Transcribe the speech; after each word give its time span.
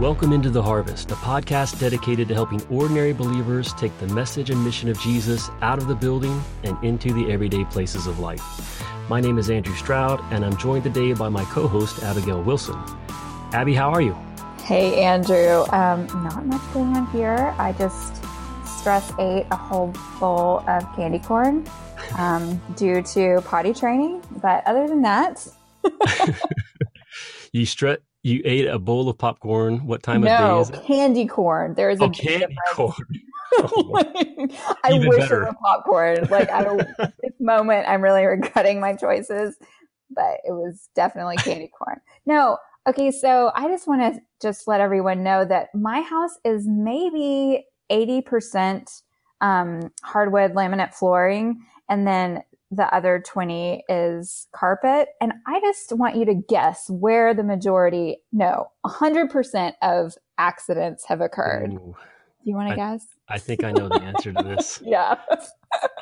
Welcome 0.00 0.32
into 0.32 0.50
the 0.50 0.60
Harvest, 0.60 1.12
a 1.12 1.14
podcast 1.14 1.78
dedicated 1.78 2.26
to 2.26 2.34
helping 2.34 2.60
ordinary 2.66 3.12
believers 3.12 3.72
take 3.74 3.96
the 4.00 4.08
message 4.08 4.50
and 4.50 4.62
mission 4.64 4.88
of 4.88 4.98
Jesus 4.98 5.50
out 5.62 5.78
of 5.78 5.86
the 5.86 5.94
building 5.94 6.42
and 6.64 6.76
into 6.82 7.12
the 7.12 7.30
everyday 7.30 7.64
places 7.66 8.08
of 8.08 8.18
life. 8.18 8.42
My 9.08 9.20
name 9.20 9.38
is 9.38 9.50
Andrew 9.50 9.76
Stroud, 9.76 10.20
and 10.32 10.44
I'm 10.44 10.56
joined 10.56 10.82
today 10.82 11.12
by 11.12 11.28
my 11.28 11.44
co 11.44 11.68
host, 11.68 12.02
Abigail 12.02 12.42
Wilson. 12.42 12.74
Abby, 13.52 13.72
how 13.72 13.88
are 13.90 14.00
you? 14.00 14.18
Hey, 14.64 15.00
Andrew. 15.00 15.64
Um, 15.70 16.08
not 16.24 16.44
much 16.44 16.72
going 16.72 16.96
on 16.96 17.06
here. 17.12 17.54
I 17.56 17.70
just 17.78 18.16
stress 18.66 19.12
ate 19.20 19.46
a 19.52 19.56
whole 19.56 19.94
bowl 20.18 20.64
of 20.66 20.82
candy 20.96 21.20
corn 21.20 21.68
um, 22.18 22.60
due 22.76 23.00
to 23.00 23.42
potty 23.42 23.72
training. 23.72 24.24
But 24.42 24.66
other 24.66 24.88
than 24.88 25.02
that, 25.02 25.46
you 27.52 27.64
stress 27.64 27.98
you 28.24 28.40
ate 28.46 28.66
a 28.66 28.78
bowl 28.78 29.08
of 29.08 29.18
popcorn. 29.18 29.86
What 29.86 30.02
time 30.02 30.22
no, 30.22 30.60
of 30.60 30.68
day 30.68 30.76
is 30.76 30.82
it? 30.82 30.86
candy 30.86 31.26
corn. 31.26 31.74
There's 31.74 32.00
oh, 32.00 32.06
a 32.06 32.10
candy 32.10 32.56
corn. 32.72 32.94
Oh, 33.56 34.02
I 34.82 34.94
wish 34.94 35.16
better. 35.16 35.42
it 35.42 35.46
were 35.46 35.54
popcorn. 35.62 36.26
Like 36.28 36.50
I, 36.50 36.64
at 36.64 36.96
this 37.22 37.34
moment, 37.38 37.86
I'm 37.88 38.02
really 38.02 38.24
regretting 38.24 38.80
my 38.80 38.94
choices, 38.96 39.56
but 40.10 40.38
it 40.42 40.50
was 40.50 40.88
definitely 40.96 41.36
candy 41.36 41.68
corn. 41.68 42.00
No, 42.26 42.58
okay. 42.88 43.12
So 43.12 43.52
I 43.54 43.68
just 43.68 43.86
want 43.86 44.00
to 44.16 44.20
just 44.42 44.66
let 44.66 44.80
everyone 44.80 45.22
know 45.22 45.44
that 45.44 45.72
my 45.72 46.00
house 46.00 46.36
is 46.44 46.66
maybe 46.66 47.64
80% 47.92 49.02
um, 49.40 49.92
hardwood 50.02 50.54
laminate 50.54 50.92
flooring, 50.92 51.64
and 51.88 52.08
then 52.08 52.42
the 52.76 52.92
other 52.94 53.22
20 53.24 53.84
is 53.88 54.46
carpet. 54.54 55.08
And 55.20 55.32
I 55.46 55.60
just 55.60 55.92
want 55.92 56.16
you 56.16 56.24
to 56.26 56.34
guess 56.34 56.88
where 56.88 57.34
the 57.34 57.44
majority, 57.44 58.18
no, 58.32 58.68
100% 58.86 59.72
of 59.82 60.14
accidents 60.38 61.04
have 61.06 61.20
occurred. 61.20 61.72
Ooh, 61.72 61.94
Do 61.96 62.50
you 62.50 62.54
want 62.56 62.70
to 62.70 62.76
guess? 62.76 63.06
I 63.28 63.38
think 63.38 63.64
I 63.64 63.72
know 63.72 63.88
the 63.88 64.02
answer 64.02 64.32
to 64.32 64.42
this. 64.42 64.82
Yeah. 64.84 65.16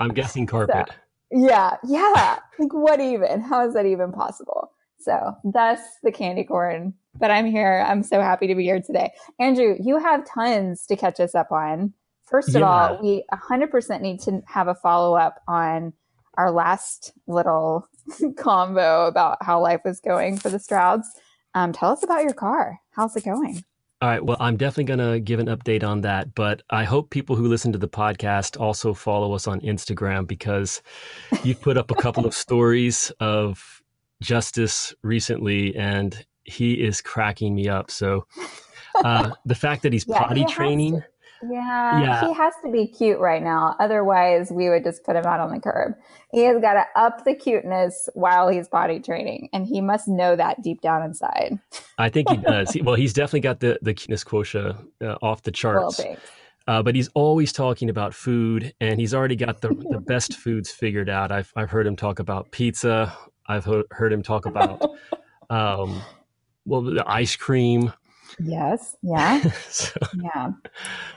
I'm 0.01 0.11
guessing 0.13 0.47
carpet. 0.47 0.91
Yeah. 1.31 1.77
Yeah. 1.85 2.39
Like, 2.59 2.73
what 2.75 3.01
even? 3.01 3.41
How 3.41 3.67
is 3.67 3.75
that 3.75 3.87
even 3.87 4.13
possible? 4.13 4.71
So, 5.01 5.35
thus 5.45 5.81
the 6.03 6.13
candy 6.13 6.45
corn. 6.45 6.95
But 7.19 7.31
I'm 7.31 7.47
here. 7.47 7.85
I'm 7.87 8.03
so 8.03 8.21
happy 8.21 8.47
to 8.47 8.55
be 8.55 8.65
here 8.65 8.81
today. 8.81 9.13
Andrew, 9.41 9.77
you 9.81 9.99
have 9.99 10.25
tons 10.27 10.87
to 10.87 10.97
catch 10.97 11.21
us 11.21 11.35
up 11.35 11.51
on. 11.53 11.93
First 12.25 12.51
of 12.51 12.61
Yeah. 12.61 12.69
all, 12.69 13.03
we 13.03 13.25
100% 13.33 14.01
need 14.01 14.21
to 14.21 14.43
have 14.47 14.69
a 14.69 14.75
follow 14.75 15.15
up 15.17 15.41
on 15.49 15.93
our 16.35 16.51
last 16.51 17.13
little 17.27 17.89
combo 18.37 19.07
about 19.07 19.39
how 19.43 19.61
life 19.61 19.81
was 19.85 20.01
going 20.01 20.37
for 20.37 20.51
the 20.51 20.59
Strouds. 20.59 21.07
Um, 21.55 21.73
tell 21.73 21.91
us 21.91 22.03
about 22.03 22.23
your 22.23 22.33
car. 22.33 22.81
How's 22.93 23.15
it 23.17 23.25
going? 23.25 23.65
All 24.01 24.09
right. 24.09 24.25
Well, 24.25 24.37
I'm 24.41 24.57
definitely 24.57 24.97
going 24.97 25.13
to 25.13 25.21
give 25.21 25.39
an 25.39 25.47
update 25.47 25.85
on 25.85 26.01
that, 26.01 26.35
but 26.35 26.63
I 26.71 26.83
hope 26.83 27.11
people 27.11 27.37
who 27.37 27.47
listen 27.47 27.71
to 27.73 27.79
the 27.79 27.89
podcast 27.89 28.61
also 28.61 28.95
follow 28.95 29.33
us 29.33 29.47
on 29.47 29.61
Instagram 29.61 30.27
because 30.27 30.83
you 31.45 31.55
put 31.55 31.77
up 31.77 31.93
a 31.93 31.95
couple 31.95 32.27
of 32.27 32.35
stories 32.47 33.13
of 33.21 33.81
Justice 34.21 34.93
recently, 35.03 35.77
and 35.77 36.27
he 36.43 36.83
is 36.83 37.01
cracking 37.01 37.55
me 37.55 37.69
up. 37.69 37.93
So 37.93 38.27
uh, 39.05 39.31
the 39.47 39.55
fact 39.55 39.83
that 39.83 39.93
he's 39.93 40.05
Yeah, 40.09 40.19
potty 40.19 40.45
training, 40.47 41.03
Yeah, 41.49 42.01
Yeah. 42.01 42.27
he 42.29 42.33
has 42.35 42.55
to 42.65 42.71
be 42.71 42.87
cute 42.87 43.19
right 43.19 43.43
now. 43.43 43.75
Otherwise, 43.81 44.51
we 44.53 44.69
would 44.69 44.85
just 44.85 45.05
put 45.05 45.17
him 45.17 45.25
out 45.27 45.41
on 45.41 45.51
the 45.53 45.61
curb. 45.61 45.95
He 46.31 46.43
has 46.45 46.61
got 46.61 46.75
to 46.75 46.85
up 46.97 47.25
the 47.25 47.35
cuteness 47.35 48.09
while 48.15 48.49
he's 48.49 48.69
potty 48.69 49.01
training, 49.01 49.49
and 49.53 49.67
he 49.67 49.81
must 49.81 50.09
know 50.09 50.37
that 50.37 50.63
deep 50.63 50.81
down 50.81 51.03
inside. 51.03 51.59
I 51.99 52.09
think 52.09 52.31
he 52.31 52.37
does. 52.37 52.77
Well, 52.83 52.95
he's 52.95 53.13
definitely 53.13 53.41
got 53.41 53.61
the 53.61 53.79
the 53.83 53.93
cuteness 53.95 54.25
quotient 54.25 54.77
uh, 55.03 55.17
off 55.23 55.43
the 55.43 55.51
Well, 55.51 55.53
charts. 55.83 55.97
thanks. 55.97 56.21
Uh, 56.69 56.81
but 56.81 56.95
he's 56.95 57.09
always 57.15 57.53
talking 57.53 57.91
about 57.91 58.15
food, 58.15 58.73
and 58.81 59.01
he's 59.01 59.13
already 59.15 59.35
got 59.35 59.61
the, 59.61 59.69
the 59.91 59.99
best 60.07 60.35
foods 60.35 60.71
figured 60.71 61.11
out. 61.11 61.33
I've 61.33 61.53
I've 61.57 61.71
heard 61.71 61.87
him 61.87 61.97
talk 61.97 62.19
about 62.21 62.51
pizza. 62.53 63.13
I've 63.49 63.65
ho- 63.65 63.83
heard 63.91 64.13
him 64.13 64.23
talk 64.23 64.47
about 64.47 64.81
um, 65.51 66.01
well, 66.65 66.83
the 66.83 67.03
ice 67.07 67.35
cream. 67.35 67.93
Yes. 68.41 68.97
Yeah. 69.03 69.43
so, 69.69 70.01
Yeah. 70.15 70.51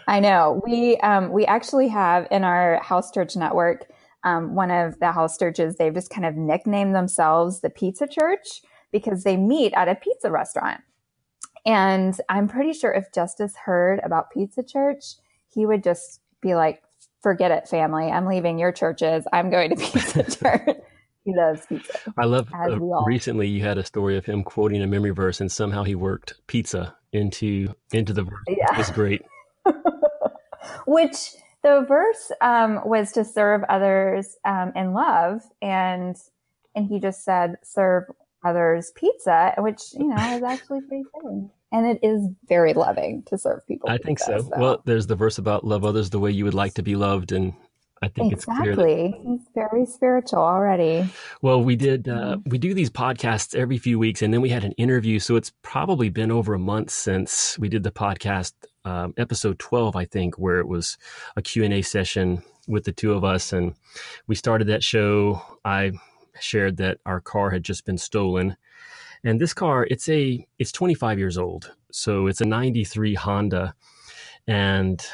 I 0.08 0.20
know. 0.20 0.62
We 0.66 0.98
um 0.98 1.32
we 1.32 1.46
actually 1.46 1.88
have 1.90 2.28
in 2.32 2.44
our 2.44 2.82
house 2.84 3.12
church 3.12 3.36
network, 3.36 3.88
um, 4.24 4.56
one 4.56 4.72
of 4.72 5.00
the 5.00 5.12
house 5.12 5.38
churches, 5.38 5.78
they've 5.78 5.94
just 5.94 6.10
kind 6.10 6.26
of 6.26 6.36
nicknamed 6.36 6.96
themselves 6.96 7.62
the 7.62 7.70
pizza 7.70 8.08
church 8.08 8.62
because 8.92 9.24
they 9.24 9.38
meet 9.38 9.74
at 9.76 9.88
a 9.88 9.96
pizza 9.96 10.32
restaurant. 10.32 10.82
And 11.66 12.20
I'm 12.30 12.48
pretty 12.48 12.74
sure 12.74 12.92
if 12.94 13.12
Justice 13.14 13.56
heard 13.66 14.00
about 14.04 14.32
Pizza 14.32 14.64
Church, 14.64 15.16
he 15.50 15.66
would 15.66 15.84
just 15.84 16.22
be 16.42 16.56
like, 16.56 16.82
forget 17.22 17.52
it, 17.52 17.68
family. 17.68 18.12
I'm 18.12 18.26
leaving 18.28 18.60
your 18.60 18.72
churches. 18.72 19.26
I'm 19.34 19.50
going 19.50 19.72
to 19.72 19.76
Pizza 19.92 20.24
Church. 20.38 20.78
He 21.26 21.36
loves 21.36 21.66
pizza. 21.66 22.14
I 22.18 22.26
love. 22.26 22.48
As 22.54 22.74
Uh, 22.74 23.04
recently, 23.06 23.48
you 23.48 23.62
had 23.62 23.78
a 23.78 23.84
story 23.84 24.18
of 24.18 24.26
him 24.26 24.44
quoting 24.44 24.82
a 24.82 24.88
memory 24.88 25.12
verse, 25.12 25.42
and 25.42 25.52
somehow 25.52 25.84
he 25.84 25.96
worked 25.96 26.36
pizza 26.48 26.96
into 27.12 27.74
into 27.92 28.14
the 28.14 28.24
verse. 28.24 28.44
Yeah. 28.48 28.72
It 28.72 28.78
was 28.78 28.92
great. 28.92 29.22
which 30.86 31.36
the 31.64 31.84
verse 31.88 32.32
um, 32.42 32.82
was 32.86 33.12
to 33.14 33.26
serve 33.26 33.64
others 33.70 34.38
um, 34.46 34.72
in 34.76 34.94
love 34.94 35.42
and 35.62 36.16
and 36.76 36.88
he 36.88 37.00
just 37.00 37.24
said 37.24 37.56
serve 37.64 38.04
others 38.44 38.92
pizza 38.96 39.54
which 39.58 39.82
you 39.94 40.08
know 40.08 40.36
is 40.36 40.44
actually 40.44 40.82
pretty 40.82 41.04
fitting 41.16 41.50
and 41.72 41.88
it 41.88 42.00
is 42.04 42.28
very 42.48 42.74
loving 42.74 43.24
to 43.26 43.38
serve 43.38 43.66
people 43.68 43.90
I 43.90 43.98
think 43.98 44.20
pizza, 44.20 44.40
so. 44.40 44.50
Well, 44.58 44.82
there's 44.86 45.08
the 45.08 45.16
verse 45.16 45.38
about 45.38 45.66
love 45.66 45.84
others 45.84 46.10
the 46.10 46.20
way 46.20 46.32
you 46.32 46.46
would 46.46 46.54
like 46.54 46.76
to 46.76 46.84
be 46.84 46.96
loved, 46.96 47.32
and 47.32 47.54
I 48.02 48.08
think 48.10 48.34
it's 48.34 48.46
clear 48.46 48.76
that 48.76 48.82
exactly 48.82 49.22
he's 49.26 49.48
very 49.56 49.86
spiritual 49.86 50.40
already 50.40 51.08
Well, 51.42 51.64
we 51.64 51.76
did. 51.76 52.08
Uh, 52.08 52.38
we 52.46 52.58
do 52.58 52.74
these 52.74 52.90
podcasts 52.90 53.56
every 53.56 53.78
few 53.78 53.98
weeks, 53.98 54.22
and 54.22 54.34
then 54.34 54.42
we 54.42 54.50
had 54.50 54.64
an 54.64 54.74
interview. 54.74 55.20
So 55.20 55.36
it's 55.36 55.52
probably 55.62 56.10
been 56.10 56.32
over 56.32 56.54
a 56.54 56.60
month 56.60 56.92
since 56.92 57.58
we 57.58 57.70
did 57.70 57.84
the 57.84 57.92
podcast, 57.92 58.54
um, 58.84 59.14
episode 59.18 59.60
twelve, 59.60 59.96
I 59.96 60.06
think, 60.06 60.38
where 60.38 60.60
it 60.60 60.68
was 60.68 60.98
a 61.36 61.42
Q 61.42 61.64
and 61.64 61.74
A 61.74 61.82
session 61.82 62.44
with 62.68 62.84
the 62.84 62.92
two 62.92 63.14
of 63.14 63.24
us, 63.24 63.54
and 63.54 63.74
we 64.28 64.36
started 64.36 64.68
that 64.68 64.84
show. 64.84 65.42
I 65.64 65.92
shared 66.40 66.78
that 66.78 67.00
our 67.06 67.22
car 67.22 67.50
had 67.52 67.64
just 67.64 67.86
been 67.86 67.98
stolen, 67.98 68.58
and 69.24 69.40
this 69.40 69.54
car 69.54 69.88
it's 69.90 70.10
a 70.10 70.46
it's 70.60 70.72
25 70.72 71.18
years 71.18 71.38
old, 71.38 71.74
so 71.92 72.28
it's 72.28 72.42
a 72.42 72.46
93 72.46 73.16
Honda, 73.16 73.74
and 74.48 75.06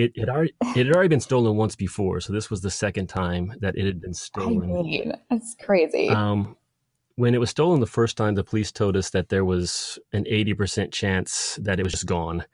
it 0.00 0.18
had 0.18 0.28
already 0.28 0.54
it 0.60 0.86
had 0.86 0.94
already 0.94 1.08
been 1.08 1.20
stolen 1.20 1.56
once 1.56 1.76
before. 1.76 2.20
So 2.20 2.32
this 2.32 2.50
was 2.50 2.60
the 2.60 2.70
second 2.70 3.08
time 3.08 3.54
that 3.60 3.76
it 3.76 3.84
had 3.86 4.00
been 4.00 4.14
stolen. 4.14 4.62
i 4.64 4.82
mean 4.82 5.12
it's 5.30 5.56
crazy 5.62 6.08
Um, 6.08 6.56
when 7.16 7.34
it 7.34 7.38
was 7.38 7.50
stolen 7.50 7.80
the 7.80 7.86
first 7.86 8.16
time, 8.16 8.34
the 8.34 8.44
police 8.44 8.72
told 8.72 8.96
us 8.96 9.10
that 9.10 9.28
there 9.28 9.44
was 9.44 9.98
an 10.12 10.24
80% 10.24 10.90
chance 10.92 11.58
that 11.62 11.78
it 11.78 11.82
was 11.82 11.92
just 11.92 12.06
gone. 12.06 12.44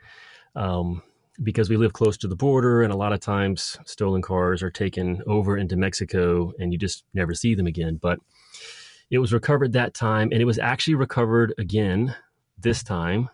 Um, 0.56 1.02
because 1.42 1.68
we 1.68 1.76
live 1.76 1.92
close 1.92 2.16
to 2.18 2.28
the 2.28 2.34
border, 2.34 2.82
and 2.82 2.92
a 2.92 2.96
lot 2.96 3.12
of 3.12 3.20
times 3.20 3.78
stolen 3.84 4.22
cars 4.22 4.62
are 4.62 4.70
taken 4.70 5.22
over 5.26 5.56
into 5.58 5.76
Mexico 5.76 6.52
and 6.58 6.72
you 6.72 6.78
just 6.78 7.04
never 7.12 7.34
see 7.34 7.54
them 7.54 7.66
again. 7.66 7.98
But 8.00 8.18
it 9.10 9.18
was 9.18 9.32
recovered 9.32 9.72
that 9.74 9.94
time, 9.94 10.30
and 10.32 10.40
it 10.40 10.46
was 10.46 10.58
actually 10.58 10.94
recovered 10.94 11.54
again 11.58 12.16
this 12.58 12.82
time. 12.82 13.28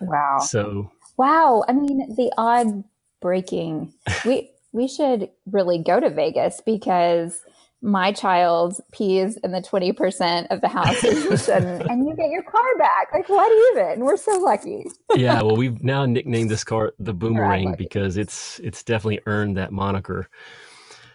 wow 0.00 0.38
So, 0.38 0.90
wow 1.16 1.64
i 1.66 1.72
mean 1.72 2.14
the 2.14 2.30
odd 2.36 2.84
breaking 3.20 3.92
we 4.24 4.50
we 4.72 4.88
should 4.88 5.30
really 5.50 5.78
go 5.78 6.00
to 6.00 6.10
vegas 6.10 6.60
because 6.64 7.40
my 7.82 8.10
child 8.10 8.80
pees 8.92 9.36
in 9.44 9.52
the 9.52 9.60
20% 9.60 10.46
of 10.50 10.60
the 10.60 10.68
houses 10.68 11.48
and, 11.48 11.82
and 11.82 12.06
you 12.06 12.16
get 12.16 12.30
your 12.30 12.42
car 12.42 12.78
back 12.78 13.08
like 13.12 13.28
what 13.28 13.50
even 13.72 14.00
we're 14.00 14.16
so 14.16 14.32
lucky 14.40 14.84
yeah, 15.14 15.40
well, 15.42 15.56
we've 15.56 15.82
now 15.82 16.04
nicknamed 16.04 16.50
this 16.50 16.64
car 16.64 16.92
the 16.98 17.14
Boomerang 17.14 17.74
because 17.76 18.16
it's 18.16 18.58
it's 18.60 18.82
definitely 18.82 19.20
earned 19.26 19.56
that 19.56 19.72
moniker. 19.72 20.28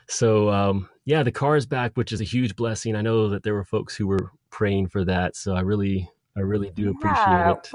So 0.07 0.49
um, 0.49 0.89
yeah, 1.05 1.23
the 1.23 1.31
car 1.31 1.55
is 1.55 1.65
back, 1.65 1.91
which 1.95 2.11
is 2.11 2.21
a 2.21 2.25
huge 2.25 2.55
blessing. 2.55 2.95
I 2.95 3.01
know 3.01 3.29
that 3.29 3.43
there 3.43 3.53
were 3.53 3.63
folks 3.63 3.95
who 3.95 4.07
were 4.07 4.31
praying 4.49 4.87
for 4.87 5.05
that, 5.05 5.35
so 5.35 5.53
I 5.53 5.61
really 5.61 6.09
I 6.35 6.41
really 6.41 6.71
do 6.71 6.89
appreciate 6.89 7.25
Yeah, 7.27 7.51
it. 7.51 7.71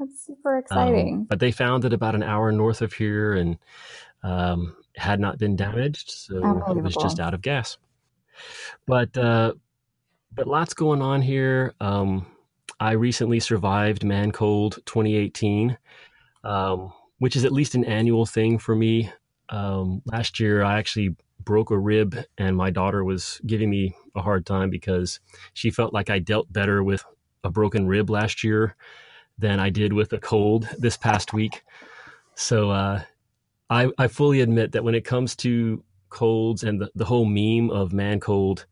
That's 0.00 0.26
super 0.26 0.56
Um, 0.56 0.60
exciting 0.60 1.24
but 1.24 1.38
they 1.40 1.52
found 1.52 1.84
it 1.84 1.92
about 1.92 2.14
an 2.16 2.22
hour 2.24 2.50
north 2.52 2.82
of 2.82 2.92
here 2.94 3.34
and 3.34 3.58
um, 4.22 4.76
had 4.96 5.20
not 5.20 5.38
been 5.38 5.56
damaged, 5.56 6.10
so 6.10 6.36
it 6.68 6.82
was 6.82 6.96
just 6.96 7.20
out 7.20 7.34
of 7.34 7.42
gas. 7.42 7.78
But 8.86 9.16
uh, 9.16 9.54
but 10.32 10.46
lots 10.46 10.74
going 10.74 11.02
on 11.02 11.22
here. 11.22 11.74
Um, 11.80 12.26
I 12.80 12.92
recently 12.92 13.40
survived 13.40 14.04
Man 14.04 14.32
Cold 14.32 14.78
2018, 14.86 15.78
um, 16.44 16.92
which 17.18 17.36
is 17.36 17.44
at 17.44 17.52
least 17.52 17.74
an 17.74 17.84
annual 17.84 18.26
thing 18.26 18.58
for 18.58 18.74
me. 18.74 19.10
Um, 19.50 20.02
last 20.06 20.40
year, 20.40 20.62
I 20.62 20.78
actually 20.78 21.16
broke 21.40 21.70
a 21.70 21.78
rib, 21.78 22.16
and 22.38 22.56
my 22.56 22.70
daughter 22.70 23.04
was 23.04 23.40
giving 23.46 23.70
me 23.70 23.94
a 24.14 24.22
hard 24.22 24.46
time 24.46 24.70
because 24.70 25.20
she 25.54 25.70
felt 25.70 25.94
like 25.94 26.10
I 26.10 26.18
dealt 26.18 26.52
better 26.52 26.82
with 26.82 27.04
a 27.44 27.50
broken 27.50 27.86
rib 27.86 28.10
last 28.10 28.44
year 28.44 28.76
than 29.40 29.58
I 29.58 29.70
did 29.70 29.92
with 29.92 30.12
a 30.12 30.18
cold 30.18 30.68
this 30.78 30.96
past 30.96 31.32
week. 31.32 31.62
So 32.34 32.70
uh, 32.70 33.02
I, 33.68 33.90
I 33.98 34.08
fully 34.08 34.40
admit 34.40 34.72
that 34.72 34.84
when 34.84 34.94
it 34.94 35.04
comes 35.04 35.34
to 35.36 35.82
colds 36.08 36.64
and 36.64 36.80
the, 36.80 36.90
the 36.94 37.04
whole 37.04 37.24
meme 37.24 37.70
of 37.70 37.92
man 37.92 38.20
cold, 38.20 38.66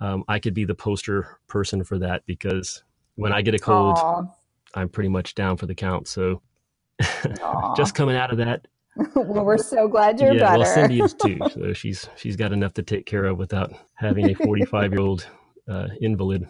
um, 0.00 0.24
I 0.28 0.38
could 0.38 0.54
be 0.54 0.64
the 0.64 0.74
poster 0.74 1.38
person 1.46 1.84
for 1.84 1.98
that 1.98 2.24
because 2.26 2.82
when 3.16 3.32
I 3.32 3.42
get 3.42 3.54
a 3.54 3.58
cold, 3.58 3.96
Aww. 3.96 4.30
I'm 4.74 4.88
pretty 4.88 5.08
much 5.10 5.34
down 5.34 5.56
for 5.56 5.66
the 5.66 5.74
count. 5.74 6.08
So 6.08 6.40
just 7.76 7.94
coming 7.94 8.16
out 8.16 8.30
of 8.30 8.38
that. 8.38 8.66
well, 9.14 9.44
we're 9.44 9.58
so 9.58 9.88
glad 9.88 10.20
you're 10.20 10.32
yeah, 10.32 10.40
better. 10.40 10.58
Well, 10.58 10.74
Cindy 10.74 11.00
is 11.00 11.14
too. 11.22 11.38
So 11.52 11.72
she's 11.72 12.08
she's 12.16 12.36
got 12.36 12.52
enough 12.52 12.74
to 12.74 12.82
take 12.82 13.06
care 13.06 13.24
of 13.24 13.38
without 13.38 13.72
having 13.94 14.30
a 14.30 14.34
45 14.34 14.92
year 14.92 15.00
old 15.00 15.26
uh, 15.68 15.88
invalid. 16.00 16.48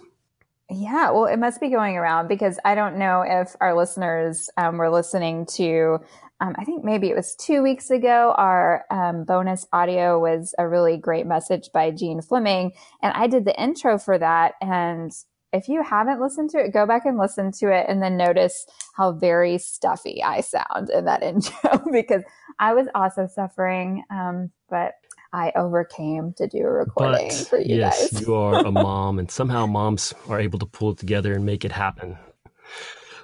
Yeah, 0.70 1.10
well, 1.10 1.26
it 1.26 1.38
must 1.38 1.60
be 1.60 1.68
going 1.68 1.96
around 1.96 2.28
because 2.28 2.58
I 2.64 2.76
don't 2.76 2.96
know 2.96 3.22
if 3.26 3.56
our 3.60 3.74
listeners 3.76 4.48
um, 4.56 4.78
were 4.78 4.90
listening 4.90 5.46
to. 5.56 5.98
Um, 6.40 6.54
I 6.58 6.64
think 6.64 6.84
maybe 6.84 7.08
it 7.08 7.16
was 7.16 7.34
two 7.34 7.60
weeks 7.62 7.90
ago. 7.90 8.34
Our 8.38 8.84
um, 8.90 9.24
bonus 9.24 9.66
audio 9.72 10.20
was 10.20 10.54
a 10.58 10.68
really 10.68 10.96
great 10.96 11.26
message 11.26 11.70
by 11.74 11.90
Gene 11.90 12.22
Fleming, 12.22 12.72
and 13.02 13.12
I 13.14 13.26
did 13.26 13.44
the 13.44 13.60
intro 13.60 13.98
for 13.98 14.16
that. 14.18 14.54
And 14.60 15.10
if 15.52 15.68
you 15.68 15.82
haven't 15.82 16.20
listened 16.20 16.50
to 16.50 16.58
it, 16.58 16.72
go 16.72 16.86
back 16.86 17.04
and 17.04 17.18
listen 17.18 17.50
to 17.58 17.72
it 17.72 17.86
and 17.88 18.00
then 18.00 18.16
notice 18.16 18.64
how 18.94 19.10
very 19.10 19.58
stuffy 19.58 20.22
I 20.22 20.40
sound 20.40 20.88
in 20.90 21.04
that 21.06 21.22
intro 21.24 21.82
because 21.90 22.22
I 22.60 22.74
was 22.74 22.86
also 22.94 23.26
suffering. 23.26 24.04
Um, 24.08 24.52
but 24.68 24.92
I 25.32 25.52
overcame 25.54 26.32
to 26.34 26.46
do 26.46 26.58
a 26.58 26.70
recording 26.70 27.28
but, 27.28 27.46
for 27.48 27.58
you 27.58 27.76
yes, 27.76 28.12
guys. 28.12 28.22
you 28.22 28.34
are 28.34 28.66
a 28.66 28.70
mom, 28.72 29.18
and 29.18 29.30
somehow 29.30 29.66
moms 29.66 30.12
are 30.28 30.40
able 30.40 30.58
to 30.58 30.66
pull 30.66 30.92
it 30.92 30.98
together 30.98 31.32
and 31.32 31.46
make 31.46 31.64
it 31.64 31.72
happen. 31.72 32.18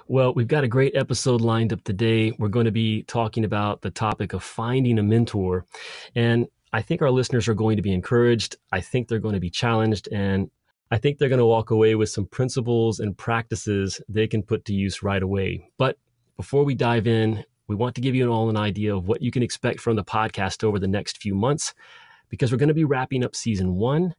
Well, 0.09 0.33
we've 0.33 0.47
got 0.47 0.63
a 0.63 0.69
great 0.69 0.95
episode 0.95 1.41
lined 1.41 1.73
up 1.73 1.83
today. 1.83 2.31
We're 2.31 2.47
going 2.47 2.65
to 2.65 2.71
be 2.71 3.03
talking 3.03 3.43
about 3.43 3.81
the 3.81 3.89
topic 3.89 4.31
of 4.31 4.41
finding 4.41 4.99
a 4.99 5.03
mentor. 5.03 5.65
And 6.15 6.47
I 6.71 6.81
think 6.81 7.01
our 7.01 7.11
listeners 7.11 7.49
are 7.49 7.53
going 7.53 7.75
to 7.75 7.81
be 7.81 7.93
encouraged. 7.93 8.55
I 8.71 8.79
think 8.79 9.07
they're 9.09 9.19
going 9.19 9.33
to 9.33 9.41
be 9.41 9.49
challenged. 9.49 10.07
And 10.09 10.49
I 10.91 10.97
think 10.97 11.17
they're 11.17 11.27
going 11.27 11.39
to 11.39 11.45
walk 11.45 11.71
away 11.71 11.95
with 11.95 12.07
some 12.07 12.25
principles 12.25 13.01
and 13.01 13.17
practices 13.17 13.99
they 14.07 14.27
can 14.27 14.43
put 14.43 14.63
to 14.65 14.73
use 14.73 15.03
right 15.03 15.21
away. 15.21 15.69
But 15.77 15.97
before 16.37 16.63
we 16.63 16.73
dive 16.73 17.07
in, 17.07 17.43
we 17.67 17.75
want 17.75 17.95
to 17.95 18.01
give 18.01 18.15
you 18.15 18.31
all 18.31 18.49
an 18.49 18.57
idea 18.57 18.95
of 18.95 19.07
what 19.07 19.21
you 19.21 19.31
can 19.31 19.43
expect 19.43 19.79
from 19.79 19.95
the 19.95 20.03
podcast 20.03 20.63
over 20.63 20.79
the 20.79 20.87
next 20.87 21.17
few 21.17 21.35
months 21.35 21.73
because 22.29 22.51
we're 22.51 22.57
going 22.57 22.67
to 22.67 22.73
be 22.73 22.85
wrapping 22.85 23.23
up 23.23 23.35
season 23.35 23.75
one 23.75 24.13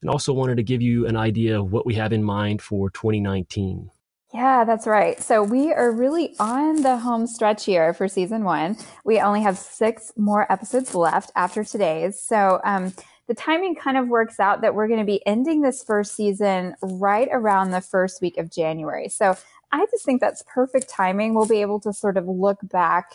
and 0.00 0.10
also 0.10 0.32
wanted 0.32 0.56
to 0.56 0.62
give 0.62 0.82
you 0.82 1.06
an 1.06 1.16
idea 1.16 1.60
of 1.60 1.72
what 1.72 1.86
we 1.86 1.94
have 1.94 2.12
in 2.12 2.22
mind 2.22 2.62
for 2.62 2.90
2019. 2.90 3.90
Yeah, 4.32 4.64
that's 4.64 4.86
right. 4.86 5.20
So 5.20 5.42
we 5.42 5.72
are 5.72 5.90
really 5.90 6.36
on 6.38 6.82
the 6.82 6.96
home 6.98 7.26
stretch 7.26 7.64
here 7.64 7.92
for 7.92 8.06
season 8.06 8.44
one. 8.44 8.76
We 9.04 9.20
only 9.20 9.42
have 9.42 9.58
six 9.58 10.12
more 10.16 10.50
episodes 10.52 10.94
left 10.94 11.32
after 11.34 11.64
today's. 11.64 12.20
So 12.20 12.60
um, 12.62 12.92
the 13.26 13.34
timing 13.34 13.74
kind 13.74 13.96
of 13.96 14.08
works 14.08 14.38
out 14.38 14.60
that 14.60 14.74
we're 14.74 14.86
going 14.86 15.00
to 15.00 15.06
be 15.06 15.24
ending 15.26 15.62
this 15.62 15.82
first 15.82 16.14
season 16.14 16.76
right 16.80 17.28
around 17.32 17.70
the 17.70 17.80
first 17.80 18.22
week 18.22 18.38
of 18.38 18.50
January. 18.50 19.08
So 19.08 19.36
I 19.72 19.86
just 19.90 20.04
think 20.04 20.20
that's 20.20 20.42
perfect 20.46 20.88
timing. 20.88 21.34
We'll 21.34 21.46
be 21.46 21.60
able 21.60 21.80
to 21.80 21.92
sort 21.92 22.16
of 22.16 22.26
look 22.26 22.58
back 22.62 23.12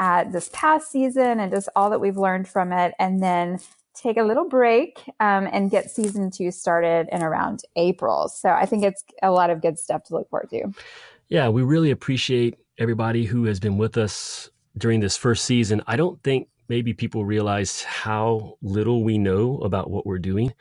at 0.00 0.32
this 0.32 0.48
past 0.52 0.90
season 0.90 1.40
and 1.40 1.50
just 1.50 1.68
all 1.74 1.90
that 1.90 2.00
we've 2.00 2.16
learned 2.16 2.48
from 2.48 2.72
it, 2.72 2.94
and 2.98 3.22
then 3.22 3.58
take 3.94 4.16
a 4.16 4.22
little 4.22 4.48
break 4.48 5.00
um, 5.18 5.48
and 5.52 5.70
get 5.70 5.90
season 5.90 6.30
two 6.30 6.50
started 6.50 7.08
in 7.10 7.22
around 7.22 7.62
April. 7.74 8.28
So 8.28 8.50
I 8.50 8.64
think 8.64 8.84
it's 8.84 9.02
a 9.22 9.32
lot 9.32 9.50
of 9.50 9.60
good 9.60 9.78
stuff 9.78 10.04
to 10.04 10.14
look 10.14 10.30
forward 10.30 10.50
to. 10.50 10.72
Yeah, 11.28 11.48
we 11.48 11.62
really 11.62 11.90
appreciate 11.90 12.54
everybody 12.78 13.24
who 13.24 13.44
has 13.44 13.58
been 13.58 13.76
with 13.76 13.96
us 13.96 14.50
during 14.76 15.00
this 15.00 15.16
first 15.16 15.44
season. 15.44 15.82
I 15.86 15.96
don't 15.96 16.22
think 16.22 16.48
maybe 16.68 16.94
people 16.94 17.24
realize 17.24 17.82
how 17.82 18.56
little 18.62 19.02
we 19.02 19.18
know 19.18 19.58
about 19.58 19.90
what 19.90 20.06
we're 20.06 20.18
doing. 20.18 20.54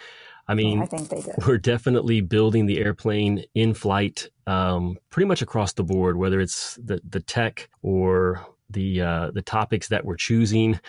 I 0.47 0.55
mean, 0.55 0.81
I 0.81 0.85
think 0.85 1.09
they 1.09 1.21
did. 1.21 1.35
we're 1.45 1.57
definitely 1.57 2.21
building 2.21 2.65
the 2.65 2.79
airplane 2.79 3.43
in 3.53 3.73
flight, 3.73 4.29
um, 4.45 4.97
pretty 5.09 5.27
much 5.27 5.41
across 5.41 5.73
the 5.73 5.83
board, 5.83 6.17
whether 6.17 6.39
it's 6.39 6.75
the 6.75 7.01
the 7.07 7.19
tech 7.19 7.69
or 7.81 8.45
the 8.69 9.01
uh, 9.01 9.31
the 9.31 9.41
topics 9.41 9.89
that 9.89 10.05
we're 10.05 10.15
choosing. 10.15 10.79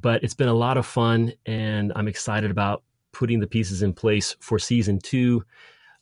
But 0.00 0.24
it's 0.24 0.34
been 0.34 0.48
a 0.48 0.54
lot 0.54 0.76
of 0.76 0.86
fun, 0.86 1.32
and 1.46 1.92
I'm 1.94 2.08
excited 2.08 2.50
about 2.50 2.82
putting 3.12 3.40
the 3.40 3.46
pieces 3.46 3.82
in 3.82 3.92
place 3.92 4.36
for 4.40 4.58
season 4.58 4.98
two 4.98 5.44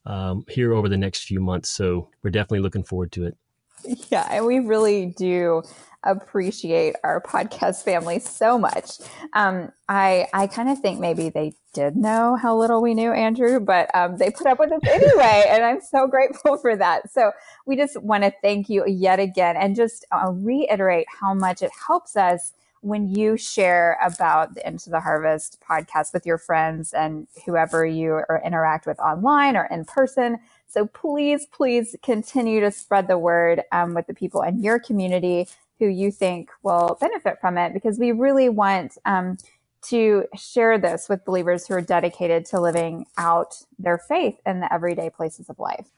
um, 0.06 0.44
here 0.48 0.72
over 0.72 0.88
the 0.88 0.96
next 0.96 1.24
few 1.24 1.40
months. 1.40 1.68
So 1.68 2.08
we're 2.22 2.30
definitely 2.30 2.60
looking 2.60 2.84
forward 2.84 3.12
to 3.12 3.26
it. 3.26 3.36
Yeah, 4.10 4.26
and 4.30 4.46
we 4.46 4.58
really 4.58 5.06
do 5.06 5.62
appreciate 6.04 6.96
our 7.04 7.20
podcast 7.20 7.84
family 7.84 8.18
so 8.18 8.58
much. 8.58 8.98
Um, 9.32 9.72
I 9.88 10.26
I 10.32 10.46
kind 10.46 10.68
of 10.68 10.80
think 10.80 11.00
maybe 11.00 11.28
they 11.28 11.54
did 11.74 11.96
know 11.96 12.36
how 12.36 12.56
little 12.56 12.82
we 12.82 12.94
knew 12.94 13.12
Andrew, 13.12 13.60
but 13.60 13.94
um, 13.94 14.16
they 14.18 14.30
put 14.30 14.46
up 14.46 14.58
with 14.58 14.72
us 14.72 14.80
anyway, 14.84 15.44
and 15.48 15.64
I'm 15.64 15.80
so 15.80 16.06
grateful 16.06 16.58
for 16.58 16.76
that. 16.76 17.10
So 17.12 17.32
we 17.66 17.76
just 17.76 18.00
want 18.02 18.24
to 18.24 18.32
thank 18.42 18.68
you 18.68 18.84
yet 18.86 19.20
again, 19.20 19.56
and 19.56 19.76
just 19.76 20.04
uh, 20.12 20.30
reiterate 20.32 21.06
how 21.20 21.34
much 21.34 21.62
it 21.62 21.70
helps 21.86 22.16
us 22.16 22.52
when 22.82 23.08
you 23.08 23.36
share 23.36 23.96
about 24.04 24.54
the 24.54 24.66
Into 24.66 24.90
the 24.90 25.00
Harvest 25.00 25.58
podcast 25.68 26.12
with 26.12 26.26
your 26.26 26.36
friends 26.36 26.92
and 26.92 27.28
whoever 27.46 27.86
you 27.86 28.22
interact 28.44 28.86
with 28.86 28.98
online 28.98 29.56
or 29.56 29.66
in 29.66 29.84
person. 29.84 30.38
So 30.72 30.86
please, 30.86 31.44
please 31.52 31.94
continue 32.02 32.60
to 32.60 32.70
spread 32.70 33.06
the 33.06 33.18
word 33.18 33.62
um, 33.72 33.92
with 33.92 34.06
the 34.06 34.14
people 34.14 34.40
in 34.40 34.62
your 34.62 34.78
community 34.78 35.46
who 35.78 35.86
you 35.86 36.10
think 36.10 36.48
will 36.62 36.96
benefit 36.98 37.36
from 37.42 37.58
it 37.58 37.74
because 37.74 37.98
we 37.98 38.10
really 38.10 38.48
want 38.48 38.96
um, 39.04 39.36
to 39.82 40.24
share 40.34 40.78
this 40.78 41.10
with 41.10 41.26
believers 41.26 41.66
who 41.66 41.74
are 41.74 41.82
dedicated 41.82 42.46
to 42.46 42.58
living 42.58 43.04
out 43.18 43.56
their 43.78 43.98
faith 43.98 44.40
in 44.46 44.60
the 44.60 44.72
everyday 44.72 45.10
places 45.10 45.50
of 45.50 45.58
life. 45.58 45.88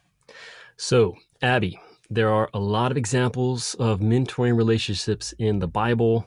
So, 0.76 1.14
Abby, 1.40 1.78
there 2.10 2.30
are 2.30 2.50
a 2.52 2.58
lot 2.58 2.90
of 2.90 2.96
examples 2.96 3.74
of 3.74 4.00
mentoring 4.00 4.56
relationships 4.56 5.32
in 5.38 5.60
the 5.60 5.68
Bible. 5.68 6.26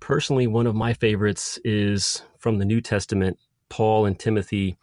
Personally, 0.00 0.46
one 0.46 0.66
of 0.66 0.74
my 0.74 0.94
favorites 0.94 1.58
is 1.62 2.22
from 2.38 2.56
the 2.58 2.64
New 2.64 2.80
Testament, 2.80 3.38
Paul 3.68 4.06
and 4.06 4.18
Timothy. 4.18 4.78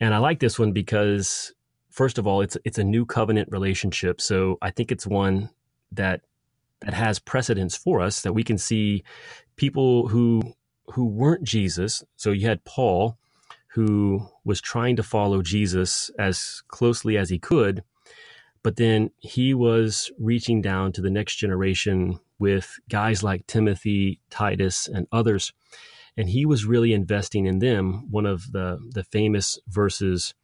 And 0.00 0.12
I 0.12 0.18
like 0.18 0.40
this 0.40 0.58
one 0.58 0.72
because 0.72 1.52
first 1.92 2.18
of 2.18 2.26
all, 2.26 2.40
it's 2.42 2.58
it's 2.64 2.78
a 2.78 2.84
new 2.84 3.06
covenant 3.06 3.50
relationship. 3.52 4.20
So 4.20 4.58
I 4.62 4.70
think 4.70 4.92
it's 4.92 5.06
one 5.06 5.50
that 5.92 6.22
that 6.80 6.94
has 6.94 7.18
precedence 7.18 7.76
for 7.76 8.00
us 8.00 8.22
that 8.22 8.32
we 8.32 8.44
can 8.44 8.58
see 8.58 9.04
people 9.56 10.08
who 10.08 10.42
who 10.88 11.06
weren't 11.06 11.44
Jesus. 11.44 12.04
So 12.16 12.32
you 12.32 12.48
had 12.48 12.64
Paul 12.64 13.18
who 13.74 14.28
was 14.44 14.60
trying 14.60 14.96
to 14.96 15.02
follow 15.02 15.42
Jesus 15.42 16.10
as 16.18 16.62
closely 16.68 17.16
as 17.16 17.30
he 17.30 17.38
could, 17.38 17.82
but 18.62 18.76
then 18.76 19.10
he 19.20 19.54
was 19.54 20.10
reaching 20.18 20.62
down 20.62 20.92
to 20.92 21.00
the 21.02 21.10
next 21.10 21.36
generation 21.36 22.18
with 22.38 22.78
guys 22.90 23.22
like 23.22 23.46
Timothy, 23.46 24.20
Titus, 24.30 24.88
and 24.88 25.06
others. 25.12 25.52
And 26.16 26.28
he 26.28 26.44
was 26.44 26.66
really 26.66 26.92
investing 26.92 27.46
in 27.46 27.60
them. 27.60 28.10
One 28.10 28.26
of 28.26 28.52
the, 28.52 28.78
the 28.90 29.04
famous 29.04 29.58
verses, 29.68 30.34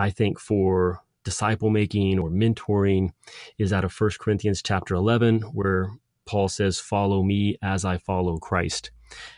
I 0.00 0.08
think, 0.08 0.38
for 0.38 1.02
disciple 1.24 1.68
making 1.68 2.18
or 2.18 2.30
mentoring 2.30 3.10
is 3.58 3.70
out 3.70 3.84
of 3.84 3.92
1 3.92 4.12
Corinthians 4.18 4.62
chapter 4.62 4.94
11 4.94 5.42
where 5.52 5.90
Paul 6.24 6.48
says 6.48 6.80
follow 6.80 7.22
me 7.22 7.58
as 7.62 7.84
I 7.84 7.98
follow 7.98 8.38
Christ. 8.38 8.90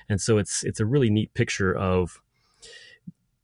And 0.09 0.21
so 0.21 0.39
it's 0.39 0.63
it's 0.63 0.79
a 0.79 0.87
really 0.87 1.11
neat 1.11 1.35
picture 1.35 1.75
of 1.75 2.21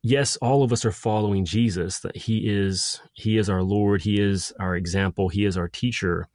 yes, 0.00 0.36
all 0.36 0.62
of 0.62 0.72
us 0.72 0.84
are 0.84 0.92
following 0.92 1.44
Jesus 1.44 1.98
that 2.00 2.16
he 2.16 2.48
is 2.48 3.00
he 3.14 3.36
is 3.36 3.50
our 3.50 3.64
Lord, 3.64 4.02
he 4.02 4.20
is 4.20 4.52
our 4.60 4.76
example, 4.76 5.28
he 5.28 5.44
is 5.44 5.56
our 5.56 5.68
teacher. 5.68 6.28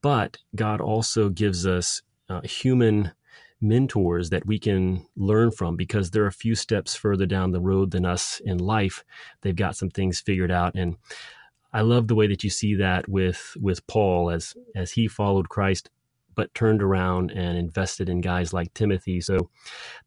But 0.00 0.38
God 0.54 0.80
also 0.80 1.28
gives 1.28 1.66
us 1.66 2.00
uh, 2.30 2.40
human 2.42 3.12
mentors 3.60 4.30
that 4.30 4.46
we 4.46 4.58
can 4.58 5.06
learn 5.16 5.50
from 5.50 5.76
because 5.76 6.10
they're 6.10 6.26
a 6.26 6.32
few 6.32 6.54
steps 6.54 6.94
further 6.94 7.26
down 7.26 7.52
the 7.52 7.60
road 7.60 7.90
than 7.90 8.04
us 8.04 8.40
in 8.44 8.58
life. 8.58 9.04
They've 9.40 9.56
got 9.56 9.76
some 9.76 9.90
things 9.90 10.20
figured 10.20 10.50
out 10.50 10.74
and 10.74 10.96
I 11.72 11.80
love 11.80 12.06
the 12.06 12.14
way 12.14 12.28
that 12.28 12.44
you 12.44 12.50
see 12.50 12.76
that 12.76 13.08
with 13.08 13.56
with 13.60 13.84
Paul 13.88 14.30
as 14.30 14.54
as 14.76 14.92
he 14.92 15.08
followed 15.08 15.48
Christ 15.48 15.90
but 16.34 16.54
turned 16.54 16.82
around 16.82 17.30
and 17.30 17.56
invested 17.56 18.08
in 18.08 18.20
guys 18.20 18.52
like 18.52 18.72
Timothy. 18.74 19.20
So 19.20 19.50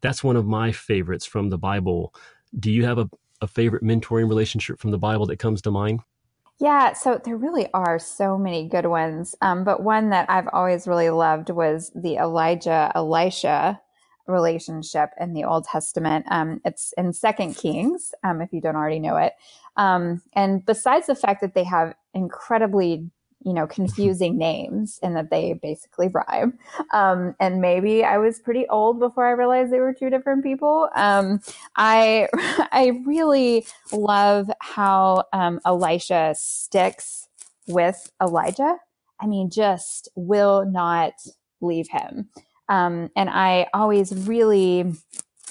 that's 0.00 0.24
one 0.24 0.36
of 0.36 0.46
my 0.46 0.72
favorites 0.72 1.26
from 1.26 1.48
the 1.48 1.58
Bible. 1.58 2.14
Do 2.58 2.70
you 2.70 2.84
have 2.84 2.98
a, 2.98 3.08
a 3.40 3.46
favorite 3.46 3.82
mentoring 3.82 4.28
relationship 4.28 4.78
from 4.78 4.90
the 4.90 4.98
Bible 4.98 5.26
that 5.26 5.38
comes 5.38 5.62
to 5.62 5.70
mind? 5.70 6.00
Yeah, 6.60 6.94
so 6.94 7.20
there 7.24 7.36
really 7.36 7.68
are 7.74 7.98
so 7.98 8.38
many 8.38 8.68
good 8.68 8.86
ones. 8.86 9.36
Um, 9.42 9.64
but 9.64 9.82
one 9.82 10.10
that 10.10 10.30
I've 10.30 10.48
always 10.52 10.88
really 10.88 11.10
loved 11.10 11.50
was 11.50 11.92
the 11.94 12.16
Elijah 12.16 12.92
Elisha 12.94 13.80
relationship 14.26 15.10
in 15.20 15.34
the 15.34 15.44
Old 15.44 15.66
Testament. 15.66 16.26
Um, 16.30 16.60
it's 16.64 16.94
in 16.98 17.12
Second 17.12 17.56
Kings, 17.56 18.12
um, 18.24 18.40
if 18.42 18.52
you 18.52 18.60
don't 18.60 18.76
already 18.76 19.00
know 19.00 19.18
it. 19.18 19.34
Um, 19.76 20.22
and 20.34 20.64
besides 20.66 21.06
the 21.08 21.14
fact 21.14 21.42
that 21.42 21.54
they 21.54 21.64
have 21.64 21.94
incredibly 22.14 23.10
you 23.44 23.52
know, 23.52 23.66
confusing 23.66 24.36
names 24.36 24.98
and 25.02 25.16
that 25.16 25.30
they 25.30 25.52
basically 25.62 26.08
rhyme. 26.08 26.58
Um, 26.92 27.34
and 27.38 27.60
maybe 27.60 28.04
I 28.04 28.18
was 28.18 28.40
pretty 28.40 28.66
old 28.68 28.98
before 28.98 29.26
I 29.26 29.32
realized 29.32 29.72
they 29.72 29.80
were 29.80 29.94
two 29.94 30.10
different 30.10 30.42
people. 30.42 30.88
Um, 30.94 31.40
I, 31.76 32.28
I 32.34 33.00
really 33.06 33.66
love 33.92 34.50
how, 34.60 35.24
um, 35.32 35.60
Elisha 35.64 36.34
sticks 36.36 37.28
with 37.68 38.10
Elijah. 38.20 38.76
I 39.20 39.26
mean, 39.26 39.50
just 39.50 40.08
will 40.16 40.64
not 40.64 41.12
leave 41.60 41.88
him. 41.88 42.28
Um, 42.68 43.10
and 43.16 43.30
I 43.30 43.68
always 43.72 44.12
really 44.26 44.92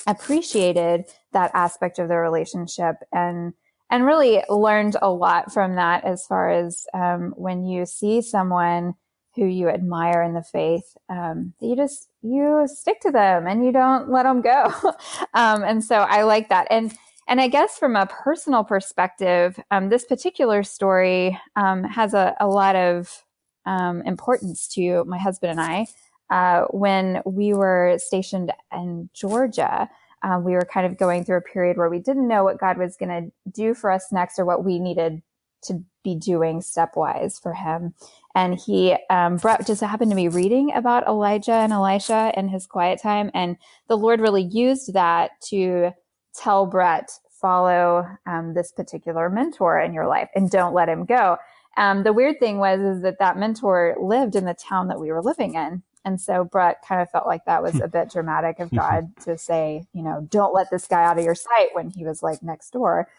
appreciated 0.06 1.06
that 1.34 1.52
aspect 1.54 2.00
of 2.00 2.08
the 2.08 2.18
relationship 2.18 2.96
and 3.12 3.54
and 3.90 4.06
really 4.06 4.44
learned 4.50 4.98
a 5.02 5.10
lot 5.10 5.52
from 5.54 5.76
that 5.76 6.04
as 6.04 6.26
far 6.26 6.50
as 6.50 6.86
um, 6.94 7.34
when 7.38 7.66
you 7.66 7.86
see 7.86 8.22
someone 8.22 8.96
who 9.36 9.46
you 9.46 9.70
admire 9.70 10.24
in 10.24 10.34
the 10.34 10.44
faith 10.44 10.98
um, 11.10 11.54
you 11.62 11.76
just 11.76 12.10
you 12.22 12.68
stick 12.68 13.00
to 13.02 13.12
them 13.12 13.48
and 13.48 13.64
you 13.64 13.72
don't 13.72 14.10
let 14.10 14.24
them 14.24 14.42
go. 14.42 14.72
Um, 15.34 15.64
and 15.64 15.84
so 15.84 15.98
i 15.98 16.24
like 16.24 16.50
that. 16.50 16.68
And 16.72 16.94
and 17.28 17.40
i 17.40 17.48
guess 17.48 17.78
from 17.78 17.96
a 17.96 18.08
personal 18.08 18.64
perspective 18.64 19.60
um, 19.70 19.90
this 19.90 20.06
particular 20.06 20.64
story 20.64 21.40
um, 21.56 21.84
has 21.84 22.14
a, 22.14 22.36
a, 22.40 22.48
lot 22.48 22.76
of 22.76 23.24
um, 23.66 24.02
importance 24.04 24.68
to 24.70 25.04
my 25.06 25.18
husband 25.18 25.52
and 25.52 25.62
i. 25.62 25.86
Uh, 26.30 26.66
when 26.72 27.22
we 27.26 27.54
were 27.54 27.98
stationed 28.00 28.52
in 28.74 29.10
Georgia, 29.14 29.90
um, 30.24 30.44
we 30.44 30.54
were 30.54 30.68
kind 30.72 30.86
of 30.86 30.98
going 30.98 31.24
through 31.24 31.38
a 31.38 31.42
period 31.42 31.78
where 31.78 31.90
we 31.90 32.00
didn't 32.00 32.28
know 32.28 32.44
what 32.44 32.60
God 32.60 32.78
was 32.78 32.98
going 32.98 33.10
to 33.10 33.52
do 33.52 33.74
for 33.74 33.92
us 33.92 34.12
next 34.12 34.40
or 34.40 34.46
what 34.46 34.66
we 34.66 34.80
needed 34.80 35.22
to 35.64 35.84
be 36.04 36.16
doing 36.16 36.62
stepwise 36.62 37.42
for 37.42 37.54
him. 37.54 37.94
And 38.36 38.56
he, 38.56 38.96
um, 39.10 39.38
Brett 39.38 39.66
just 39.66 39.82
happened 39.82 40.12
to 40.12 40.16
be 40.16 40.30
reading 40.30 40.72
about 40.74 41.08
Elijah 41.08 41.54
and 41.54 41.74
Elisha 41.74 42.32
in 42.38 42.50
his 42.50 42.68
quiet 42.68 43.02
time. 43.02 43.32
And 43.34 43.58
the 43.88 43.98
Lord 43.98 44.22
really 44.22 44.44
used 44.44 44.94
that 44.94 45.32
to 45.50 45.92
tell 46.36 46.66
Brett, 46.66 47.10
follow 47.42 48.06
um, 48.26 48.54
this 48.54 48.72
particular 48.72 49.30
mentor 49.30 49.80
in 49.80 49.94
your 49.94 50.08
life 50.08 50.30
and 50.36 50.50
don't 50.50 50.74
let 50.74 50.90
him 50.90 51.06
go. 51.06 51.38
Um, 51.78 52.04
the 52.04 52.14
weird 52.14 52.40
thing 52.40 52.58
was 52.58 52.80
is 52.80 53.02
that 53.04 53.20
that 53.20 53.38
mentor 53.38 53.96
lived 54.00 54.36
in 54.36 54.46
the 54.46 54.56
town 54.56 54.88
that 54.88 55.00
we 55.00 55.12
were 55.12 55.22
living 55.22 55.56
in. 55.56 55.84
And 56.08 56.22
so 56.22 56.46
Brett 56.46 56.78
kind 56.88 57.02
of 57.02 57.10
felt 57.10 57.28
like 57.28 57.44
that 57.46 57.62
was 57.62 57.74
hmm. 57.74 57.82
a 57.82 57.88
bit 57.90 58.10
dramatic 58.10 58.60
of 58.62 58.70
hmm. 58.70 58.78
God 58.78 59.18
to 59.26 59.38
say, 59.38 59.86
you 59.92 60.02
know, 60.02 60.26
don't 60.32 60.54
let 60.54 60.72
this 60.72 60.88
guy 60.88 61.04
out 61.04 61.20
of 61.20 61.26
your 61.26 61.36
sight 61.36 61.68
when 61.74 61.90
he 61.90 62.06
was 62.06 62.24
like 62.24 62.42
next 62.42 62.72
door. 62.72 63.10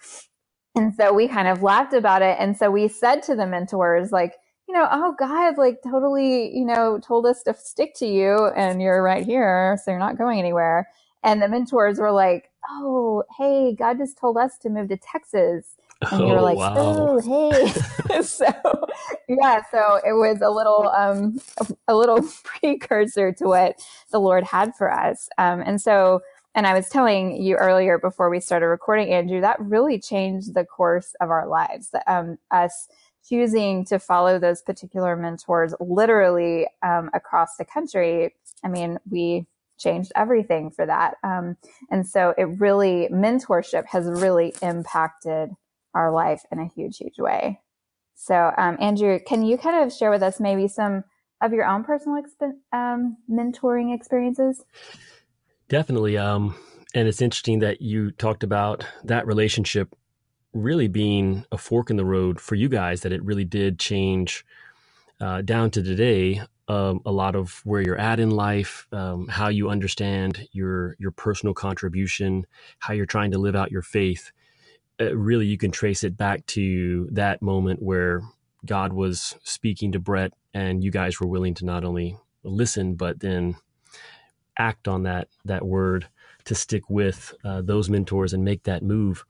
And 0.74 0.94
so 0.94 1.12
we 1.12 1.28
kind 1.28 1.48
of 1.48 1.62
laughed 1.62 1.92
about 1.92 2.22
it. 2.22 2.36
And 2.40 2.56
so 2.56 2.70
we 2.70 2.88
said 2.88 3.22
to 3.24 3.36
the 3.36 3.46
mentors, 3.46 4.10
like, 4.10 4.36
you 4.66 4.74
know, 4.74 4.88
oh, 4.90 5.14
God, 5.18 5.58
like 5.58 5.82
totally, 5.82 6.56
you 6.56 6.64
know, 6.64 6.98
told 6.98 7.26
us 7.26 7.42
to 7.42 7.54
stick 7.54 7.94
to 7.96 8.06
you 8.06 8.46
and 8.56 8.80
you're 8.80 9.02
right 9.02 9.24
here. 9.24 9.78
So 9.84 9.90
you're 9.90 10.00
not 10.00 10.16
going 10.16 10.38
anywhere. 10.38 10.88
And 11.22 11.42
the 11.42 11.48
mentors 11.48 11.98
were 11.98 12.12
like, 12.12 12.48
oh, 12.70 13.22
hey, 13.36 13.74
God 13.74 13.98
just 13.98 14.16
told 14.16 14.38
us 14.38 14.56
to 14.58 14.70
move 14.70 14.88
to 14.88 14.96
Texas 14.96 15.76
and 16.12 16.20
you 16.20 16.26
were 16.28 16.38
oh, 16.38 16.42
like, 16.42 16.56
wow. 16.56 16.74
"Oh, 16.76 17.50
hey!" 17.50 18.22
so, 18.22 18.46
yeah, 19.28 19.62
so 19.70 20.00
it 20.04 20.12
was 20.12 20.40
a 20.42 20.50
little, 20.50 20.88
um, 20.88 21.40
a 21.88 21.94
little 21.94 22.22
precursor 22.44 23.32
to 23.32 23.44
what 23.44 23.80
the 24.10 24.20
Lord 24.20 24.44
had 24.44 24.74
for 24.76 24.92
us, 24.92 25.28
um, 25.38 25.62
and 25.64 25.80
so. 25.80 26.20
And 26.54 26.66
I 26.66 26.74
was 26.74 26.88
telling 26.88 27.40
you 27.40 27.54
earlier 27.54 27.98
before 27.98 28.30
we 28.30 28.40
started 28.40 28.66
recording, 28.66 29.12
Andrew, 29.12 29.40
that 29.42 29.60
really 29.60 30.00
changed 30.00 30.54
the 30.54 30.64
course 30.64 31.14
of 31.20 31.30
our 31.30 31.46
lives. 31.46 31.90
Um, 32.08 32.38
us 32.50 32.88
choosing 33.28 33.84
to 33.84 33.98
follow 33.98 34.38
those 34.38 34.62
particular 34.62 35.14
mentors 35.14 35.74
literally 35.78 36.66
um, 36.82 37.10
across 37.12 37.56
the 37.58 37.64
country. 37.64 38.34
I 38.64 38.68
mean, 38.68 38.98
we 39.08 39.46
changed 39.78 40.10
everything 40.16 40.70
for 40.70 40.86
that. 40.86 41.14
Um, 41.22 41.56
and 41.90 42.06
so 42.06 42.34
it 42.36 42.44
really, 42.58 43.08
mentorship 43.12 43.86
has 43.86 44.06
really 44.06 44.54
impacted 44.62 45.50
our 45.98 46.12
life 46.12 46.42
in 46.52 46.60
a 46.60 46.68
huge, 46.68 46.98
huge 46.98 47.18
way. 47.18 47.60
So, 48.14 48.52
um, 48.56 48.76
Andrew, 48.80 49.18
can 49.24 49.42
you 49.44 49.58
kind 49.58 49.84
of 49.84 49.92
share 49.92 50.10
with 50.10 50.22
us 50.22 50.40
maybe 50.40 50.68
some 50.68 51.04
of 51.42 51.52
your 51.52 51.66
own 51.66 51.84
personal 51.84 52.22
exp- 52.22 52.58
um, 52.72 53.16
mentoring 53.30 53.94
experiences? 53.94 54.64
Definitely. 55.68 56.16
Um, 56.16 56.54
and 56.94 57.06
it's 57.06 57.20
interesting 57.20 57.58
that 57.60 57.82
you 57.82 58.12
talked 58.12 58.42
about 58.42 58.84
that 59.04 59.26
relationship 59.26 59.94
really 60.52 60.88
being 60.88 61.44
a 61.52 61.58
fork 61.58 61.90
in 61.90 61.96
the 61.96 62.04
road 62.04 62.40
for 62.40 62.54
you 62.54 62.68
guys, 62.68 63.02
that 63.02 63.12
it 63.12 63.22
really 63.22 63.44
did 63.44 63.78
change 63.78 64.44
uh, 65.20 65.42
down 65.42 65.70
to 65.70 65.82
today 65.82 66.40
um, 66.68 67.00
a 67.06 67.12
lot 67.12 67.34
of 67.34 67.60
where 67.64 67.80
you're 67.80 67.98
at 67.98 68.20
in 68.20 68.30
life, 68.30 68.86
um, 68.92 69.26
how 69.28 69.48
you 69.48 69.70
understand 69.70 70.48
your 70.52 70.96
your 70.98 71.10
personal 71.10 71.54
contribution, 71.54 72.46
how 72.78 72.92
you're 72.92 73.06
trying 73.06 73.30
to 73.30 73.38
live 73.38 73.56
out 73.56 73.72
your 73.72 73.82
faith 73.82 74.32
uh, 75.00 75.16
really 75.16 75.46
you 75.46 75.58
can 75.58 75.70
trace 75.70 76.04
it 76.04 76.16
back 76.16 76.44
to 76.46 77.08
that 77.12 77.42
moment 77.42 77.82
where 77.82 78.22
God 78.66 78.92
was 78.92 79.36
speaking 79.44 79.92
to 79.92 79.98
Brett, 79.98 80.32
and 80.52 80.82
you 80.82 80.90
guys 80.90 81.20
were 81.20 81.26
willing 81.26 81.54
to 81.54 81.64
not 81.64 81.84
only 81.84 82.16
listen 82.42 82.94
but 82.94 83.20
then 83.20 83.56
act 84.58 84.88
on 84.88 85.04
that 85.04 85.28
that 85.44 85.64
word 85.64 86.08
to 86.44 86.54
stick 86.54 86.88
with 86.88 87.34
uh, 87.44 87.60
those 87.62 87.90
mentors 87.90 88.32
and 88.32 88.44
make 88.44 88.64
that 88.64 88.82
move. 88.82 89.24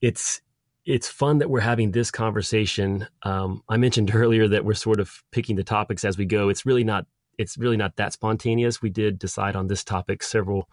It's 0.00 0.40
it's 0.84 1.08
fun 1.08 1.38
that 1.38 1.50
we're 1.50 1.60
having 1.60 1.90
this 1.90 2.10
conversation. 2.10 3.08
Um, 3.22 3.62
I 3.68 3.76
mentioned 3.76 4.10
earlier 4.14 4.48
that 4.48 4.64
we're 4.64 4.74
sort 4.74 5.00
of 5.00 5.22
picking 5.30 5.56
the 5.56 5.64
topics 5.64 6.04
as 6.04 6.18
we 6.18 6.26
go. 6.26 6.48
It's 6.48 6.66
really 6.66 6.84
not 6.84 7.06
it's 7.38 7.58
really 7.58 7.76
not 7.76 7.96
that 7.96 8.12
spontaneous. 8.12 8.80
We 8.80 8.90
did 8.90 9.18
decide 9.18 9.56
on 9.56 9.66
this 9.66 9.84
topic 9.84 10.22
several, 10.22 10.68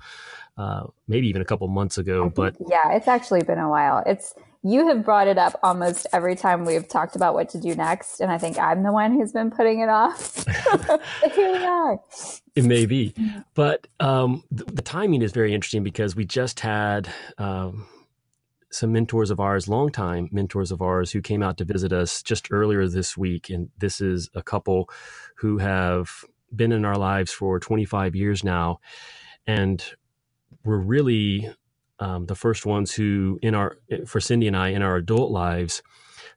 uh, 0.57 0.83
maybe 1.07 1.27
even 1.27 1.41
a 1.41 1.45
couple 1.45 1.67
months 1.67 1.97
ago. 1.97 2.29
but 2.29 2.55
yeah, 2.67 2.93
it's 2.93 3.07
actually 3.07 3.43
been 3.43 3.59
a 3.59 3.69
while. 3.69 4.03
It's 4.05 4.33
you 4.63 4.87
have 4.87 5.03
brought 5.03 5.27
it 5.27 5.37
up 5.37 5.59
almost 5.61 6.07
every 6.13 6.35
time 6.35 6.63
we've 6.63 6.87
talked 6.87 7.15
about 7.15 7.33
what 7.33 7.49
to 7.49 7.59
do 7.59 7.75
next, 7.75 8.21
and 8.21 8.31
I 8.31 8.37
think 8.37 8.57
I'm 8.57 8.83
the 8.83 8.93
one 8.93 9.13
who's 9.13 9.33
been 9.33 9.51
putting 9.51 9.81
it 9.81 9.89
off. 9.89 10.45
here 11.35 11.51
we 11.51 11.65
are. 11.65 11.99
It 12.55 12.63
may 12.63 12.85
be, 12.85 13.13
but 13.55 13.87
um, 13.99 14.43
the, 14.51 14.63
the, 14.65 14.81
timing 14.81 15.21
is 15.21 15.31
very 15.31 15.53
interesting 15.53 15.83
because 15.83 16.15
we 16.15 16.25
just 16.25 16.59
had. 16.61 17.09
Um, 17.37 17.87
some 18.71 18.91
mentors 18.91 19.29
of 19.29 19.39
ours, 19.39 19.67
longtime 19.67 20.27
mentors 20.31 20.71
of 20.71 20.81
ours, 20.81 21.11
who 21.11 21.21
came 21.21 21.43
out 21.43 21.57
to 21.57 21.63
visit 21.63 21.93
us 21.93 22.23
just 22.23 22.51
earlier 22.51 22.87
this 22.87 23.15
week. 23.15 23.51
And 23.51 23.69
this 23.77 24.01
is 24.01 24.31
a 24.33 24.41
couple 24.41 24.89
who 25.35 25.59
have 25.59 26.25
been 26.55 26.71
in 26.71 26.83
our 26.83 26.97
lives 26.97 27.31
for 27.31 27.59
25 27.59 28.15
years 28.15 28.43
now, 28.43 28.79
and 29.45 29.83
we're 30.63 30.77
really 30.77 31.49
um, 31.99 32.25
the 32.25 32.35
first 32.35 32.65
ones 32.65 32.93
who, 32.93 33.39
in 33.41 33.55
our 33.55 33.77
for 34.05 34.19
Cindy 34.19 34.47
and 34.47 34.57
I, 34.57 34.69
in 34.69 34.81
our 34.81 34.95
adult 34.95 35.31
lives, 35.31 35.81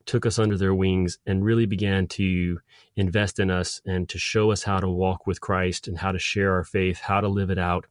took 0.04 0.26
us 0.26 0.38
under 0.38 0.56
their 0.56 0.74
wings 0.74 1.18
and 1.26 1.44
really 1.44 1.66
began 1.66 2.06
to 2.06 2.60
invest 2.94 3.38
in 3.38 3.50
us 3.50 3.80
and 3.84 4.08
to 4.08 4.18
show 4.18 4.50
us 4.50 4.62
how 4.62 4.78
to 4.78 4.88
walk 4.88 5.26
with 5.26 5.40
Christ 5.40 5.88
and 5.88 5.98
how 5.98 6.12
to 6.12 6.18
share 6.18 6.52
our 6.52 6.64
faith, 6.64 7.00
how 7.00 7.20
to 7.20 7.28
live 7.28 7.50
it 7.50 7.58
out. 7.58 7.86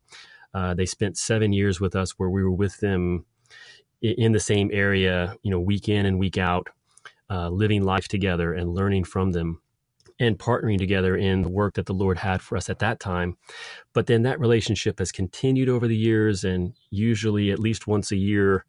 Uh, 0.53 0.73
they 0.73 0.85
spent 0.85 1.17
seven 1.17 1.51
years 1.51 1.81
with 1.81 1.95
us, 1.95 2.11
where 2.11 2.29
we 2.29 2.43
were 2.43 2.51
with 2.51 2.79
them 2.79 3.25
in 4.01 4.31
the 4.31 4.39
same 4.39 4.69
area, 4.71 5.35
you 5.41 5.51
know, 5.51 5.59
week 5.59 5.89
in 5.89 6.05
and 6.05 6.19
week 6.19 6.37
out, 6.37 6.69
uh, 7.29 7.49
living 7.49 7.83
life 7.83 8.07
together 8.07 8.53
and 8.53 8.73
learning 8.73 9.03
from 9.03 9.31
them 9.31 9.61
and 10.19 10.39
partnering 10.39 10.77
together 10.77 11.15
in 11.15 11.41
the 11.41 11.49
work 11.49 11.75
that 11.75 11.85
the 11.85 11.93
Lord 11.93 12.17
had 12.17 12.41
for 12.41 12.57
us 12.57 12.69
at 12.69 12.79
that 12.79 12.99
time. 12.99 13.37
But 13.93 14.07
then 14.07 14.23
that 14.23 14.39
relationship 14.39 14.99
has 14.99 15.11
continued 15.11 15.69
over 15.69 15.87
the 15.87 15.97
years, 15.97 16.43
and 16.43 16.73
usually 16.89 17.51
at 17.51 17.59
least 17.59 17.87
once 17.87 18.11
a 18.11 18.15
year, 18.15 18.65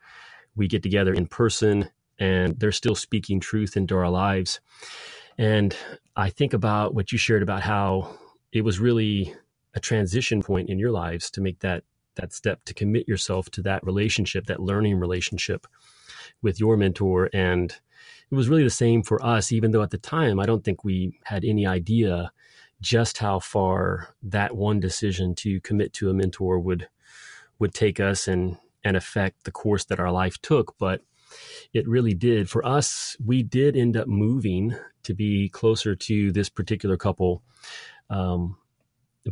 we 0.57 0.67
get 0.67 0.83
together 0.83 1.12
in 1.12 1.26
person 1.26 1.91
and 2.19 2.59
they're 2.59 2.73
still 2.73 2.95
speaking 2.95 3.41
truth 3.41 3.76
into 3.76 3.97
our 3.97 4.09
lives. 4.09 4.61
And 5.38 5.76
I 6.17 6.31
think 6.31 6.55
about 6.55 6.95
what 6.95 7.12
you 7.12 7.19
shared 7.19 7.43
about 7.43 7.62
how 7.62 8.19
it 8.53 8.62
was 8.62 8.81
really 8.81 9.35
a 9.75 9.81
transition 9.81 10.43
point 10.43 10.71
in 10.71 10.79
your 10.79 10.91
lives 10.91 11.31
to 11.33 11.41
make 11.41 11.61
that 11.61 11.85
that 12.15 12.33
step 12.33 12.65
to 12.65 12.73
commit 12.73 13.07
yourself 13.07 13.50
to 13.50 13.61
that 13.61 13.85
relationship, 13.85 14.47
that 14.47 14.59
learning 14.59 14.99
relationship 14.99 15.67
with 16.41 16.59
your 16.59 16.76
mentor 16.76 17.29
and 17.35 17.76
it 18.30 18.34
was 18.34 18.48
really 18.48 18.64
the 18.64 18.70
same 18.70 19.02
for 19.02 19.25
us, 19.25 19.52
even 19.52 19.70
though 19.70 19.82
at 19.82 19.90
the 19.90 19.98
time 19.98 20.40
I 20.40 20.46
don't 20.46 20.64
think 20.64 20.84
we 20.84 21.18
had 21.25 21.44
any 21.44 21.66
idea 21.66 22.32
just 22.80 23.18
how 23.18 23.38
far 23.38 24.14
that 24.22 24.54
one 24.54 24.80
decision 24.80 25.34
to 25.34 25.60
commit 25.60 25.92
to 25.94 26.10
a 26.10 26.14
mentor 26.14 26.58
would 26.58 26.88
would 27.58 27.72
take 27.72 28.00
us 28.00 28.28
and 28.28 28.58
and 28.84 28.96
affect 28.96 29.44
the 29.44 29.50
course 29.50 29.84
that 29.86 30.00
our 30.00 30.12
life 30.12 30.40
took. 30.42 30.76
But 30.78 31.02
it 31.72 31.88
really 31.88 32.14
did. 32.14 32.48
For 32.48 32.64
us, 32.64 33.16
we 33.25 33.42
did 33.42 33.76
end 33.76 33.96
up 33.96 34.06
moving 34.06 34.76
to 35.02 35.14
be 35.14 35.48
closer 35.48 35.94
to 35.94 36.32
this 36.32 36.48
particular 36.48 36.96
couple. 36.96 37.42
Um, 38.10 38.56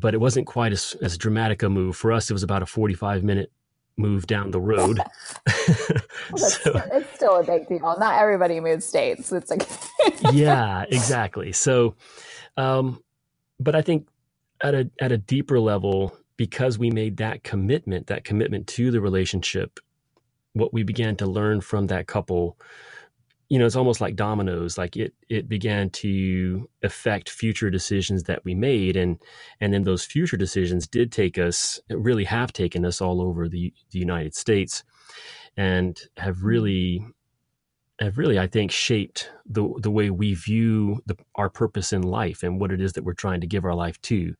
but 0.00 0.12
it 0.14 0.20
wasn't 0.20 0.46
quite 0.46 0.72
as, 0.72 0.96
as 1.02 1.16
dramatic 1.16 1.62
a 1.62 1.68
move. 1.68 1.96
For 1.96 2.10
us, 2.10 2.30
it 2.30 2.32
was 2.32 2.42
about 2.42 2.62
a 2.62 2.66
45 2.66 3.22
minute 3.22 3.52
move 3.96 4.26
down 4.26 4.50
the 4.50 4.60
road. 4.60 4.98
well, 5.46 6.38
so, 6.38 6.82
it's 6.92 7.14
still 7.14 7.36
a 7.36 7.44
big 7.44 7.68
deal. 7.68 7.96
Not 7.98 8.20
everybody 8.20 8.60
moves 8.60 8.84
states. 8.84 9.32
It's 9.32 9.50
like 9.50 9.68
yeah, 10.32 10.84
exactly. 10.88 11.52
So, 11.52 11.94
um, 12.56 13.02
but 13.60 13.74
I 13.74 13.82
think 13.82 14.08
at 14.62 14.74
a 14.74 14.90
at 15.00 15.12
a 15.12 15.18
deeper 15.18 15.60
level, 15.60 16.16
because 16.36 16.78
we 16.78 16.90
made 16.90 17.18
that 17.18 17.44
commitment, 17.44 18.08
that 18.08 18.24
commitment 18.24 18.66
to 18.68 18.90
the 18.90 19.00
relationship, 19.00 19.80
what 20.52 20.72
we 20.72 20.82
began 20.82 21.16
to 21.16 21.26
learn 21.26 21.60
from 21.60 21.86
that 21.88 22.06
couple 22.06 22.56
you 23.48 23.58
know, 23.58 23.66
it's 23.66 23.76
almost 23.76 24.00
like 24.00 24.16
dominoes. 24.16 24.78
Like 24.78 24.96
it, 24.96 25.14
it 25.28 25.48
began 25.48 25.90
to 25.90 26.68
affect 26.82 27.28
future 27.28 27.70
decisions 27.70 28.24
that 28.24 28.44
we 28.44 28.54
made, 28.54 28.96
and 28.96 29.20
and 29.60 29.72
then 29.72 29.84
those 29.84 30.04
future 30.04 30.36
decisions 30.36 30.86
did 30.86 31.12
take 31.12 31.38
us, 31.38 31.80
really 31.90 32.24
have 32.24 32.52
taken 32.52 32.84
us 32.84 33.00
all 33.00 33.20
over 33.20 33.48
the, 33.48 33.72
the 33.90 33.98
United 33.98 34.34
States, 34.34 34.82
and 35.56 36.00
have 36.16 36.36
mm-hmm. 36.36 36.46
really, 36.46 37.06
have 38.00 38.18
really, 38.18 38.38
I 38.38 38.46
think, 38.46 38.70
shaped 38.70 39.30
the 39.46 39.68
the 39.78 39.90
way 39.90 40.10
we 40.10 40.34
view 40.34 41.00
the, 41.06 41.16
our 41.34 41.50
purpose 41.50 41.92
in 41.92 42.02
life 42.02 42.42
and 42.42 42.60
what 42.60 42.72
it 42.72 42.80
is 42.80 42.94
that 42.94 43.04
we're 43.04 43.12
trying 43.12 43.42
to 43.42 43.46
give 43.46 43.64
our 43.64 43.74
life 43.74 44.00
to, 44.02 44.34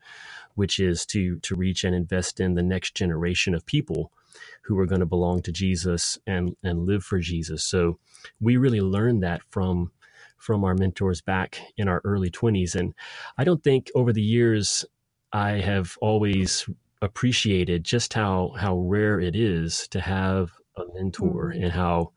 which 0.55 0.81
is 0.81 1.05
to 1.07 1.39
to 1.41 1.55
reach 1.55 1.85
and 1.85 1.95
invest 1.95 2.41
in 2.41 2.55
the 2.55 2.63
next 2.63 2.95
generation 2.95 3.55
of 3.55 3.67
people 3.67 4.13
who 4.63 4.79
are 4.79 4.87
going 4.87 5.01
to 5.01 5.07
belong 5.07 5.43
to 5.43 5.53
Jesus 5.53 6.19
and 6.27 6.57
and 6.63 6.87
live 6.87 7.05
for 7.05 7.19
Jesus. 7.19 7.65
So 7.65 7.99
we 8.41 8.57
really 8.57 8.81
learned 8.81 9.23
that 9.23 9.43
from 9.51 9.93
from 10.39 10.65
our 10.65 10.75
mentors 10.75 11.21
back 11.21 11.61
in 11.77 11.89
our 11.89 12.03
early 12.05 12.31
20s 12.31 12.75
and 12.75 12.95
I 13.39 13.45
don't 13.45 13.65
think 13.65 13.91
over 13.95 14.13
the 14.13 14.23
years 14.23 14.85
I 15.33 15.53
have 15.53 15.97
always 16.01 16.69
appreciated 17.01 17.85
just 17.85 18.15
how 18.15 18.55
how 18.59 18.79
rare 18.79 19.21
it 19.21 19.37
is 19.37 19.89
to 19.89 20.01
have 20.01 20.53
a 20.77 20.83
mentor 20.95 21.53
mm-hmm. 21.53 21.65
and 21.65 21.73
how 21.73 22.13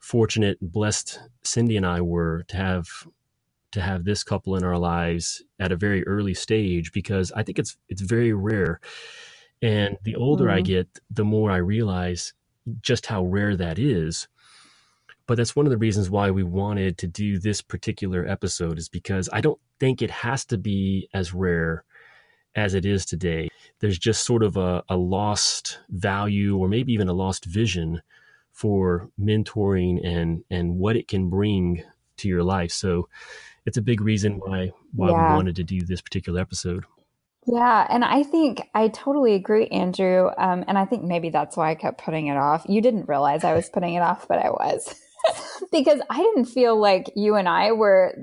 fortunate 0.00 0.58
and 0.60 0.72
blessed 0.72 1.20
Cindy 1.42 1.76
and 1.76 1.86
I 1.86 2.00
were 2.00 2.44
to 2.48 2.56
have 2.56 2.88
to 3.72 3.80
have 3.80 4.04
this 4.04 4.24
couple 4.24 4.56
in 4.56 4.64
our 4.64 4.78
lives 4.78 5.42
at 5.58 5.72
a 5.72 5.76
very 5.76 6.06
early 6.06 6.34
stage 6.34 6.92
because 6.92 7.32
I 7.32 7.42
think 7.42 7.58
it's 7.58 7.76
it's 7.88 8.02
very 8.02 8.32
rare 8.32 8.80
and 9.62 9.96
the 10.04 10.16
older 10.16 10.44
mm-hmm. 10.44 10.58
I 10.58 10.60
get, 10.60 10.88
the 11.10 11.24
more 11.24 11.50
I 11.50 11.56
realize 11.56 12.32
just 12.80 13.06
how 13.06 13.24
rare 13.24 13.56
that 13.56 13.78
is. 13.78 14.28
But 15.26 15.36
that's 15.36 15.54
one 15.54 15.66
of 15.66 15.70
the 15.70 15.78
reasons 15.78 16.08
why 16.08 16.30
we 16.30 16.42
wanted 16.42 16.96
to 16.98 17.06
do 17.06 17.38
this 17.38 17.60
particular 17.60 18.26
episode, 18.26 18.78
is 18.78 18.88
because 18.88 19.28
I 19.32 19.42
don't 19.42 19.60
think 19.78 20.00
it 20.00 20.10
has 20.10 20.44
to 20.46 20.56
be 20.56 21.08
as 21.12 21.34
rare 21.34 21.84
as 22.54 22.74
it 22.74 22.86
is 22.86 23.04
today. 23.04 23.48
There's 23.80 23.98
just 23.98 24.24
sort 24.24 24.42
of 24.42 24.56
a, 24.56 24.82
a 24.88 24.96
lost 24.96 25.80
value 25.90 26.56
or 26.56 26.66
maybe 26.66 26.92
even 26.92 27.08
a 27.08 27.12
lost 27.12 27.44
vision 27.44 28.02
for 28.52 29.10
mentoring 29.20 30.04
and 30.04 30.42
and 30.50 30.76
what 30.76 30.96
it 30.96 31.06
can 31.06 31.28
bring 31.28 31.84
to 32.16 32.28
your 32.28 32.42
life. 32.42 32.72
So 32.72 33.08
it's 33.66 33.76
a 33.76 33.82
big 33.82 34.00
reason 34.00 34.40
why 34.44 34.72
why 34.92 35.10
yeah. 35.10 35.30
we 35.30 35.36
wanted 35.36 35.56
to 35.56 35.64
do 35.64 35.82
this 35.82 36.00
particular 36.00 36.40
episode. 36.40 36.84
Yeah, 37.50 37.86
and 37.88 38.04
I 38.04 38.24
think 38.24 38.60
I 38.74 38.88
totally 38.88 39.32
agree, 39.32 39.68
Andrew. 39.68 40.30
Um, 40.36 40.64
and 40.68 40.76
I 40.76 40.84
think 40.84 41.04
maybe 41.04 41.30
that's 41.30 41.56
why 41.56 41.70
I 41.70 41.74
kept 41.74 42.04
putting 42.04 42.26
it 42.26 42.36
off. 42.36 42.66
You 42.68 42.82
didn't 42.82 43.08
realize 43.08 43.42
I 43.42 43.54
was 43.54 43.70
putting 43.70 43.94
it 43.94 44.00
off, 44.00 44.28
but 44.28 44.38
I 44.38 44.50
was 44.50 44.94
because 45.72 46.00
I 46.10 46.18
didn't 46.18 46.44
feel 46.44 46.78
like 46.78 47.10
you 47.16 47.36
and 47.36 47.48
I 47.48 47.72
were 47.72 48.14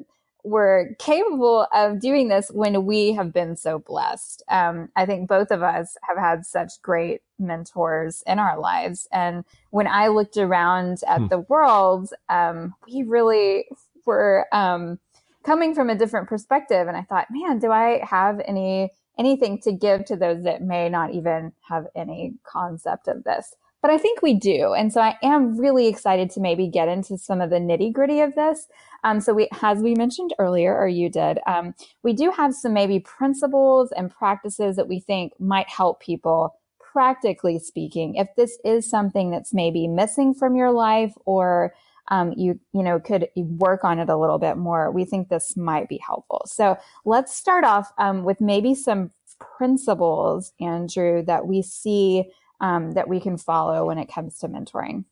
were 0.43 0.95
capable 0.99 1.65
of 1.73 1.99
doing 1.99 2.27
this 2.27 2.51
when 2.53 2.85
we 2.85 3.13
have 3.13 3.33
been 3.33 3.55
so 3.57 3.79
blessed. 3.79 4.43
Um, 4.47 4.89
I 4.95 5.07
think 5.07 5.27
both 5.27 5.49
of 5.49 5.63
us 5.63 5.97
have 6.07 6.19
had 6.19 6.45
such 6.45 6.79
great 6.83 7.21
mentors 7.39 8.21
in 8.27 8.37
our 8.37 8.59
lives, 8.59 9.07
and 9.11 9.43
when 9.71 9.87
I 9.87 10.09
looked 10.09 10.37
around 10.37 10.99
at 11.07 11.21
hmm. 11.21 11.27
the 11.29 11.39
world, 11.39 12.09
um, 12.29 12.75
we 12.87 13.01
really 13.01 13.65
were 14.05 14.45
um, 14.51 14.99
coming 15.43 15.73
from 15.73 15.89
a 15.89 15.95
different 15.95 16.29
perspective. 16.29 16.87
And 16.87 16.95
I 16.95 17.01
thought, 17.01 17.27
man, 17.31 17.57
do 17.57 17.71
I 17.71 18.05
have 18.07 18.39
any 18.45 18.91
anything 19.17 19.59
to 19.61 19.71
give 19.71 20.05
to 20.05 20.15
those 20.15 20.43
that 20.43 20.61
may 20.61 20.89
not 20.89 21.13
even 21.13 21.53
have 21.69 21.87
any 21.95 22.33
concept 22.43 23.07
of 23.07 23.23
this. 23.23 23.55
But 23.81 23.91
I 23.91 23.99
think 23.99 24.23
we 24.23 24.33
do. 24.33 24.73
And 24.73 24.91
so 24.91 24.99
I 24.99 25.15
am 25.21 25.59
really 25.59 25.87
excited 25.87 26.31
to 26.31 26.39
maybe 26.39 26.67
get 26.67 26.87
into 26.87 27.19
some 27.19 27.39
of 27.39 27.51
the 27.51 27.57
nitty 27.57 27.93
gritty 27.93 28.19
of 28.19 28.33
this. 28.33 28.67
Um, 29.03 29.19
so 29.19 29.31
we, 29.31 29.47
as 29.61 29.77
we 29.77 29.93
mentioned 29.93 30.33
earlier, 30.39 30.75
or 30.75 30.87
you 30.87 31.07
did, 31.07 31.37
um, 31.45 31.75
we 32.01 32.13
do 32.13 32.31
have 32.31 32.55
some 32.55 32.73
maybe 32.73 32.99
principles 32.99 33.91
and 33.91 34.09
practices 34.09 34.75
that 34.77 34.87
we 34.87 34.99
think 34.99 35.33
might 35.39 35.69
help 35.69 35.99
people 35.99 36.55
practically 36.79 37.59
speaking. 37.59 38.15
If 38.15 38.29
this 38.35 38.57
is 38.65 38.89
something 38.89 39.29
that's 39.29 39.53
maybe 39.53 39.87
missing 39.87 40.33
from 40.33 40.55
your 40.55 40.71
life 40.71 41.13
or 41.25 41.73
um, 42.09 42.33
you 42.37 42.59
you 42.73 42.83
know 42.83 42.99
could 42.99 43.27
work 43.35 43.83
on 43.83 43.99
it 43.99 44.09
a 44.09 44.17
little 44.17 44.37
bit 44.37 44.57
more, 44.57 44.91
we 44.91 45.05
think 45.05 45.29
this 45.29 45.57
might 45.57 45.89
be 45.89 45.99
helpful. 46.05 46.43
So 46.45 46.77
let's 47.05 47.35
start 47.35 47.63
off 47.63 47.91
um, 47.97 48.23
with 48.23 48.41
maybe 48.41 48.75
some 48.75 49.11
principles, 49.57 50.53
Andrew, 50.59 51.23
that 51.25 51.47
we 51.47 51.61
see 51.61 52.25
um, 52.61 52.93
that 52.93 53.07
we 53.07 53.19
can 53.19 53.37
follow 53.37 53.85
when 53.85 53.97
it 53.97 54.11
comes 54.11 54.37
to 54.39 54.47
mentoring. 54.47 55.05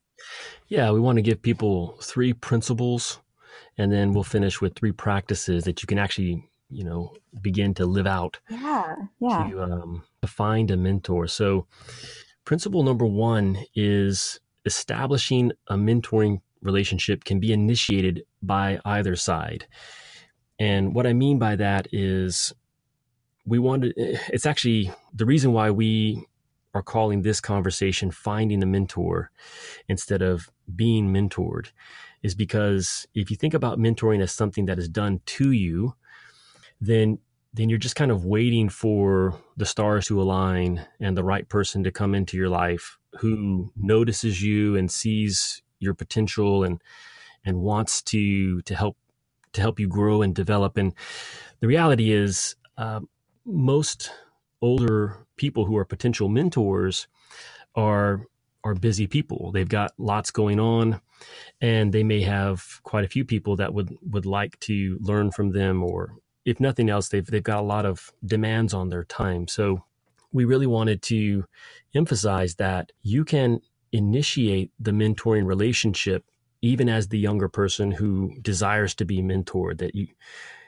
Yeah, 0.68 0.92
we 0.92 1.00
want 1.00 1.18
to 1.18 1.22
give 1.22 1.42
people 1.42 1.98
three 2.02 2.34
principles, 2.34 3.20
and 3.78 3.92
then 3.92 4.14
we'll 4.14 4.24
finish 4.24 4.62
with 4.62 4.76
three 4.76 4.92
practices 4.92 5.64
that 5.66 5.82
you 5.82 5.88
can 5.88 6.00
actually 6.00 6.50
you 6.70 6.84
know 6.84 7.14
begin 7.42 7.74
to 7.76 7.86
live 7.86 8.08
out. 8.08 8.40
Yeah, 8.50 8.96
yeah. 9.20 9.50
To, 9.50 9.64
um, 9.64 10.04
to 10.22 10.28
find 10.28 10.72
a 10.72 10.78
mentor. 10.78 11.28
So, 11.28 11.68
principle 12.46 12.84
number 12.84 13.06
one 13.06 13.58
is 13.76 14.40
establishing 14.66 15.52
a 15.68 15.76
mentoring 15.76 16.42
relationship 16.64 17.24
can 17.24 17.40
be 17.40 17.54
initiated 17.54 18.24
by 18.42 18.80
either 18.86 19.16
side. 19.16 19.68
And 20.60 20.94
what 20.96 21.08
I 21.08 21.14
mean 21.14 21.40
by 21.40 21.56
that 21.58 21.88
is 21.92 22.54
we 23.46 23.60
wanted, 23.60 23.94
eh, 23.98 24.18
it's 24.30 24.46
actually 24.46 24.92
the 25.14 25.26
reason 25.26 25.54
why 25.54 25.72
we 25.72 26.26
are 26.74 26.84
calling 26.84 27.22
this 27.22 27.40
conversation 27.40 28.12
finding 28.12 28.64
a 28.64 28.66
mentor 28.66 29.32
instead 29.88 30.22
of 30.22 30.50
being 30.76 31.14
mentored 31.14 31.68
is 32.24 32.34
because 32.34 33.06
if 33.14 33.30
you 33.30 33.38
think 33.38 33.54
about 33.54 33.78
mentoring 33.78 34.22
as 34.22 34.32
something 34.32 34.66
that 34.66 34.80
is 34.80 34.90
done 34.90 35.22
to 35.26 35.52
you, 35.52 35.94
then 36.80 37.20
then 37.56 37.70
you're 37.70 37.78
just 37.78 37.96
kind 37.96 38.10
of 38.10 38.26
waiting 38.26 38.68
for 38.68 39.40
the 39.58 39.66
stars 39.66 40.08
to 40.08 40.20
align 40.20 40.84
and 41.00 41.16
the 41.16 41.24
right 41.24 41.48
person 41.50 41.84
to 41.84 41.92
come 41.92 42.16
into 42.16 42.36
your 42.36 42.50
life 42.50 42.98
who 43.20 43.72
notices 43.76 44.42
you 44.42 44.76
and 44.76 44.90
sees 44.90 45.62
your 45.84 45.94
potential 45.94 46.64
and 46.64 46.82
and 47.46 47.60
wants 47.60 48.02
to 48.02 48.62
to 48.62 48.76
help 48.76 48.98
to 49.54 49.62
help 49.62 49.80
you 49.80 49.88
grow 49.88 50.22
and 50.22 50.36
develop. 50.36 50.78
And 50.78 50.94
the 51.60 51.68
reality 51.68 52.12
is, 52.12 52.56
uh, 52.78 53.02
most 53.46 54.12
older 54.62 55.26
people 55.38 55.66
who 55.66 55.78
are 55.78 55.86
potential 55.86 56.30
mentors 56.30 57.08
are 57.76 58.26
are 58.64 58.76
busy 58.76 59.08
people. 59.08 59.52
They've 59.52 59.68
got 59.68 59.92
lots 59.98 60.32
going 60.32 60.60
on, 60.60 61.02
and 61.60 61.94
they 61.94 62.04
may 62.04 62.22
have 62.22 62.80
quite 62.84 63.04
a 63.06 63.10
few 63.10 63.26
people 63.26 63.56
that 63.58 63.74
would 63.74 63.96
would 64.02 64.26
like 64.26 64.60
to 64.62 64.98
learn 65.02 65.32
from 65.32 65.52
them, 65.52 65.84
or 65.84 66.16
if 66.46 66.60
nothing 66.60 66.90
else, 66.90 67.10
they've 67.10 67.26
they've 67.26 67.44
got 67.44 67.60
a 67.60 67.66
lot 67.76 67.86
of 67.86 68.12
demands 68.26 68.74
on 68.74 68.90
their 68.90 69.04
time. 69.04 69.48
So 69.48 69.84
we 70.32 70.46
really 70.46 70.68
wanted 70.68 71.02
to 71.04 71.46
emphasize 71.94 72.56
that 72.56 72.92
you 73.04 73.24
can 73.24 73.60
initiate 73.94 74.72
the 74.80 74.92
mentoring 74.92 75.46
relationship 75.46 76.26
even 76.62 76.88
as 76.90 77.10
the 77.10 77.20
younger 77.20 77.48
person 77.50 77.92
who 77.92 78.34
desires 78.42 78.96
to 78.96 79.06
be 79.06 79.22
mentored 79.22 79.78
that 79.78 79.96
you 79.96 80.08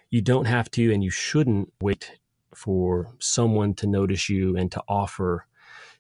you 0.09 0.21
don't 0.21 0.45
have 0.45 0.69
to 0.71 0.93
and 0.93 1.03
you 1.03 1.09
shouldn't 1.09 1.73
wait 1.81 2.19
for 2.53 3.13
someone 3.19 3.73
to 3.73 3.87
notice 3.87 4.29
you 4.29 4.55
and 4.55 4.71
to 4.71 4.81
offer 4.87 5.45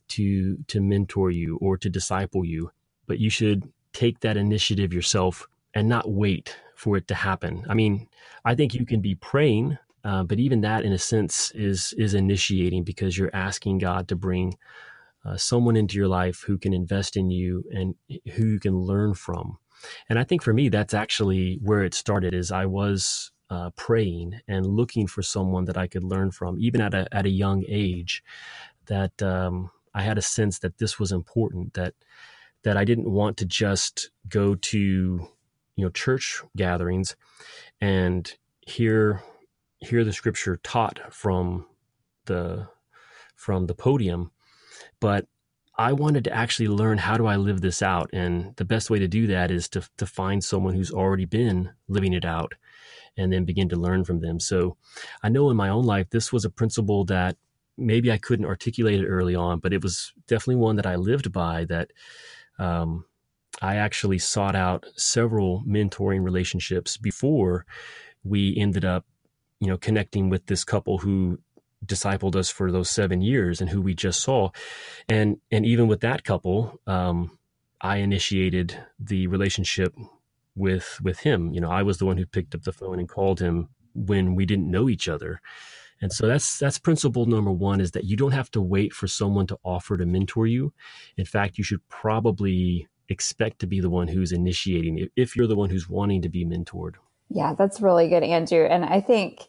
to 0.07 0.57
to 0.67 0.79
mentor 0.79 1.31
you 1.31 1.57
or 1.61 1.77
to 1.77 1.89
disciple 1.89 2.45
you. 2.45 2.71
But 3.07 3.19
you 3.19 3.29
should 3.29 3.63
take 3.91 4.19
that 4.19 4.37
initiative 4.37 4.93
yourself 4.93 5.47
and 5.73 5.89
not 5.89 6.09
wait 6.09 6.55
for 6.75 6.95
it 6.95 7.07
to 7.07 7.15
happen. 7.15 7.65
I 7.67 7.73
mean 7.73 8.07
i 8.45 8.53
think 8.55 8.73
you 8.73 8.85
can 8.85 9.01
be 9.01 9.15
praying 9.15 9.77
uh, 10.03 10.23
but 10.23 10.39
even 10.39 10.61
that 10.61 10.85
in 10.85 10.93
a 10.93 10.99
sense 10.99 11.51
is 11.51 11.93
is 11.97 12.13
initiating 12.13 12.83
because 12.83 13.17
you're 13.17 13.35
asking 13.35 13.79
god 13.79 14.07
to 14.07 14.15
bring 14.15 14.55
uh, 15.25 15.37
someone 15.37 15.75
into 15.75 15.97
your 15.97 16.07
life 16.07 16.43
who 16.45 16.57
can 16.57 16.73
invest 16.73 17.17
in 17.17 17.31
you 17.31 17.63
and 17.71 17.95
who 18.33 18.45
you 18.45 18.59
can 18.59 18.77
learn 18.77 19.13
from. 19.13 19.57
And 20.09 20.19
I 20.19 20.23
think 20.23 20.43
for 20.43 20.53
me, 20.53 20.69
that's 20.69 20.93
actually 20.93 21.59
where 21.61 21.83
it 21.83 21.93
started. 21.93 22.33
Is 22.33 22.51
I 22.51 22.65
was 22.65 23.31
uh, 23.49 23.71
praying 23.75 24.39
and 24.47 24.65
looking 24.65 25.07
for 25.07 25.21
someone 25.21 25.65
that 25.65 25.77
I 25.77 25.87
could 25.87 26.03
learn 26.03 26.31
from, 26.31 26.57
even 26.59 26.81
at 26.81 26.93
a 26.93 27.07
at 27.11 27.25
a 27.25 27.29
young 27.29 27.63
age. 27.67 28.23
That 28.85 29.21
um, 29.21 29.71
I 29.93 30.03
had 30.03 30.17
a 30.17 30.21
sense 30.21 30.59
that 30.59 30.77
this 30.77 30.99
was 30.99 31.11
important. 31.11 31.73
That 31.73 31.93
that 32.63 32.77
I 32.77 32.85
didn't 32.85 33.09
want 33.09 33.37
to 33.37 33.45
just 33.45 34.11
go 34.27 34.55
to 34.55 34.77
you 34.77 35.83
know 35.83 35.89
church 35.89 36.41
gatherings 36.55 37.15
and 37.81 38.33
hear 38.61 39.21
hear 39.79 40.03
the 40.03 40.13
scripture 40.13 40.59
taught 40.63 40.99
from 41.13 41.65
the 42.25 42.67
from 43.35 43.67
the 43.67 43.75
podium 43.75 44.31
but 44.99 45.27
I 45.77 45.91
wanted 45.93 46.23
to 46.25 46.33
actually 46.33 46.69
learn 46.69 46.97
how 46.97 47.17
do 47.17 47.25
I 47.25 47.35
live 47.35 47.61
this 47.61 47.81
out, 47.81 48.09
and 48.13 48.55
the 48.55 48.65
best 48.65 48.89
way 48.89 48.99
to 48.99 49.07
do 49.07 49.27
that 49.27 49.51
is 49.51 49.67
to 49.69 49.87
to 49.97 50.05
find 50.05 50.43
someone 50.43 50.73
who's 50.73 50.91
already 50.91 51.25
been 51.25 51.71
living 51.87 52.13
it 52.13 52.25
out, 52.25 52.53
and 53.17 53.31
then 53.31 53.45
begin 53.45 53.69
to 53.69 53.75
learn 53.75 54.05
from 54.05 54.21
them. 54.21 54.39
So, 54.39 54.77
I 55.21 55.29
know 55.29 55.49
in 55.49 55.57
my 55.57 55.69
own 55.69 55.85
life 55.85 56.09
this 56.09 56.31
was 56.31 56.45
a 56.45 56.49
principle 56.49 57.03
that 57.05 57.35
maybe 57.77 58.11
I 58.11 58.17
couldn't 58.17 58.45
articulate 58.45 59.01
it 59.01 59.07
early 59.07 59.35
on, 59.35 59.59
but 59.59 59.73
it 59.73 59.83
was 59.83 60.13
definitely 60.27 60.55
one 60.57 60.77
that 60.77 60.85
I 60.85 60.95
lived 60.95 61.33
by. 61.33 61.65
That 61.65 61.91
um, 62.57 63.05
I 63.61 63.75
actually 63.75 64.19
sought 64.19 64.55
out 64.55 64.85
several 64.95 65.63
mentoring 65.67 66.23
relationships 66.23 66.95
before 66.97 67.65
we 68.23 68.55
ended 68.57 68.85
up, 68.85 69.05
you 69.59 69.67
know, 69.67 69.77
connecting 69.77 70.29
with 70.29 70.45
this 70.45 70.63
couple 70.63 70.99
who 70.99 71.39
discipled 71.85 72.35
us 72.35 72.49
for 72.49 72.71
those 72.71 72.89
seven 72.89 73.21
years 73.21 73.61
and 73.61 73.69
who 73.69 73.81
we 73.81 73.93
just 73.93 74.21
saw. 74.21 74.49
And 75.07 75.37
and 75.51 75.65
even 75.65 75.87
with 75.87 76.01
that 76.01 76.23
couple, 76.23 76.79
um, 76.87 77.37
I 77.81 77.97
initiated 77.97 78.77
the 78.99 79.27
relationship 79.27 79.93
with 80.55 80.99
with 81.03 81.19
him. 81.19 81.53
You 81.53 81.61
know, 81.61 81.69
I 81.69 81.83
was 81.83 81.97
the 81.97 82.05
one 82.05 82.17
who 82.17 82.25
picked 82.25 82.55
up 82.55 82.63
the 82.63 82.73
phone 82.73 82.99
and 82.99 83.09
called 83.09 83.39
him 83.39 83.69
when 83.93 84.35
we 84.35 84.45
didn't 84.45 84.69
know 84.69 84.89
each 84.89 85.07
other. 85.07 85.41
And 86.01 86.11
so 86.11 86.27
that's 86.27 86.59
that's 86.59 86.77
principle 86.77 87.25
number 87.25 87.51
one 87.51 87.79
is 87.79 87.91
that 87.91 88.03
you 88.03 88.17
don't 88.17 88.31
have 88.31 88.51
to 88.51 88.61
wait 88.61 88.93
for 88.93 89.07
someone 89.07 89.47
to 89.47 89.57
offer 89.63 89.97
to 89.97 90.05
mentor 90.05 90.45
you. 90.45 90.73
In 91.17 91.25
fact, 91.25 91.57
you 91.57 91.63
should 91.63 91.87
probably 91.87 92.87
expect 93.07 93.59
to 93.59 93.67
be 93.67 93.79
the 93.79 93.89
one 93.89 94.07
who's 94.07 94.31
initiating 94.31 95.07
if 95.15 95.35
you're 95.35 95.47
the 95.47 95.55
one 95.55 95.69
who's 95.69 95.89
wanting 95.89 96.21
to 96.23 96.29
be 96.29 96.45
mentored. 96.45 96.95
Yeah, 97.29 97.53
that's 97.57 97.81
really 97.81 98.07
good, 98.09 98.23
Andrew. 98.23 98.65
And 98.65 98.85
I 98.85 99.01
think 99.01 99.47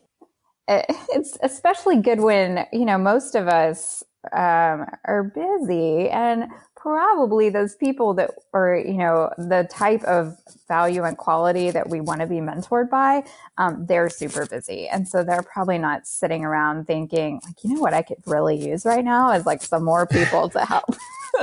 it's 1.11 1.39
especially 1.43 2.01
good 2.01 2.21
when 2.21 2.67
you 2.73 2.85
know 2.85 2.99
most 2.99 3.35
of 3.35 3.49
us 3.49 4.03
um, 4.33 4.87
are 5.05 5.33
busy. 5.35 6.09
And 6.11 6.51
probably 6.87 7.49
those 7.49 7.75
people 7.75 8.14
that 8.14 8.31
are 8.53 8.77
you 8.77 8.94
know 8.94 9.29
the 9.38 9.66
type 9.68 10.05
of 10.05 10.38
value 10.68 11.03
and 11.03 11.18
quality 11.18 11.68
that 11.68 11.88
we 11.88 12.01
want 12.01 12.20
to 12.20 12.29
be 12.29 12.37
mentored 12.37 12.88
by 12.88 13.25
um, 13.59 13.85
they're 13.87 14.09
super 14.09 14.46
busy 14.46 14.87
and 14.87 15.09
so 15.09 15.25
they're 15.25 15.42
probably 15.42 15.79
not 15.79 16.07
sitting 16.07 16.44
around 16.44 16.87
thinking 16.87 17.40
like 17.44 17.57
you 17.64 17.75
know 17.75 17.81
what 17.81 17.92
i 17.92 18.03
could 18.03 18.18
really 18.25 18.57
use 18.57 18.87
right 18.87 19.05
now 19.05 19.33
is 19.33 19.44
like 19.44 19.62
some 19.62 19.83
more 19.83 20.07
people 20.18 20.49
to 20.49 20.64
help 20.64 20.94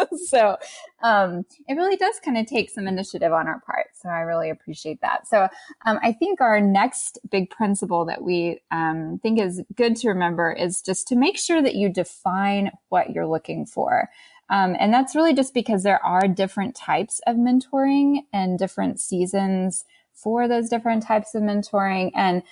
so 0.27 0.57
um, 1.03 1.45
it 1.67 1.73
really 1.73 1.97
does 1.97 2.15
kind 2.23 2.37
of 2.37 2.45
take 2.45 2.69
some 2.69 2.87
initiative 2.87 3.33
on 3.33 3.47
our 3.47 3.59
part. 3.59 3.87
So 3.93 4.09
I 4.09 4.21
really 4.21 4.49
appreciate 4.49 5.01
that. 5.01 5.27
So 5.27 5.47
um, 5.85 5.99
I 6.01 6.13
think 6.13 6.41
our 6.41 6.61
next 6.61 7.19
big 7.29 7.49
principle 7.49 8.05
that 8.05 8.21
we 8.21 8.61
um, 8.71 9.19
think 9.21 9.39
is 9.39 9.61
good 9.75 9.95
to 9.97 10.09
remember 10.09 10.51
is 10.51 10.81
just 10.81 11.07
to 11.09 11.15
make 11.15 11.37
sure 11.37 11.61
that 11.61 11.75
you 11.75 11.89
define 11.89 12.71
what 12.89 13.11
you're 13.11 13.27
looking 13.27 13.65
for. 13.65 14.09
Um, 14.53 14.75
and 14.79 14.93
that's 14.93 15.15
really 15.15 15.33
just 15.33 15.51
because 15.55 15.81
there 15.81 16.03
are 16.05 16.27
different 16.27 16.75
types 16.75 17.19
of 17.25 17.37
mentoring 17.37 18.19
and 18.31 18.59
different 18.59 18.99
seasons 18.99 19.83
for 20.13 20.47
those 20.47 20.69
different 20.69 21.01
types 21.01 21.33
of 21.33 21.41
mentoring. 21.41 22.11
And 22.13 22.43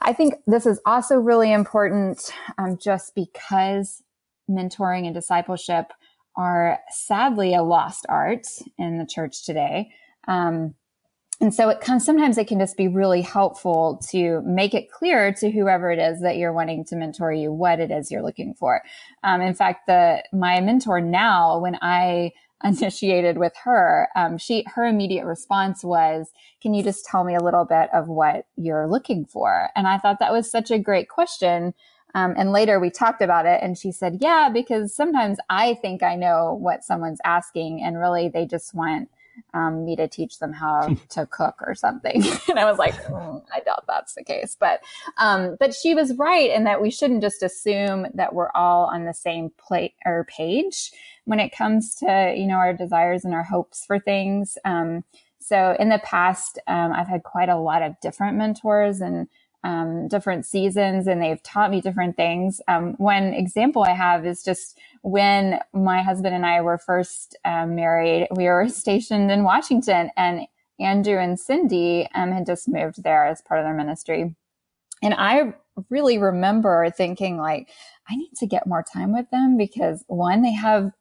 I 0.00 0.12
think 0.12 0.34
this 0.46 0.66
is 0.66 0.80
also 0.86 1.16
really 1.16 1.52
important 1.52 2.32
um, 2.58 2.78
just 2.80 3.16
because 3.16 4.04
mentoring 4.48 5.06
and 5.06 5.14
discipleship 5.14 5.92
are 6.36 6.78
sadly 6.90 7.54
a 7.54 7.62
lost 7.64 8.06
art 8.08 8.46
in 8.78 8.98
the 8.98 9.06
church 9.06 9.44
today. 9.44 9.90
Um, 10.28 10.76
and 11.40 11.54
so 11.54 11.68
it 11.68 11.80
can 11.80 12.00
sometimes 12.00 12.36
it 12.36 12.48
can 12.48 12.58
just 12.58 12.76
be 12.76 12.88
really 12.88 13.22
helpful 13.22 14.00
to 14.10 14.42
make 14.42 14.74
it 14.74 14.90
clear 14.90 15.32
to 15.34 15.50
whoever 15.50 15.90
it 15.90 15.98
is 15.98 16.20
that 16.20 16.36
you're 16.36 16.52
wanting 16.52 16.84
to 16.86 16.96
mentor 16.96 17.32
you 17.32 17.52
what 17.52 17.78
it 17.78 17.90
is 17.90 18.10
you're 18.10 18.22
looking 18.22 18.54
for. 18.54 18.82
Um, 19.22 19.40
in 19.40 19.54
fact, 19.54 19.86
the 19.86 20.22
my 20.32 20.60
mentor 20.60 21.00
now, 21.00 21.58
when 21.58 21.78
I 21.80 22.32
initiated 22.64 23.38
with 23.38 23.52
her, 23.62 24.08
um, 24.16 24.36
she 24.36 24.64
her 24.74 24.84
immediate 24.84 25.24
response 25.24 25.84
was, 25.84 26.32
"Can 26.60 26.74
you 26.74 26.82
just 26.82 27.04
tell 27.04 27.22
me 27.22 27.36
a 27.36 27.42
little 27.42 27.64
bit 27.64 27.88
of 27.94 28.08
what 28.08 28.46
you're 28.56 28.88
looking 28.88 29.24
for?" 29.24 29.70
And 29.76 29.86
I 29.86 29.98
thought 29.98 30.18
that 30.18 30.32
was 30.32 30.50
such 30.50 30.70
a 30.72 30.78
great 30.78 31.08
question 31.08 31.74
um, 32.14 32.34
and 32.36 32.52
later 32.52 32.80
we 32.80 32.90
talked 32.90 33.22
about 33.22 33.46
it 33.46 33.60
and 33.62 33.76
she 33.76 33.92
said, 33.92 34.18
yeah, 34.20 34.48
because 34.52 34.94
sometimes 34.94 35.38
I 35.50 35.74
think 35.74 36.02
I 36.02 36.16
know 36.16 36.56
what 36.60 36.84
someone's 36.84 37.20
asking 37.24 37.82
and 37.82 37.98
really 37.98 38.28
they 38.28 38.46
just 38.46 38.74
want 38.74 39.08
um, 39.54 39.84
me 39.84 39.96
to 39.96 40.08
teach 40.08 40.38
them 40.38 40.52
how 40.52 40.96
to 41.10 41.26
cook 41.26 41.56
or 41.60 41.74
something. 41.74 42.22
and 42.48 42.58
I 42.58 42.64
was 42.64 42.78
like, 42.78 42.94
mm, 43.04 43.42
I 43.52 43.60
doubt 43.60 43.84
that's 43.86 44.14
the 44.14 44.24
case. 44.24 44.56
But, 44.58 44.80
um, 45.18 45.56
but 45.58 45.74
she 45.74 45.94
was 45.94 46.16
right 46.16 46.50
in 46.50 46.64
that 46.64 46.82
we 46.82 46.90
shouldn't 46.90 47.22
just 47.22 47.42
assume 47.42 48.06
that 48.14 48.34
we're 48.34 48.50
all 48.54 48.86
on 48.86 49.04
the 49.04 49.14
same 49.14 49.50
plate 49.58 49.94
or 50.04 50.26
page 50.28 50.92
when 51.24 51.40
it 51.40 51.54
comes 51.54 51.94
to, 51.96 52.34
you 52.36 52.46
know, 52.46 52.56
our 52.56 52.72
desires 52.72 53.24
and 53.24 53.34
our 53.34 53.44
hopes 53.44 53.84
for 53.84 53.98
things. 53.98 54.56
Um, 54.64 55.04
so 55.40 55.76
in 55.78 55.88
the 55.88 56.00
past, 56.04 56.58
um, 56.66 56.92
I've 56.92 57.08
had 57.08 57.22
quite 57.22 57.48
a 57.48 57.56
lot 57.56 57.82
of 57.82 57.98
different 58.00 58.36
mentors 58.36 59.00
and 59.00 59.28
um, 59.64 60.08
different 60.08 60.46
seasons 60.46 61.06
and 61.06 61.22
they've 61.22 61.42
taught 61.42 61.70
me 61.70 61.80
different 61.80 62.16
things. 62.16 62.60
Um, 62.68 62.94
one 62.98 63.34
example 63.34 63.82
I 63.82 63.92
have 63.92 64.24
is 64.26 64.42
just 64.44 64.78
when 65.02 65.60
my 65.72 66.02
husband 66.02 66.34
and 66.34 66.46
I 66.46 66.60
were 66.60 66.78
first 66.78 67.36
um, 67.44 67.74
married, 67.74 68.28
we 68.34 68.44
were 68.46 68.68
stationed 68.70 69.30
in 69.30 69.44
Washington 69.44 70.10
and 70.16 70.42
Andrew 70.80 71.18
and 71.18 71.38
Cindy 71.38 72.08
um, 72.14 72.32
had 72.32 72.46
just 72.46 72.68
moved 72.68 73.02
there 73.02 73.26
as 73.26 73.42
part 73.42 73.60
of 73.60 73.66
their 73.66 73.74
ministry. 73.74 74.34
And 75.02 75.14
I 75.14 75.54
really 75.90 76.18
remember 76.18 76.90
thinking 76.90 77.36
like, 77.36 77.68
I 78.08 78.16
need 78.16 78.32
to 78.38 78.46
get 78.46 78.66
more 78.66 78.84
time 78.84 79.12
with 79.12 79.30
them 79.30 79.56
because 79.56 80.04
one, 80.08 80.42
they 80.42 80.52
have 80.52 80.92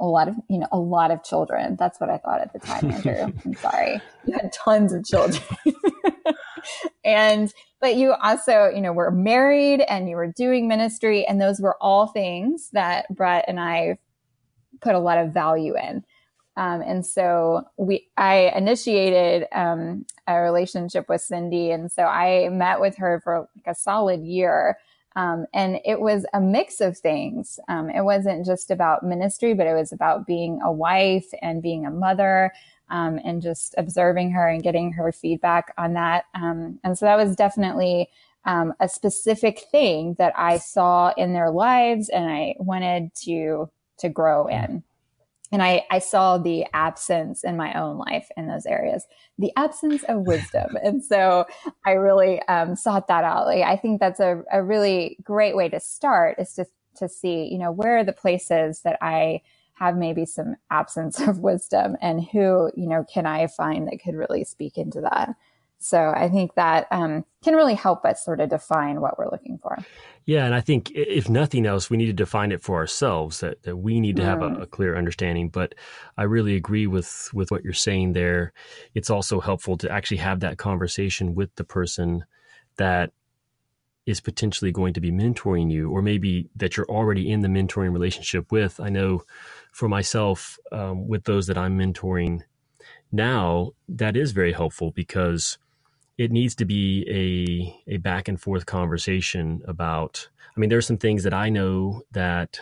a 0.00 0.06
lot 0.06 0.28
of, 0.28 0.34
you 0.48 0.58
know, 0.58 0.68
a 0.72 0.78
lot 0.78 1.10
of 1.10 1.24
children. 1.24 1.76
That's 1.78 2.00
what 2.00 2.10
I 2.10 2.18
thought 2.18 2.40
at 2.40 2.52
the 2.52 2.58
time, 2.58 2.90
Andrew. 2.90 3.32
I'm 3.44 3.54
sorry. 3.54 4.00
You 4.26 4.34
had 4.34 4.52
tons 4.52 4.92
of 4.92 5.04
children. 5.04 5.42
and 7.04 7.52
but 7.80 7.96
you 7.96 8.12
also 8.22 8.70
you 8.74 8.80
know 8.80 8.92
were 8.92 9.10
married 9.10 9.80
and 9.82 10.08
you 10.08 10.16
were 10.16 10.32
doing 10.32 10.68
ministry 10.68 11.26
and 11.26 11.40
those 11.40 11.60
were 11.60 11.76
all 11.80 12.06
things 12.08 12.70
that 12.72 13.06
brett 13.14 13.44
and 13.48 13.60
i 13.60 13.98
put 14.84 14.94
a 14.94 14.98
lot 15.00 15.18
of 15.18 15.32
value 15.32 15.74
in. 15.76 16.04
Um, 16.56 16.82
and 16.82 17.04
so 17.04 17.64
we 17.76 18.06
i 18.16 18.52
initiated 18.54 19.48
um, 19.52 20.06
a 20.28 20.40
relationship 20.40 21.08
with 21.08 21.20
cindy 21.20 21.72
and 21.72 21.90
so 21.90 22.04
i 22.04 22.48
met 22.50 22.80
with 22.80 22.96
her 22.98 23.20
for 23.24 23.48
like 23.56 23.74
a 23.74 23.74
solid 23.74 24.22
year. 24.22 24.78
Um, 25.16 25.46
and 25.54 25.78
it 25.84 26.00
was 26.00 26.26
a 26.34 26.40
mix 26.40 26.80
of 26.80 26.98
things. 26.98 27.60
Um, 27.68 27.88
it 27.88 28.02
wasn't 28.02 28.44
just 28.44 28.72
about 28.72 29.04
ministry, 29.04 29.54
but 29.54 29.68
it 29.68 29.74
was 29.74 29.92
about 29.92 30.26
being 30.26 30.60
a 30.60 30.72
wife 30.72 31.26
and 31.40 31.62
being 31.62 31.86
a 31.86 31.90
mother 31.90 32.52
um, 32.90 33.18
and 33.24 33.42
just 33.42 33.74
observing 33.78 34.30
her 34.32 34.48
and 34.48 34.62
getting 34.62 34.92
her 34.92 35.12
feedback 35.12 35.72
on 35.78 35.94
that. 35.94 36.24
Um, 36.34 36.78
and 36.84 36.98
so 36.98 37.06
that 37.06 37.16
was 37.16 37.36
definitely 37.36 38.08
um, 38.44 38.74
a 38.80 38.88
specific 38.88 39.64
thing 39.70 40.16
that 40.18 40.32
I 40.36 40.58
saw 40.58 41.12
in 41.16 41.32
their 41.32 41.50
lives 41.50 42.08
and 42.08 42.30
I 42.30 42.56
wanted 42.58 43.14
to 43.24 43.70
to 43.98 44.08
grow 44.08 44.46
in. 44.46 44.82
And 45.52 45.62
I, 45.62 45.84
I 45.88 46.00
saw 46.00 46.36
the 46.36 46.66
absence 46.74 47.44
in 47.44 47.56
my 47.56 47.74
own 47.74 47.96
life 47.96 48.28
in 48.36 48.48
those 48.48 48.66
areas, 48.66 49.06
the 49.38 49.52
absence 49.56 50.02
of 50.08 50.22
wisdom. 50.26 50.76
and 50.82 51.02
so 51.02 51.46
I 51.86 51.92
really 51.92 52.42
um, 52.48 52.74
sought 52.74 53.06
that 53.06 53.22
out. 53.22 53.46
Like, 53.46 53.62
I 53.62 53.76
think 53.76 54.00
that's 54.00 54.18
a, 54.18 54.42
a 54.52 54.64
really 54.64 55.16
great 55.22 55.54
way 55.54 55.68
to 55.68 55.78
start 55.78 56.40
is 56.40 56.54
to, 56.54 56.66
to 56.96 57.08
see, 57.08 57.44
you 57.44 57.58
know, 57.58 57.70
where 57.70 57.98
are 57.98 58.04
the 58.04 58.12
places 58.12 58.80
that 58.80 58.98
I 59.00 59.42
have 59.74 59.96
maybe 59.96 60.24
some 60.24 60.56
absence 60.70 61.20
of 61.28 61.38
wisdom 61.38 61.96
and 62.00 62.24
who, 62.24 62.70
you 62.76 62.88
know, 62.88 63.04
can 63.12 63.26
I 63.26 63.46
find 63.46 63.86
that 63.88 64.00
could 64.02 64.14
really 64.14 64.44
speak 64.44 64.78
into 64.78 65.00
that? 65.02 65.34
So 65.84 66.14
I 66.16 66.30
think 66.30 66.54
that 66.54 66.86
um, 66.90 67.26
can 67.42 67.54
really 67.54 67.74
help 67.74 68.06
us 68.06 68.24
sort 68.24 68.40
of 68.40 68.48
define 68.48 69.02
what 69.02 69.18
we're 69.18 69.30
looking 69.30 69.58
for. 69.58 69.76
Yeah, 70.24 70.46
and 70.46 70.54
I 70.54 70.62
think 70.62 70.90
if 70.92 71.28
nothing 71.28 71.66
else, 71.66 71.90
we 71.90 71.98
need 71.98 72.06
to 72.06 72.14
define 72.14 72.52
it 72.52 72.62
for 72.62 72.76
ourselves. 72.76 73.40
That, 73.40 73.62
that 73.64 73.76
we 73.76 74.00
need 74.00 74.16
to 74.16 74.22
mm. 74.22 74.24
have 74.24 74.40
a, 74.40 74.48
mm. 74.48 74.62
a, 74.62 74.66
clear 74.66 74.96
understanding. 74.96 75.50
But 75.50 75.74
I 76.16 76.22
really 76.22 76.56
agree 76.56 76.86
with 76.86 77.28
with 77.34 77.50
what 77.50 77.64
you're 77.64 77.74
saying 77.74 78.14
there. 78.14 78.54
It's 78.94 79.10
also 79.10 79.40
helpful 79.40 79.76
to 79.78 79.90
actually 79.90 80.16
have 80.18 80.40
that 80.40 80.56
conversation 80.56 81.34
with 81.34 81.54
the 81.56 81.64
person 81.64 82.24
that 82.76 83.12
is 84.06 84.20
potentially 84.20 84.72
going 84.72 84.94
to 84.94 85.00
be 85.00 85.10
mentoring 85.10 85.70
you, 85.70 85.90
or 85.90 86.00
maybe 86.00 86.48
that 86.56 86.78
you're 86.78 86.88
already 86.88 87.30
in 87.30 87.40
the 87.40 87.48
mentoring 87.48 87.92
relationship 87.92 88.50
with. 88.50 88.80
I 88.80 88.88
know 88.88 89.22
for 89.74 89.88
myself, 89.88 90.58
um, 90.72 91.08
with 91.08 91.24
those 91.24 91.46
that 91.48 91.58
I'm 91.58 91.78
mentoring 91.78 92.42
now, 93.12 93.72
that 93.88 94.16
is 94.16 94.32
very 94.32 94.52
helpful 94.52 94.92
because 94.92 95.58
it 96.16 96.30
needs 96.30 96.54
to 96.56 96.64
be 96.64 97.04
a 97.08 97.94
a 97.94 97.96
back 97.98 98.28
and 98.28 98.40
forth 98.40 98.66
conversation 98.66 99.62
about 99.66 100.28
i 100.56 100.60
mean 100.60 100.70
there's 100.70 100.86
some 100.86 100.96
things 100.96 101.24
that 101.24 101.34
i 101.34 101.48
know 101.48 102.02
that 102.12 102.60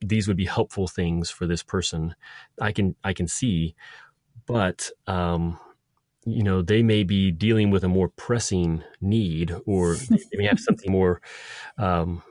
these 0.00 0.26
would 0.26 0.36
be 0.36 0.46
helpful 0.46 0.88
things 0.88 1.30
for 1.30 1.46
this 1.46 1.62
person. 1.62 2.14
I 2.60 2.72
can 2.72 2.96
i 3.04 3.12
can 3.12 3.28
see 3.28 3.74
but 4.46 4.90
um 5.06 5.58
you 6.24 6.42
know 6.42 6.62
they 6.62 6.82
may 6.82 7.04
be 7.04 7.30
dealing 7.30 7.70
with 7.70 7.84
a 7.84 7.88
more 7.88 8.08
pressing 8.08 8.82
need 9.00 9.54
or 9.66 9.96
they 9.96 10.18
may 10.34 10.46
have 10.46 10.60
something 10.60 10.90
more 10.90 11.20
um 11.78 12.22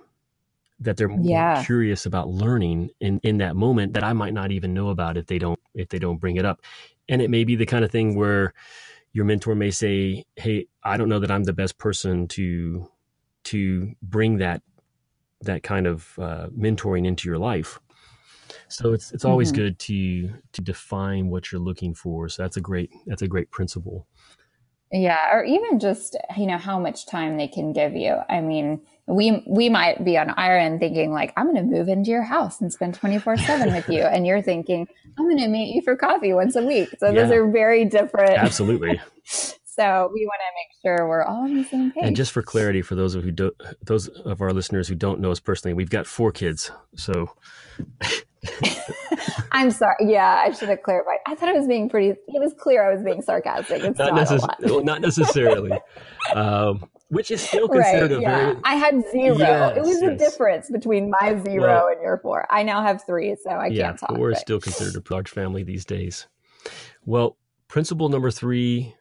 that 0.82 0.98
they're 0.98 1.12
yeah. 1.22 1.63
curious 1.63 2.06
about 2.06 2.30
learning 2.30 2.89
in, 3.00 3.20
in 3.24 3.38
that 3.38 3.56
moment 3.56 3.94
that 3.94 4.04
I 4.04 4.13
might 4.13 4.34
not 4.34 4.52
even 4.52 4.74
know 4.74 4.89
about 4.89 5.15
if 5.15 5.28
they 5.28 5.38
don't 5.38 5.60
if 5.74 5.89
they 5.89 6.00
don't 6.00 6.17
bring 6.17 6.36
it 6.36 6.46
up. 6.46 6.62
And 7.08 7.22
it 7.22 7.30
may 7.30 7.44
be 7.44 7.56
the 7.56 7.65
kind 7.65 7.86
of 7.86 7.91
thing 7.91 8.15
where 8.15 8.54
your 9.13 9.26
mentor 9.26 9.56
may 9.56 9.72
say, 9.72 10.26
"Hey, 10.36 10.67
I 10.84 10.98
don't 10.98 11.10
know 11.10 11.20
that 11.20 11.32
I'm 11.32 11.44
the 11.44 11.54
best 11.54 11.78
person 11.78 12.28
to 12.30 12.89
to 13.46 13.94
bring 14.02 14.38
that 14.38 14.62
that 15.41 15.63
kind 15.63 15.88
of 15.88 16.17
uh, 16.20 16.48
mentoring 16.48 17.06
into 17.06 17.30
your 17.30 17.38
life." 17.38 17.80
So 18.67 18.94
it's 18.94 19.12
it's 19.12 19.26
always 19.26 19.52
mm-hmm. 19.52 19.62
good 19.62 19.80
to 19.80 20.34
to 20.54 20.62
define 20.62 21.30
what 21.30 21.52
you're 21.52 21.62
looking 21.62 21.94
for. 21.94 22.28
So 22.30 22.44
that's 22.44 22.58
a 22.58 22.62
great 22.62 22.91
that's 23.06 23.22
a 23.22 23.28
great 23.28 23.52
principle. 23.52 24.08
Yeah, 24.91 25.34
or 25.34 25.43
even 25.43 25.80
just 25.80 26.17
you 26.38 26.47
know 26.47 26.58
how 26.58 26.80
much 26.80 27.06
time 27.06 27.38
they 27.38 27.47
can 27.47 27.73
give 27.73 27.95
you. 27.95 28.17
I 28.30 28.41
mean, 28.41 28.82
we 29.12 29.43
we 29.45 29.69
might 29.69 30.04
be 30.04 30.17
on 30.17 30.30
our 30.32 30.58
end 30.58 30.80
thinking 30.80 31.12
like 31.12 31.34
i'm 31.36 31.51
going 31.51 31.56
to 31.56 31.77
move 31.77 31.88
into 31.88 32.10
your 32.10 32.21
house 32.21 32.62
and 32.62 32.71
spend 32.71 32.93
24 32.93 33.38
7 33.38 33.73
with 33.73 33.89
you 33.89 34.01
and 34.01 34.25
you're 34.25 34.41
thinking 34.41 34.88
i'm 35.17 35.25
going 35.25 35.38
to 35.38 35.47
meet 35.47 35.73
you 35.75 35.82
for 35.82 35.95
coffee 35.95 36.34
once 36.34 36.56
a 36.56 36.63
week 36.63 36.89
so 36.99 37.08
yeah. 37.08 37.13
those 37.13 37.32
are 37.32 37.49
very 37.49 37.84
different 37.86 38.32
absolutely 38.32 38.99
so 39.23 40.10
we 40.13 40.25
want 40.25 40.39
to 40.39 40.54
make 40.56 40.97
sure 40.97 41.08
we're 41.08 41.23
all 41.23 41.43
on 41.43 41.56
the 41.56 41.63
same 41.63 41.91
page 41.91 42.04
and 42.06 42.15
just 42.15 42.32
for 42.32 42.41
clarity 42.41 42.82
for 42.82 42.95
those 42.95 43.15
of 43.15 43.23
who 43.23 43.32
do, 43.32 43.51
those 43.84 44.08
of 44.08 44.41
our 44.41 44.54
listeners 44.54 44.88
who 44.88 44.95
don't 44.95 45.19
know 45.19 45.32
us 45.32 45.39
personally 45.39 45.73
we've 45.73 45.89
got 45.89 46.08
four 46.08 46.32
kids 46.32 46.71
so 46.95 47.30
I'm 49.51 49.71
sorry. 49.71 49.95
Yeah, 50.01 50.43
I 50.45 50.51
should 50.51 50.69
have 50.69 50.82
clarified. 50.84 51.19
I 51.27 51.36
thought 51.36 51.49
I 51.49 51.54
was 51.54 51.67
being 51.67 51.89
pretty. 51.89 52.10
It 52.10 52.39
was 52.41 52.54
clear 52.58 52.89
I 52.89 52.93
was 52.93 53.04
being 53.04 53.21
sarcastic. 53.21 53.84
It's 53.84 53.99
not, 53.99 54.15
not, 54.15 54.27
necess- 54.27 54.60
well, 54.60 54.84
not 54.84 55.01
necessarily. 55.01 55.71
um, 56.34 56.89
which 57.10 57.30
is 57.30 57.41
still 57.41 57.67
considered 57.67 58.12
right, 58.12 58.19
a 58.19 58.21
yeah. 58.21 58.45
very. 58.45 58.58
I 58.63 58.75
had 58.75 59.04
zero. 59.12 59.38
Yes, 59.38 59.77
it 59.77 59.82
was 59.82 60.01
yes. 60.01 60.12
a 60.12 60.15
difference 60.15 60.69
between 60.71 61.12
my 61.12 61.41
zero 61.43 61.62
well, 61.62 61.88
and 61.88 62.01
your 62.01 62.17
four. 62.19 62.47
I 62.49 62.63
now 62.63 62.82
have 62.82 63.04
three, 63.06 63.36
so 63.43 63.51
I 63.51 63.67
yeah, 63.67 63.88
can't 63.88 63.99
talk. 63.99 64.15
Four 64.15 64.32
is 64.32 64.39
still 64.39 64.60
considered 64.60 64.95
a 64.95 65.13
large 65.13 65.30
family 65.30 65.63
these 65.63 65.86
days. 65.86 66.27
Well, 67.06 67.38
principle 67.67 68.10
number 68.10 68.32
three 68.32 68.95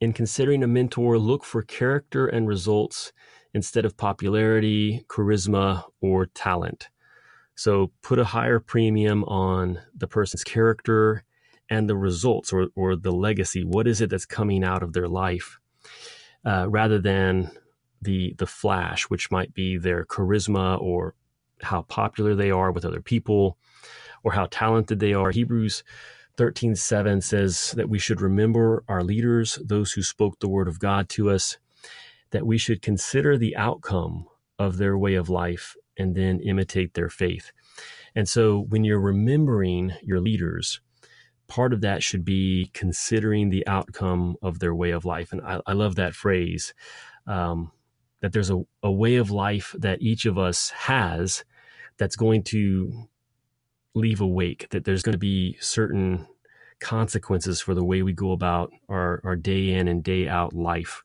in 0.00 0.12
considering 0.12 0.62
a 0.62 0.68
mentor, 0.68 1.18
look 1.18 1.44
for 1.44 1.62
character 1.62 2.26
and 2.26 2.46
results 2.46 3.12
instead 3.54 3.84
of 3.84 3.96
popularity, 3.96 5.04
charisma, 5.08 5.84
or 6.00 6.26
talent. 6.26 6.88
So 7.58 7.92
put 8.02 8.18
a 8.20 8.24
higher 8.24 8.60
premium 8.60 9.24
on 9.24 9.80
the 9.96 10.08
person's 10.08 10.44
character 10.44 11.24
and 11.68 11.88
the 11.88 11.96
results 11.96 12.52
or, 12.52 12.68
or 12.76 12.96
the 12.96 13.12
legacy. 13.12 13.64
What 13.64 13.88
is 13.88 14.00
it 14.00 14.10
that's 14.10 14.26
coming 14.26 14.64
out 14.64 14.82
of 14.82 14.92
their 14.92 15.08
life? 15.08 15.58
uh, 16.44 16.68
rather 16.68 16.98
than 16.98 17.50
the 18.00 18.34
the 18.38 18.46
flash, 18.46 19.04
which 19.04 19.30
might 19.30 19.54
be 19.54 19.76
their 19.76 20.04
charisma 20.04 20.80
or 20.80 21.14
how 21.62 21.82
popular 21.82 22.34
they 22.34 22.50
are 22.50 22.70
with 22.70 22.84
other 22.84 23.02
people 23.02 23.58
or 24.22 24.32
how 24.32 24.46
talented 24.50 25.00
they 25.00 25.12
are. 25.12 25.30
Hebrews 25.30 25.82
13:7 26.36 27.22
says 27.22 27.72
that 27.72 27.88
we 27.88 27.98
should 27.98 28.20
remember 28.20 28.84
our 28.88 29.02
leaders, 29.02 29.58
those 29.64 29.92
who 29.92 30.02
spoke 30.02 30.38
the 30.38 30.48
word 30.48 30.68
of 30.68 30.78
God 30.78 31.08
to 31.10 31.30
us, 31.30 31.58
that 32.30 32.46
we 32.46 32.58
should 32.58 32.82
consider 32.82 33.36
the 33.36 33.56
outcome 33.56 34.26
of 34.58 34.78
their 34.78 34.96
way 34.96 35.14
of 35.14 35.28
life 35.28 35.76
and 35.98 36.14
then 36.14 36.40
imitate 36.40 36.94
their 36.94 37.08
faith. 37.08 37.52
And 38.14 38.28
so 38.28 38.66
when 38.68 38.84
you're 38.84 39.00
remembering 39.00 39.92
your 40.02 40.20
leaders, 40.20 40.80
part 41.48 41.72
of 41.72 41.80
that 41.80 42.02
should 42.02 42.24
be 42.24 42.70
considering 42.74 43.50
the 43.50 43.66
outcome 43.66 44.36
of 44.42 44.58
their 44.58 44.74
way 44.74 44.90
of 44.90 45.04
life. 45.04 45.32
And 45.32 45.40
I, 45.42 45.60
I 45.66 45.72
love 45.72 45.96
that 45.96 46.14
phrase 46.14 46.74
um, 47.26 47.72
that 48.20 48.32
there's 48.32 48.50
a, 48.50 48.62
a 48.82 48.90
way 48.90 49.16
of 49.16 49.30
life 49.30 49.74
that 49.78 50.02
each 50.02 50.26
of 50.26 50.38
us 50.38 50.70
has 50.70 51.44
that's 51.96 52.16
going 52.16 52.42
to 52.44 53.08
leave 53.94 54.20
a 54.20 54.26
wake, 54.26 54.68
that 54.70 54.84
there's 54.84 55.02
going 55.02 55.12
to 55.12 55.18
be 55.18 55.56
certain 55.60 56.26
consequences 56.80 57.60
for 57.60 57.74
the 57.74 57.84
way 57.84 58.02
we 58.02 58.12
go 58.12 58.32
about 58.32 58.70
our, 58.88 59.20
our 59.24 59.36
day 59.36 59.72
in 59.72 59.88
and 59.88 60.04
day 60.04 60.28
out 60.28 60.52
life. 60.52 61.02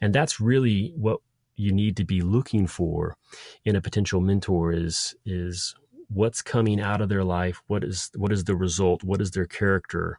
And 0.00 0.14
that's 0.14 0.40
really 0.40 0.92
what 0.96 1.20
you 1.56 1.72
need 1.72 1.96
to 1.96 2.04
be 2.04 2.20
looking 2.20 2.66
for 2.66 3.16
in 3.64 3.76
a 3.76 3.80
potential 3.80 4.20
mentor 4.20 4.72
is 4.72 5.14
is 5.24 5.74
what's 6.08 6.42
coming 6.42 6.80
out 6.80 7.00
of 7.00 7.08
their 7.08 7.24
life 7.24 7.62
what 7.66 7.84
is 7.84 8.10
what 8.16 8.32
is 8.32 8.44
the 8.44 8.56
result 8.56 9.04
what 9.04 9.20
is 9.20 9.30
their 9.30 9.46
character 9.46 10.18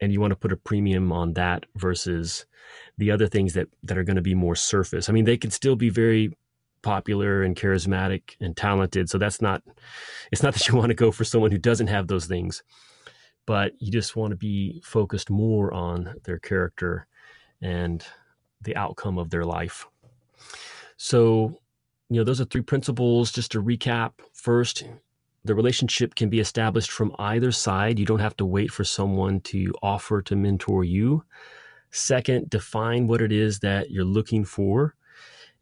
and 0.00 0.12
you 0.12 0.20
want 0.20 0.30
to 0.30 0.36
put 0.36 0.52
a 0.52 0.56
premium 0.56 1.12
on 1.12 1.34
that 1.34 1.66
versus 1.76 2.46
the 2.98 3.10
other 3.10 3.26
things 3.26 3.54
that 3.54 3.68
that 3.82 3.98
are 3.98 4.04
going 4.04 4.16
to 4.16 4.22
be 4.22 4.34
more 4.34 4.54
surface. 4.54 5.08
I 5.08 5.12
mean 5.12 5.24
they 5.24 5.36
can 5.36 5.50
still 5.50 5.76
be 5.76 5.90
very 5.90 6.36
popular 6.82 7.42
and 7.42 7.56
charismatic 7.56 8.36
and 8.40 8.56
talented 8.56 9.10
so 9.10 9.18
that's 9.18 9.42
not 9.42 9.62
it's 10.32 10.42
not 10.42 10.54
that 10.54 10.66
you 10.66 10.76
want 10.76 10.88
to 10.88 10.94
go 10.94 11.10
for 11.10 11.24
someone 11.24 11.50
who 11.50 11.58
doesn't 11.58 11.88
have 11.88 12.06
those 12.06 12.24
things 12.24 12.62
but 13.46 13.72
you 13.80 13.92
just 13.92 14.16
want 14.16 14.30
to 14.30 14.36
be 14.36 14.80
focused 14.82 15.28
more 15.28 15.74
on 15.74 16.14
their 16.24 16.38
character 16.38 17.06
and 17.60 18.06
the 18.62 18.74
outcome 18.76 19.18
of 19.18 19.28
their 19.28 19.44
life 19.44 19.86
so 21.02 21.58
you 22.10 22.16
know 22.16 22.24
those 22.24 22.40
are 22.40 22.44
three 22.44 22.60
principles 22.60 23.32
just 23.32 23.52
to 23.52 23.62
recap 23.62 24.12
first 24.32 24.84
the 25.44 25.54
relationship 25.54 26.14
can 26.14 26.28
be 26.28 26.40
established 26.40 26.90
from 26.90 27.14
either 27.18 27.50
side. 27.50 27.98
You 27.98 28.04
don't 28.04 28.18
have 28.18 28.36
to 28.36 28.46
wait 28.46 28.70
for 28.70 28.84
someone 28.84 29.40
to 29.40 29.72
offer 29.82 30.20
to 30.22 30.36
mentor 30.36 30.84
you. 30.84 31.24
Second, 31.90 32.50
define 32.50 33.06
what 33.06 33.22
it 33.22 33.32
is 33.32 33.60
that 33.60 33.90
you're 33.90 34.04
looking 34.04 34.44
for. 34.44 34.94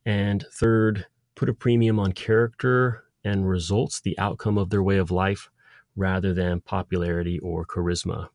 And 0.05 0.44
third, 0.53 1.07
put 1.37 1.48
a 1.48 1.55
premium 1.55 2.01
on 2.01 2.12
character 2.12 3.05
and 3.24 3.48
results, 3.48 4.01
the 4.01 4.18
outcome 4.18 4.59
of 4.59 4.70
their 4.70 4.83
way 4.83 4.96
of 4.98 5.11
life, 5.11 5.48
rather 5.94 6.35
than 6.35 6.61
popularity 6.61 7.38
or 7.38 7.64
charisma. 7.64 8.29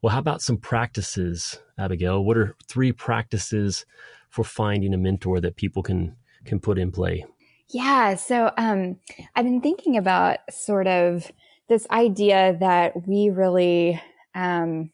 Well, 0.00 0.12
how 0.12 0.20
about 0.20 0.42
some 0.42 0.58
practices, 0.58 1.58
Abigail? 1.76 2.24
What 2.24 2.36
are 2.36 2.54
three 2.68 2.92
practices 2.92 3.84
for 4.28 4.44
finding 4.44 4.94
a 4.94 4.98
mentor 4.98 5.40
that 5.40 5.56
people 5.56 5.82
can 5.82 6.16
can 6.44 6.60
put 6.60 6.78
in 6.78 6.92
play? 6.92 7.24
Yeah. 7.68 8.14
So 8.14 8.52
um, 8.56 8.96
I've 9.34 9.44
been 9.44 9.60
thinking 9.60 9.96
about 9.96 10.38
sort 10.50 10.86
of 10.86 11.30
this 11.68 11.86
idea 11.90 12.56
that 12.60 13.06
we 13.06 13.30
really 13.30 14.00
um, 14.34 14.90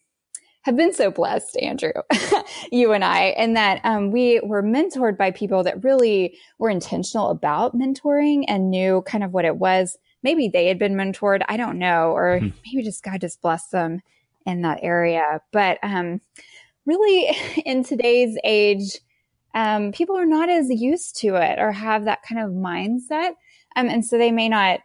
have 0.62 0.76
been 0.76 0.92
so 0.92 1.10
blessed, 1.10 1.56
Andrew, 1.60 1.92
you 2.72 2.92
and 2.92 3.04
I, 3.04 3.26
and 3.36 3.56
that 3.56 3.80
um, 3.84 4.10
we 4.10 4.40
were 4.40 4.62
mentored 4.62 5.16
by 5.16 5.30
people 5.30 5.64
that 5.64 5.82
really 5.82 6.36
were 6.58 6.70
intentional 6.70 7.30
about 7.30 7.74
mentoring 7.74 8.44
and 8.46 8.70
knew 8.70 9.02
kind 9.02 9.24
of 9.24 9.32
what 9.32 9.44
it 9.44 9.56
was. 9.56 9.96
Maybe 10.22 10.48
they 10.48 10.66
had 10.66 10.78
been 10.78 10.94
mentored. 10.94 11.42
I 11.48 11.56
don't 11.56 11.78
know. 11.78 12.12
Or 12.12 12.40
mm-hmm. 12.40 12.56
maybe 12.66 12.84
just 12.84 13.02
God 13.02 13.20
just 13.20 13.40
blessed 13.40 13.72
them 13.72 14.02
in 14.46 14.62
that 14.62 14.80
area. 14.82 15.40
But 15.50 15.78
um, 15.82 16.20
really, 16.86 17.36
in 17.64 17.82
today's 17.82 18.38
age, 18.44 18.98
um, 19.54 19.92
people 19.92 20.16
are 20.16 20.26
not 20.26 20.48
as 20.48 20.70
used 20.70 21.16
to 21.20 21.36
it 21.36 21.58
or 21.58 21.72
have 21.72 22.04
that 22.04 22.22
kind 22.22 22.40
of 22.40 22.50
mindset. 22.50 23.32
Um, 23.76 23.88
and 23.88 24.04
so 24.04 24.18
they 24.18 24.32
may 24.32 24.48
not 24.48 24.80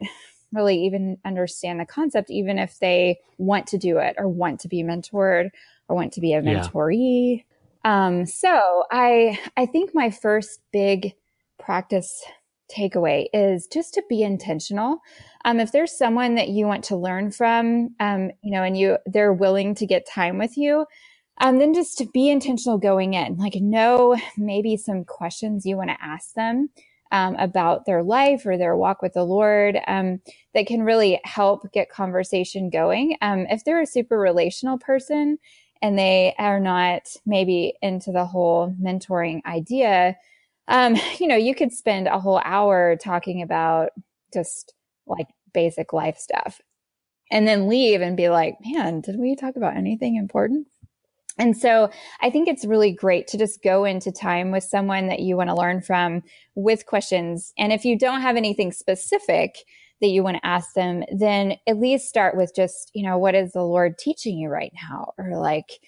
really 0.54 0.86
even 0.86 1.18
understand 1.26 1.80
the 1.80 1.86
concept, 1.86 2.30
even 2.30 2.58
if 2.58 2.80
they 2.80 3.20
want 3.38 3.68
to 3.68 3.78
do 3.78 3.98
it 3.98 4.16
or 4.18 4.28
want 4.28 4.60
to 4.62 4.68
be 4.68 4.84
mentored 4.84 5.50
or 5.88 5.96
want 5.96 6.14
to 6.14 6.22
be 6.22 6.34
a 6.34 6.42
mentoree. 6.42 7.44
Yeah. 7.84 8.06
Um, 8.08 8.26
so 8.26 8.84
I, 8.92 9.40
I 9.58 9.66
think 9.66 9.92
my 9.94 10.10
first 10.10 10.60
big 10.72 11.14
practice 11.60 12.24
takeaway 12.76 13.28
is 13.32 13.68
just 13.68 13.94
to 13.94 14.04
be 14.10 14.24
intentional. 14.24 15.00
Um, 15.44 15.60
if 15.60 15.72
there's 15.72 15.96
someone 15.96 16.36
that 16.36 16.50
you 16.50 16.66
want 16.66 16.84
to 16.86 16.96
learn 16.96 17.30
from, 17.30 17.90
um, 18.00 18.32
you 18.42 18.52
know, 18.52 18.64
and 18.64 18.76
you, 18.76 18.98
they're 19.06 19.34
willing 19.34 19.76
to 19.76 19.86
get 19.86 20.08
time 20.08 20.40
with 20.40 20.58
you, 20.58 20.86
and 21.40 21.60
then 21.62 21.74
just 21.74 21.98
to 22.00 22.06
be 22.08 22.30
intentional 22.30 22.78
going 22.78 23.14
in, 23.16 23.38
like 23.38 23.56
know 23.56 24.18
maybe 24.38 24.78
some 24.78 25.04
questions 25.06 25.66
you 25.66 25.78
want 25.78 25.90
to 25.90 26.04
ask 26.04 26.34
them 26.36 26.70
um, 27.12 27.36
about 27.38 27.86
their 27.86 28.04
life 28.04 28.46
or 28.46 28.58
their 28.58 28.76
walk 28.78 29.02
with 29.02 29.14
the 29.14 29.24
Lord 29.26 29.80
um, 29.88 30.22
that 30.54 30.68
can 30.68 30.84
really 30.84 31.20
help 31.26 31.72
get 31.74 31.90
conversation 31.90 32.70
going. 32.70 33.18
Um, 33.22 33.48
if 33.50 33.64
they're 33.66 33.82
a 33.82 33.88
super 33.88 34.18
relational 34.20 34.78
person 34.80 35.38
and 35.82 36.00
they 36.00 36.36
are 36.40 36.60
not 36.60 37.04
maybe 37.26 37.76
into 37.82 38.12
the 38.12 38.26
whole 38.26 38.76
mentoring 38.82 39.44
idea, 39.46 40.18
um, 40.70 40.96
you 41.20 41.28
know, 41.28 41.38
you 41.38 41.56
could 41.56 41.74
spend 41.74 42.08
a 42.08 42.20
whole 42.20 42.42
hour 42.46 42.96
talking 42.98 43.42
about 43.42 43.92
just 44.34 44.74
like 45.08 45.28
basic 45.54 45.94
life 45.94 46.18
stuff 46.18 46.62
and 47.32 47.48
then 47.48 47.68
leave 47.68 48.02
and 48.02 48.18
be 48.18 48.30
like, 48.30 48.58
man, 48.66 49.02
did 49.02 49.18
we 49.20 49.36
talk 49.36 49.56
about 49.56 49.76
anything 49.78 50.16
important? 50.16 50.68
And 51.38 51.58
so 51.58 51.90
I 52.22 52.30
think 52.30 52.48
it's 52.48 52.66
really 52.66 52.94
great 52.94 53.28
to 53.28 53.38
just 53.38 53.62
go 53.62 53.84
into 53.84 54.12
time 54.12 54.52
with 54.52 54.64
someone 54.64 55.08
that 55.08 55.20
you 55.20 55.36
want 55.36 55.50
to 55.50 55.56
learn 55.56 55.82
from 55.82 56.24
with 56.56 56.86
questions. 56.86 57.54
And 57.58 57.74
if 57.74 57.84
you 57.84 57.98
don't 57.98 58.22
have 58.22 58.38
anything 58.38 58.72
specific 58.72 59.58
that 60.02 60.08
you 60.08 60.24
want 60.24 60.38
to 60.38 60.46
ask 60.46 60.74
them, 60.74 61.04
then 61.18 61.56
at 61.68 61.80
least 61.80 62.08
start 62.08 62.38
with 62.38 62.54
just, 62.56 62.92
you 62.94 63.04
know, 63.04 63.18
what 63.18 63.36
is 63.36 63.52
the 63.52 63.64
Lord 63.64 63.98
teaching 63.98 64.38
you 64.38 64.50
right 64.50 64.74
now? 64.90 65.14
Or 65.18 65.38
like, 65.38 65.80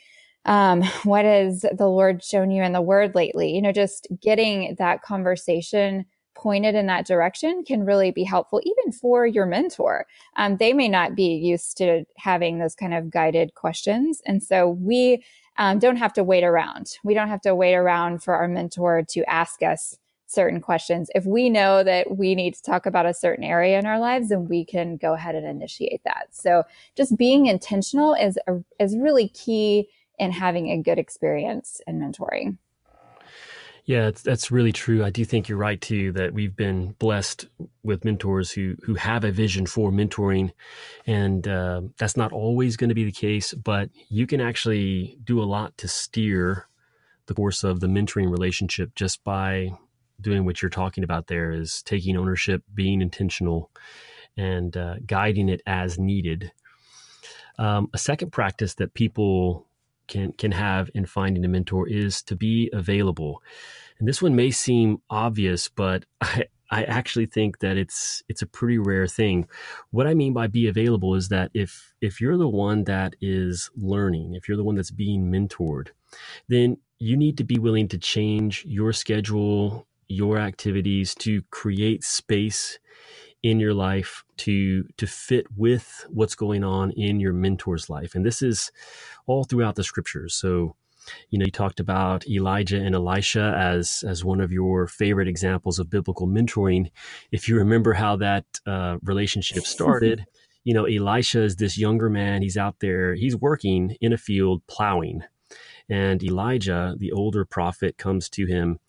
um, 0.45 0.83
what 1.03 1.25
has 1.25 1.61
the 1.61 1.87
Lord 1.87 2.23
shown 2.23 2.51
you 2.51 2.63
in 2.63 2.73
the 2.73 2.81
word 2.81 3.15
lately? 3.15 3.51
You 3.51 3.61
know, 3.61 3.71
just 3.71 4.07
getting 4.21 4.75
that 4.79 5.01
conversation 5.01 6.05
pointed 6.37 6.75
in 6.75 6.85
that 6.85 7.07
direction 7.07 7.63
can 7.65 7.83
really 7.83 8.11
be 8.11 8.23
helpful, 8.23 8.61
even 8.63 8.91
for 8.91 9.25
your 9.25 9.45
mentor. 9.45 10.05
Um, 10.35 10.57
they 10.57 10.71
may 10.71 10.87
not 10.87 11.15
be 11.15 11.35
used 11.35 11.77
to 11.77 12.05
having 12.15 12.59
those 12.59 12.75
kind 12.75 12.93
of 12.93 13.09
guided 13.09 13.55
questions. 13.55 14.21
And 14.25 14.41
so 14.41 14.69
we 14.69 15.23
um, 15.57 15.79
don't 15.79 15.97
have 15.97 16.13
to 16.13 16.23
wait 16.23 16.43
around. 16.43 16.97
We 17.03 17.13
don't 17.13 17.29
have 17.29 17.41
to 17.41 17.55
wait 17.55 17.73
around 17.73 18.23
for 18.23 18.35
our 18.35 18.47
mentor 18.47 19.03
to 19.09 19.29
ask 19.29 19.63
us 19.63 19.97
certain 20.27 20.61
questions. 20.61 21.09
If 21.15 21.25
we 21.25 21.49
know 21.49 21.83
that 21.83 22.17
we 22.17 22.35
need 22.35 22.53
to 22.53 22.61
talk 22.61 22.85
about 22.85 23.05
a 23.05 23.13
certain 23.13 23.43
area 23.43 23.79
in 23.79 23.85
our 23.85 23.99
lives, 23.99 24.29
then 24.29 24.47
we 24.47 24.65
can 24.65 24.97
go 24.97 25.13
ahead 25.13 25.35
and 25.35 25.47
initiate 25.47 26.01
that. 26.03 26.27
So 26.31 26.63
just 26.95 27.17
being 27.17 27.47
intentional 27.47 28.13
is 28.13 28.37
a, 28.47 28.57
is 28.79 28.95
really 28.97 29.29
key 29.29 29.89
in 30.19 30.31
having 30.31 30.69
a 30.69 30.81
good 30.81 30.99
experience 30.99 31.81
in 31.87 31.99
mentoring. 31.99 32.57
Yeah, 33.87 34.11
that's 34.11 34.51
really 34.51 34.73
true. 34.73 35.01
I 35.01 35.09
do 35.11 35.23
think 35.23 35.47
you're 35.47 35.57
right 35.57 35.79
too 35.79 36.11
that 36.11 36.33
we've 36.33 36.55
been 36.55 36.93
blessed 36.99 37.47
with 37.83 38.03
mentors 38.03 38.51
who 38.51 38.75
who 38.83 38.95
have 38.95 39.23
a 39.23 39.31
vision 39.31 39.65
for 39.65 39.91
mentoring, 39.91 40.51
and 41.05 41.47
uh, 41.47 41.81
that's 41.97 42.17
not 42.17 42.33
always 42.33 42.75
going 42.75 42.89
to 42.89 42.95
be 42.95 43.05
the 43.05 43.13
case. 43.13 43.53
But 43.53 43.89
you 44.09 44.27
can 44.27 44.41
actually 44.41 45.17
do 45.23 45.41
a 45.41 45.45
lot 45.45 45.77
to 45.77 45.87
steer 45.87 46.67
the 47.27 47.33
course 47.33 47.63
of 47.63 47.79
the 47.79 47.87
mentoring 47.87 48.29
relationship 48.29 48.93
just 48.93 49.23
by 49.23 49.69
doing 50.19 50.43
what 50.43 50.61
you're 50.61 50.69
talking 50.69 51.05
about. 51.05 51.27
There 51.27 51.51
is 51.51 51.81
taking 51.81 52.17
ownership, 52.17 52.63
being 52.73 53.01
intentional, 53.01 53.71
and 54.35 54.75
uh, 54.75 54.95
guiding 55.05 55.47
it 55.47 55.61
as 55.65 55.97
needed. 55.97 56.51
Um, 57.57 57.89
a 57.93 57.97
second 57.97 58.31
practice 58.31 58.75
that 58.75 58.93
people 58.93 59.66
can 60.07 60.31
can 60.33 60.51
have 60.51 60.89
in 60.93 61.05
finding 61.05 61.45
a 61.45 61.47
mentor 61.47 61.87
is 61.87 62.21
to 62.23 62.35
be 62.35 62.69
available. 62.73 63.41
And 63.99 64.07
this 64.07 64.21
one 64.21 64.35
may 64.35 64.51
seem 64.51 65.01
obvious, 65.09 65.69
but 65.69 66.05
I, 66.21 66.45
I 66.69 66.83
actually 66.83 67.27
think 67.27 67.59
that 67.59 67.77
it's 67.77 68.23
it's 68.27 68.41
a 68.41 68.47
pretty 68.47 68.77
rare 68.77 69.07
thing. 69.07 69.47
What 69.91 70.07
I 70.07 70.13
mean 70.13 70.33
by 70.33 70.47
be 70.47 70.67
available 70.67 71.15
is 71.15 71.29
that 71.29 71.51
if 71.53 71.93
if 72.01 72.19
you're 72.19 72.37
the 72.37 72.47
one 72.47 72.83
that 72.85 73.15
is 73.21 73.69
learning, 73.75 74.35
if 74.35 74.47
you're 74.47 74.57
the 74.57 74.63
one 74.63 74.75
that's 74.75 74.91
being 74.91 75.31
mentored, 75.31 75.89
then 76.47 76.77
you 76.99 77.15
need 77.15 77.37
to 77.37 77.43
be 77.43 77.59
willing 77.59 77.87
to 77.89 77.97
change 77.97 78.65
your 78.65 78.91
schedule, 78.91 79.87
your 80.07 80.37
activities 80.37 81.13
to 81.15 81.41
create 81.51 82.03
space 82.03 82.79
in 83.43 83.59
your 83.59 83.73
life 83.73 84.23
to 84.37 84.83
to 84.97 85.07
fit 85.07 85.45
with 85.55 86.05
what's 86.09 86.35
going 86.35 86.63
on 86.63 86.91
in 86.91 87.19
your 87.19 87.33
mentor's 87.33 87.89
life. 87.89 88.15
And 88.15 88.25
this 88.25 88.41
is 88.41 88.71
all 89.25 89.43
throughout 89.43 89.75
the 89.75 89.83
scriptures. 89.83 90.35
So 90.35 90.75
you 91.29 91.39
know 91.39 91.45
you 91.45 91.51
talked 91.51 91.79
about 91.79 92.27
elijah 92.27 92.81
and 92.81 92.93
elisha 92.93 93.55
as 93.57 94.03
as 94.05 94.25
one 94.25 94.41
of 94.41 94.51
your 94.51 94.87
favorite 94.87 95.27
examples 95.27 95.79
of 95.79 95.89
biblical 95.89 96.27
mentoring. 96.27 96.91
If 97.31 97.47
you 97.47 97.55
remember 97.55 97.93
how 97.93 98.17
that 98.17 98.45
uh, 98.65 98.97
relationship 99.03 99.63
started 99.65 100.25
you 100.63 100.73
know 100.73 100.85
elisha 100.85 101.43
is 101.43 101.55
this 101.55 101.77
younger 101.77 102.09
man. 102.09 102.41
He's 102.41 102.57
out 102.57 102.75
there. 102.79 103.15
He's 103.15 103.37
working 103.37 103.95
in 104.01 104.11
a 104.11 104.17
field 104.17 104.61
plowing. 104.67 105.21
And 105.89 106.21
elijah 106.21 106.95
the 106.97 107.13
older 107.13 107.45
prophet 107.45 107.97
comes 107.97 108.27
to 108.29 108.45
him 108.45 108.79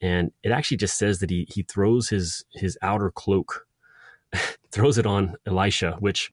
and 0.00 0.30
it 0.42 0.52
actually 0.52 0.76
just 0.78 0.96
says 0.96 1.18
that 1.18 1.28
he 1.28 1.46
he 1.50 1.62
throws 1.62 2.08
his 2.08 2.44
his 2.52 2.78
outer 2.80 3.10
cloak 3.10 3.67
throws 4.72 4.98
it 4.98 5.06
on 5.06 5.34
Elisha, 5.46 5.96
which 6.00 6.30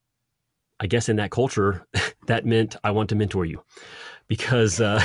I 0.79 0.87
guess 0.87 1.09
in 1.09 1.15
that 1.17 1.31
culture 1.31 1.85
that 2.27 2.45
meant 2.45 2.75
I 2.83 2.91
want 2.91 3.09
to 3.09 3.15
mentor 3.15 3.45
you. 3.45 3.63
Because 4.27 4.81
uh, 4.81 5.03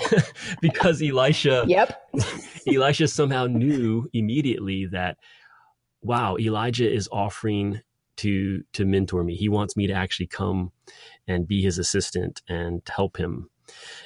because 0.60 1.02
Elisha 1.02 1.64
yep. 1.66 2.10
Elisha 2.66 3.08
somehow 3.08 3.46
knew 3.46 4.08
immediately 4.12 4.86
that 4.86 5.18
wow 6.02 6.36
Elijah 6.38 6.90
is 6.90 7.08
offering 7.12 7.80
to 8.16 8.62
to 8.72 8.84
mentor 8.84 9.24
me. 9.24 9.34
He 9.34 9.48
wants 9.48 9.76
me 9.76 9.86
to 9.86 9.92
actually 9.92 10.28
come 10.28 10.72
and 11.26 11.46
be 11.46 11.62
his 11.62 11.78
assistant 11.78 12.42
and 12.48 12.82
help 12.88 13.16
him. 13.16 13.50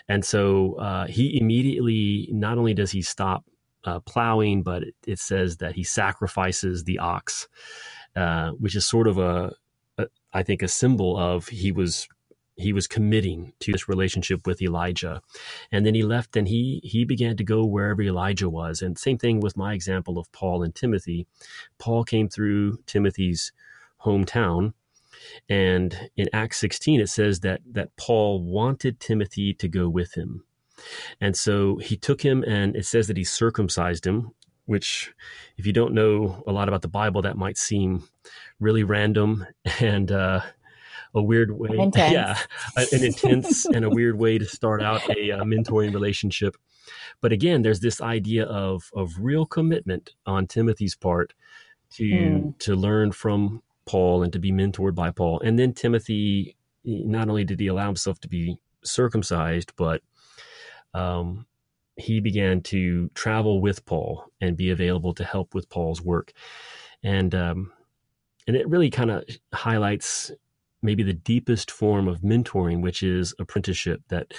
And 0.08 0.24
so 0.24 0.74
uh, 0.74 1.06
he 1.06 1.38
immediately 1.38 2.28
not 2.32 2.58
only 2.58 2.74
does 2.74 2.90
he 2.90 3.02
stop 3.02 3.44
uh, 3.84 4.00
plowing 4.00 4.62
but 4.62 4.82
it, 4.82 4.94
it 5.06 5.18
says 5.18 5.58
that 5.58 5.74
he 5.74 5.84
sacrifices 5.84 6.84
the 6.84 6.98
ox 6.98 7.48
uh, 8.18 8.50
which 8.52 8.74
is 8.74 8.84
sort 8.84 9.06
of 9.06 9.16
a, 9.18 9.52
a, 9.96 10.06
I 10.32 10.42
think, 10.42 10.60
a 10.62 10.68
symbol 10.68 11.16
of 11.16 11.48
he 11.48 11.70
was 11.70 12.08
he 12.56 12.72
was 12.72 12.88
committing 12.88 13.52
to 13.60 13.70
this 13.70 13.88
relationship 13.88 14.44
with 14.44 14.60
Elijah, 14.60 15.22
and 15.70 15.86
then 15.86 15.94
he 15.94 16.02
left 16.02 16.36
and 16.36 16.48
he 16.48 16.80
he 16.82 17.04
began 17.04 17.36
to 17.36 17.44
go 17.44 17.64
wherever 17.64 18.02
Elijah 18.02 18.50
was. 18.50 18.82
And 18.82 18.98
same 18.98 19.18
thing 19.18 19.38
with 19.38 19.56
my 19.56 19.72
example 19.72 20.18
of 20.18 20.32
Paul 20.32 20.64
and 20.64 20.74
Timothy. 20.74 21.28
Paul 21.78 22.02
came 22.02 22.28
through 22.28 22.78
Timothy's 22.86 23.52
hometown. 24.04 24.72
And 25.48 26.10
in 26.16 26.28
Acts 26.32 26.58
16, 26.58 27.00
it 27.00 27.08
says 27.08 27.40
that 27.40 27.60
that 27.70 27.94
Paul 27.96 28.42
wanted 28.42 28.98
Timothy 28.98 29.54
to 29.54 29.68
go 29.68 29.88
with 29.88 30.14
him. 30.14 30.44
And 31.20 31.36
so 31.36 31.76
he 31.76 31.96
took 31.96 32.22
him 32.22 32.44
and 32.44 32.74
it 32.74 32.86
says 32.86 33.06
that 33.06 33.16
he 33.16 33.24
circumcised 33.24 34.06
him, 34.06 34.32
which, 34.68 35.14
if 35.56 35.64
you 35.64 35.72
don't 35.72 35.94
know 35.94 36.44
a 36.46 36.52
lot 36.52 36.68
about 36.68 36.82
the 36.82 36.88
Bible, 36.88 37.22
that 37.22 37.38
might 37.38 37.56
seem 37.56 38.06
really 38.60 38.82
random 38.82 39.46
and 39.80 40.12
uh, 40.12 40.42
a 41.14 41.22
weird 41.22 41.58
way. 41.58 41.70
Intense. 41.78 42.12
Yeah, 42.12 42.38
an 42.76 43.02
intense 43.02 43.64
and 43.64 43.82
a 43.82 43.88
weird 43.88 44.18
way 44.18 44.36
to 44.36 44.44
start 44.44 44.82
out 44.82 45.08
a, 45.08 45.30
a 45.30 45.38
uh, 45.38 45.44
mentoring 45.44 45.94
relationship. 45.94 46.54
But 47.22 47.32
again, 47.32 47.62
there's 47.62 47.80
this 47.80 48.02
idea 48.02 48.44
of 48.44 48.90
of 48.94 49.14
real 49.18 49.46
commitment 49.46 50.10
on 50.26 50.46
Timothy's 50.46 50.94
part 50.94 51.32
to 51.92 52.04
mm. 52.04 52.58
to 52.58 52.76
learn 52.76 53.12
from 53.12 53.62
Paul 53.86 54.22
and 54.22 54.34
to 54.34 54.38
be 54.38 54.52
mentored 54.52 54.94
by 54.94 55.10
Paul. 55.12 55.40
And 55.40 55.58
then 55.58 55.72
Timothy, 55.72 56.56
not 56.84 57.30
only 57.30 57.44
did 57.44 57.58
he 57.58 57.68
allow 57.68 57.86
himself 57.86 58.20
to 58.20 58.28
be 58.28 58.58
circumcised, 58.84 59.72
but 59.76 60.02
um, 60.92 61.46
he 61.98 62.20
began 62.20 62.62
to 62.62 63.10
travel 63.14 63.60
with 63.60 63.84
Paul 63.84 64.24
and 64.40 64.56
be 64.56 64.70
available 64.70 65.14
to 65.14 65.24
help 65.24 65.54
with 65.54 65.68
Paul's 65.68 66.00
work. 66.00 66.32
And 67.02 67.34
um, 67.34 67.72
and 68.46 68.56
it 68.56 68.68
really 68.68 68.90
kind 68.90 69.10
of 69.10 69.24
highlights 69.52 70.30
maybe 70.80 71.02
the 71.02 71.12
deepest 71.12 71.70
form 71.70 72.06
of 72.06 72.20
mentoring, 72.20 72.80
which 72.80 73.02
is 73.02 73.34
apprenticeship. 73.38 74.02
That 74.08 74.32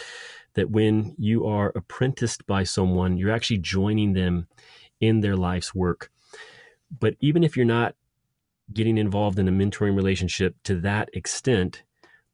that 0.54 0.72
when 0.72 1.16
you 1.18 1.46
are 1.46 1.72
apprenticed 1.76 2.48
by 2.48 2.64
someone, 2.64 3.18
you're 3.18 3.32
actually 3.32 3.60
joining 3.60 4.14
them 4.14 4.48
in 5.00 5.20
their 5.20 5.36
life's 5.36 5.76
work. 5.76 6.12
But 6.98 7.16
even 7.20 7.44
if 7.44 7.56
you're 7.56 7.66
not 7.66 7.96
getting 8.74 8.98
involved 8.98 9.40
in 9.40 9.48
a 9.48 9.52
mentoring 9.52 9.96
relationship 9.96 10.56
to 10.64 10.80
that 10.82 11.10
extent, 11.14 11.84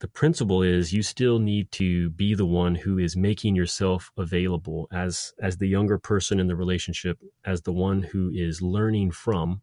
the 0.06 0.12
principle 0.12 0.62
is 0.62 0.94
you 0.94 1.02
still 1.02 1.40
need 1.40 1.72
to 1.72 2.12
be 2.12 2.36
the 2.36 2.46
one 2.46 2.76
who 2.76 3.00
is 3.00 3.18
making 3.18 3.56
yourself 3.56 4.12
available 4.18 4.88
as 4.92 5.34
as 5.42 5.58
the 5.58 5.68
younger 5.68 5.98
person 5.98 6.40
in 6.40 6.46
the 6.46 6.56
relationship 6.56 7.18
as 7.44 7.64
the 7.64 7.74
one 7.74 8.04
who 8.04 8.30
is 8.30 8.62
learning 8.62 9.10
from 9.10 9.62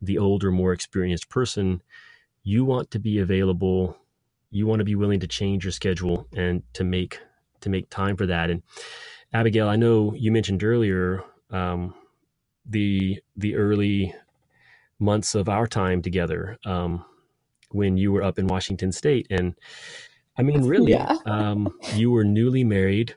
the 0.00 0.16
older 0.16 0.50
more 0.50 0.72
experienced 0.72 1.28
person. 1.28 1.82
You 2.42 2.64
want 2.64 2.90
to 2.92 2.98
be 2.98 3.18
available. 3.18 3.94
You 4.50 4.66
want 4.66 4.80
to 4.80 4.86
be 4.86 4.94
willing 4.94 5.20
to 5.20 5.26
change 5.26 5.66
your 5.66 5.72
schedule 5.72 6.26
and 6.34 6.62
to 6.72 6.82
make 6.82 7.20
to 7.60 7.68
make 7.68 7.90
time 7.90 8.16
for 8.16 8.24
that. 8.24 8.48
And 8.48 8.62
abigail 9.34 9.68
i 9.68 9.76
know 9.76 10.14
you 10.14 10.32
mentioned 10.32 10.64
earlier 10.64 11.22
um, 11.50 11.94
the 12.64 13.20
the 13.36 13.54
early 13.54 14.14
months 14.98 15.34
of 15.34 15.50
our 15.50 15.66
time 15.66 16.00
together 16.00 16.58
um, 16.64 17.04
when 17.74 17.96
you 17.96 18.12
were 18.12 18.22
up 18.22 18.38
in 18.38 18.46
Washington 18.46 18.92
State. 18.92 19.26
And 19.30 19.54
I 20.36 20.42
mean, 20.42 20.64
really, 20.64 20.92
yeah. 20.92 21.16
um, 21.26 21.72
you 21.94 22.10
were 22.10 22.24
newly 22.24 22.64
married. 22.64 23.16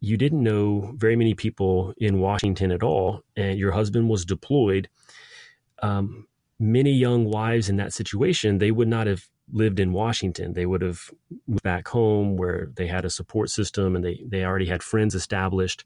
You 0.00 0.16
didn't 0.16 0.42
know 0.42 0.92
very 0.96 1.16
many 1.16 1.34
people 1.34 1.94
in 1.96 2.20
Washington 2.20 2.70
at 2.70 2.82
all, 2.82 3.22
and 3.36 3.58
your 3.58 3.72
husband 3.72 4.08
was 4.08 4.24
deployed. 4.24 4.88
Um, 5.82 6.26
many 6.58 6.92
young 6.92 7.24
wives 7.24 7.68
in 7.68 7.76
that 7.76 7.92
situation, 7.92 8.58
they 8.58 8.70
would 8.70 8.88
not 8.88 9.06
have 9.06 9.26
lived 9.52 9.78
in 9.78 9.92
Washington. 9.92 10.52
They 10.52 10.66
would 10.66 10.82
have 10.82 11.10
moved 11.46 11.62
back 11.62 11.88
home 11.88 12.36
where 12.36 12.70
they 12.74 12.86
had 12.86 13.04
a 13.04 13.10
support 13.10 13.50
system 13.50 13.94
and 13.94 14.04
they, 14.04 14.22
they 14.26 14.44
already 14.44 14.66
had 14.66 14.82
friends 14.82 15.14
established. 15.14 15.84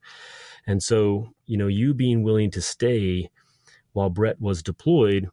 And 0.66 0.82
so, 0.82 1.34
you 1.46 1.56
know, 1.58 1.66
you 1.66 1.92
being 1.92 2.22
willing 2.22 2.50
to 2.52 2.62
stay 2.62 3.30
while 3.92 4.10
Brett 4.10 4.40
was 4.40 4.62
deployed 4.62 5.28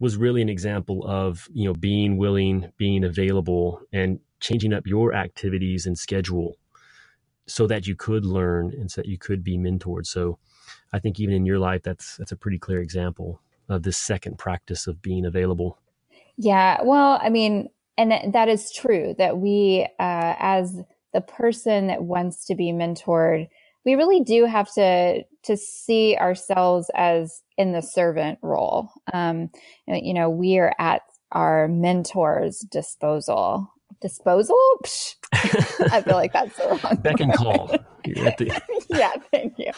was 0.00 0.16
really 0.16 0.42
an 0.42 0.48
example 0.48 1.06
of 1.06 1.48
you 1.52 1.66
know 1.66 1.74
being 1.74 2.16
willing, 2.16 2.72
being 2.76 3.04
available, 3.04 3.82
and 3.92 4.18
changing 4.40 4.72
up 4.72 4.86
your 4.86 5.14
activities 5.14 5.86
and 5.86 5.96
schedule 5.96 6.56
so 7.46 7.66
that 7.66 7.86
you 7.86 7.94
could 7.94 8.24
learn 8.24 8.72
and 8.72 8.90
so 8.90 9.02
that 9.02 9.08
you 9.08 9.18
could 9.18 9.44
be 9.44 9.58
mentored. 9.58 10.06
So 10.06 10.38
I 10.92 10.98
think 10.98 11.20
even 11.20 11.34
in 11.34 11.46
your 11.46 11.58
life, 11.58 11.82
that's 11.82 12.16
that's 12.16 12.32
a 12.32 12.36
pretty 12.36 12.58
clear 12.58 12.80
example 12.80 13.40
of 13.68 13.84
this 13.84 13.96
second 13.96 14.38
practice 14.38 14.86
of 14.86 15.00
being 15.00 15.24
available. 15.24 15.78
Yeah, 16.36 16.78
well, 16.82 17.20
I 17.22 17.28
mean, 17.28 17.68
and 17.96 18.32
that 18.32 18.48
is 18.48 18.72
true 18.72 19.14
that 19.18 19.36
we, 19.36 19.86
uh, 19.98 20.34
as 20.38 20.82
the 21.12 21.20
person 21.20 21.88
that 21.88 22.02
wants 22.02 22.46
to 22.46 22.54
be 22.54 22.72
mentored, 22.72 23.48
we 23.84 23.94
really 23.94 24.20
do 24.20 24.44
have 24.44 24.72
to 24.74 25.22
to 25.42 25.56
see 25.56 26.16
ourselves 26.16 26.90
as 26.94 27.42
in 27.56 27.72
the 27.72 27.80
servant 27.82 28.38
role. 28.42 28.90
Um, 29.12 29.50
you 29.86 30.14
know, 30.14 30.28
we 30.28 30.58
are 30.58 30.74
at 30.78 31.02
our 31.32 31.68
mentor's 31.68 32.60
disposal. 32.60 33.72
Disposal? 34.00 34.56
I 35.32 36.02
feel 36.02 36.14
like 36.14 36.32
that's 36.32 36.56
the 36.56 36.80
wrong. 36.82 36.96
Beck 36.96 37.20
and 37.20 37.32
call. 37.32 37.70
The- 38.02 38.62
yeah, 38.88 39.12
thank 39.30 39.58
you 39.58 39.72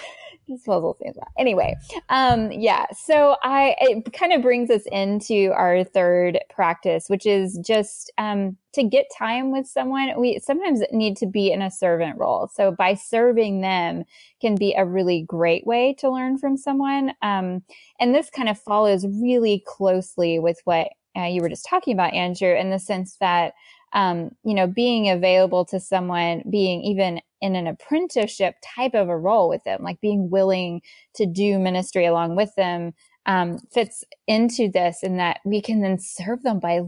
disposal 0.57 0.97
seems 1.03 1.17
bad. 1.17 1.29
Anyway, 1.39 1.77
um, 2.09 2.51
yeah. 2.53 2.87
So 2.93 3.37
I 3.43 3.75
it 3.81 4.13
kind 4.13 4.33
of 4.33 4.43
brings 4.43 4.71
us 4.71 4.83
into 4.93 5.53
our 5.55 5.85
third 5.85 6.39
practice, 6.51 7.09
which 7.09 7.27
is 7.27 7.59
just 7.59 8.13
um, 8.19 8.57
to 8.75 8.83
get 8.85 9.07
time 9.17 9.51
with 9.53 9.67
someone. 9.67 10.19
We 10.19 10.39
sometimes 10.39 10.83
need 10.93 11.17
to 11.19 11.27
be 11.27 11.51
in 11.51 11.63
a 11.63 11.71
servant 11.71 12.19
role. 12.19 12.49
So 12.55 12.73
by 12.73 12.95
serving 12.95 13.61
them 13.61 14.05
can 14.41 14.55
be 14.55 14.75
a 14.75 14.87
really 14.87 15.23
great 15.23 15.67
way 15.67 15.95
to 15.99 16.11
learn 16.11 16.39
from 16.39 16.57
someone. 16.57 17.13
Um, 17.23 17.63
and 18.01 18.15
this 18.15 18.31
kind 18.31 18.49
of 18.49 18.59
follows 18.59 19.07
really 19.07 19.63
closely 19.67 20.39
with 20.39 20.61
what 20.65 20.89
uh, 21.17 21.25
you 21.25 21.43
were 21.43 21.49
just 21.49 21.67
talking 21.69 21.93
about, 21.93 22.15
Andrew, 22.15 22.55
in 22.55 22.71
the 22.71 22.79
sense 22.79 23.17
that 23.21 23.53
um, 23.93 24.31
you 24.45 24.55
know, 24.55 24.67
being 24.67 25.11
available 25.11 25.65
to 25.67 25.79
someone, 25.79 26.43
being 26.49 26.83
even 26.83 27.21
in 27.43 27.57
an 27.57 27.67
apprenticeship 27.67 28.55
type 28.65 28.95
of 28.95 29.09
a 29.09 29.19
role 29.19 29.49
with 29.49 29.63
them, 29.65 29.83
like 29.83 30.01
being 30.01 30.31
willing 30.31 30.81
to 31.17 31.27
do 31.27 31.59
ministry 31.59 32.07
along 32.07 32.37
with 32.37 32.55
them, 32.55 32.95
um, 33.27 33.59
fits 33.73 34.05
into 34.27 34.71
this 34.71 35.03
in 35.03 35.19
that 35.19 35.41
we 35.45 35.61
can 35.61 35.83
then 35.83 35.99
serve 35.99 36.43
them 36.43 36.61
by 36.61 36.81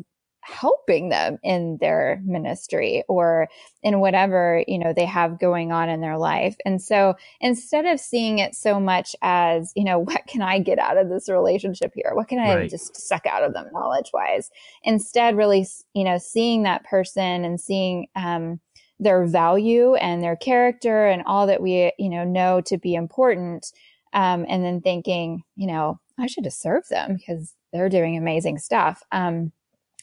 helping 0.43 1.09
them 1.09 1.39
in 1.43 1.79
their 1.81 2.21
ministry 2.25 3.03
or 3.09 3.49
in 3.83 3.99
whatever 3.99 4.63
you 4.69 4.79
know 4.79 4.93
they 4.93 5.07
have 5.07 5.41
going 5.41 5.73
on 5.73 5.89
in 5.89 6.01
their 6.01 6.19
life. 6.19 6.55
And 6.67 6.81
so 6.83 7.15
instead 7.41 7.87
of 7.87 7.99
seeing 7.99 8.39
it 8.39 8.55
so 8.55 8.79
much 8.79 9.17
as 9.23 9.73
you 9.75 9.85
know 9.85 9.99
what 10.01 10.27
can 10.27 10.43
i 10.43 10.59
get 10.59 10.79
out 10.79 10.99
of 10.99 11.09
this 11.09 11.29
relationship 11.29 11.93
here? 11.95 12.13
What 12.15 12.29
can 12.29 12.39
i 12.39 12.57
right. 12.57 12.71
just 12.71 12.97
suck 12.97 13.27
out 13.27 13.43
of 13.43 13.55
them 13.55 13.67
knowledge 13.73 14.11
wise 14.13 14.51
instead 14.83 15.37
really 15.37 15.67
you 15.95 16.05
know 16.05 16.19
seeing 16.19 16.63
that 16.65 16.85
person 16.85 17.45
and 17.45 17.61
seeing 17.61 18.07
um, 18.15 18.61
their 19.05 19.25
value 19.27 19.95
and 19.95 20.23
their 20.23 20.37
character 20.37 21.07
and 21.07 21.23
all 21.27 21.47
that 21.47 21.63
we 21.63 21.93
you 21.99 22.09
know 22.09 22.25
know 22.25 22.61
to 22.63 22.79
be 22.79 22.95
important 22.95 23.73
um, 24.13 24.45
and 24.49 24.65
then 24.65 24.81
thinking 24.81 25.43
you 25.57 25.67
know 25.67 25.99
i 26.19 26.27
should 26.27 26.45
have 26.45 26.55
served 26.55 26.91
them 26.91 27.15
because 27.17 27.55
they're 27.73 27.89
doing 27.89 28.17
amazing 28.17 28.59
stuff 28.59 29.03
um, 29.13 29.53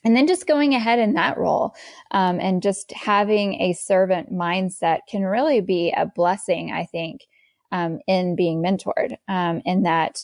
and 0.04 0.16
then 0.16 0.28
just 0.28 0.48
going 0.48 0.74
ahead 0.74 1.00
in 1.00 1.14
that 1.14 1.38
role 1.38 1.76
um, 2.12 2.40
and 2.40 2.64
just 2.64 2.92
having 2.94 3.60
a 3.62 3.74
servant 3.74 4.32
mindset 4.32 5.00
can 5.10 5.24
really 5.24 5.62
be 5.62 5.94
a 5.98 6.06
blessing 6.06 6.72
i 6.72 6.86
think 6.86 7.22
um, 7.74 8.00
in 8.08 8.36
being 8.36 8.62
mentored 8.62 9.18
um, 9.28 9.62
in 9.66 9.84
that 9.84 10.24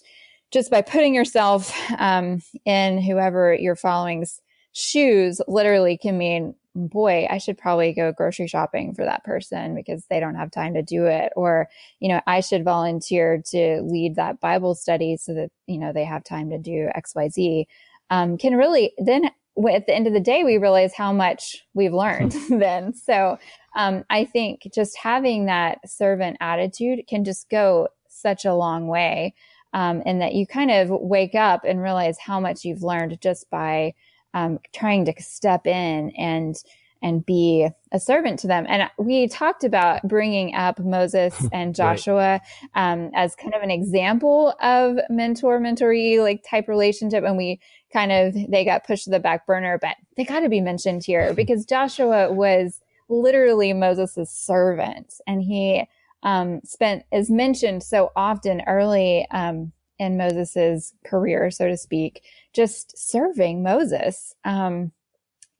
just 0.51 0.71
by 0.71 0.81
putting 0.81 1.13
yourself 1.13 1.75
um, 1.97 2.41
in 2.65 3.01
whoever 3.01 3.53
you're 3.53 3.75
following's 3.75 4.41
shoes 4.73 5.41
literally 5.47 5.97
can 5.97 6.17
mean 6.17 6.53
boy 6.77 7.25
i 7.29 7.37
should 7.37 7.57
probably 7.57 7.91
go 7.93 8.11
grocery 8.11 8.47
shopping 8.47 8.93
for 8.93 9.03
that 9.03 9.23
person 9.23 9.73
because 9.73 10.05
they 10.09 10.19
don't 10.19 10.35
have 10.35 10.51
time 10.51 10.73
to 10.73 10.81
do 10.81 11.05
it 11.05 11.33
or 11.35 11.67
you 11.99 12.07
know 12.07 12.21
i 12.27 12.39
should 12.39 12.63
volunteer 12.63 13.41
to 13.45 13.81
lead 13.81 14.15
that 14.15 14.39
bible 14.39 14.75
study 14.75 15.17
so 15.17 15.33
that 15.33 15.49
you 15.65 15.77
know 15.77 15.91
they 15.91 16.05
have 16.05 16.23
time 16.23 16.49
to 16.49 16.57
do 16.57 16.89
xyz 16.95 17.65
um, 18.09 18.37
can 18.37 18.55
really 18.55 18.93
then 18.97 19.31
at 19.65 19.87
the 19.87 19.95
end 19.95 20.05
of 20.05 20.13
the 20.13 20.19
day, 20.19 20.43
we 20.43 20.57
realize 20.57 20.93
how 20.93 21.11
much 21.11 21.65
we've 21.73 21.93
learned 21.93 22.33
then. 22.49 22.93
So 22.93 23.39
um, 23.75 24.03
I 24.09 24.25
think 24.25 24.67
just 24.73 24.97
having 24.97 25.45
that 25.45 25.79
servant 25.89 26.37
attitude 26.39 27.07
can 27.07 27.23
just 27.23 27.49
go 27.49 27.87
such 28.09 28.45
a 28.45 28.53
long 28.53 28.87
way. 28.87 29.33
Um, 29.73 30.01
and 30.05 30.21
that 30.21 30.33
you 30.33 30.47
kind 30.47 30.71
of 30.71 30.89
wake 30.89 31.35
up 31.35 31.63
and 31.65 31.81
realize 31.81 32.17
how 32.17 32.39
much 32.39 32.63
you've 32.63 32.83
learned 32.83 33.19
just 33.21 33.49
by 33.49 33.93
um, 34.33 34.59
trying 34.73 35.05
to 35.05 35.13
step 35.19 35.65
in 35.67 36.11
and 36.11 36.55
and 37.01 37.25
be 37.25 37.67
a 37.91 37.99
servant 37.99 38.39
to 38.39 38.47
them. 38.47 38.65
And 38.67 38.89
we 38.97 39.27
talked 39.27 39.63
about 39.63 40.07
bringing 40.07 40.55
up 40.55 40.79
Moses 40.79 41.47
and 41.53 41.75
Joshua 41.75 42.41
right. 42.75 42.91
um, 42.91 43.11
as 43.13 43.35
kind 43.35 43.53
of 43.53 43.61
an 43.61 43.71
example 43.71 44.53
of 44.61 44.97
mentor 45.09 45.59
mentoree 45.59 46.21
like 46.21 46.43
type 46.49 46.67
relationship, 46.67 47.23
and 47.23 47.37
we 47.37 47.59
kind 47.93 48.11
of 48.11 48.35
they 48.49 48.65
got 48.65 48.85
pushed 48.85 49.05
to 49.05 49.09
the 49.09 49.19
back 49.19 49.45
burner, 49.45 49.77
but 49.79 49.95
they 50.15 50.23
got 50.23 50.41
to 50.41 50.49
be 50.49 50.61
mentioned 50.61 51.03
here 51.03 51.33
because 51.35 51.65
Joshua 51.65 52.31
was 52.31 52.81
literally 53.09 53.73
Moses' 53.73 54.31
servant, 54.31 55.13
and 55.25 55.43
he 55.43 55.83
um, 56.23 56.61
spent 56.63 57.03
is 57.11 57.29
mentioned 57.29 57.83
so 57.83 58.11
often 58.15 58.61
early 58.67 59.27
um, 59.31 59.71
in 59.99 60.17
Moses' 60.17 60.93
career, 61.05 61.49
so 61.51 61.67
to 61.67 61.77
speak, 61.77 62.23
just 62.53 62.97
serving 62.97 63.63
Moses. 63.63 64.33
Um, 64.45 64.91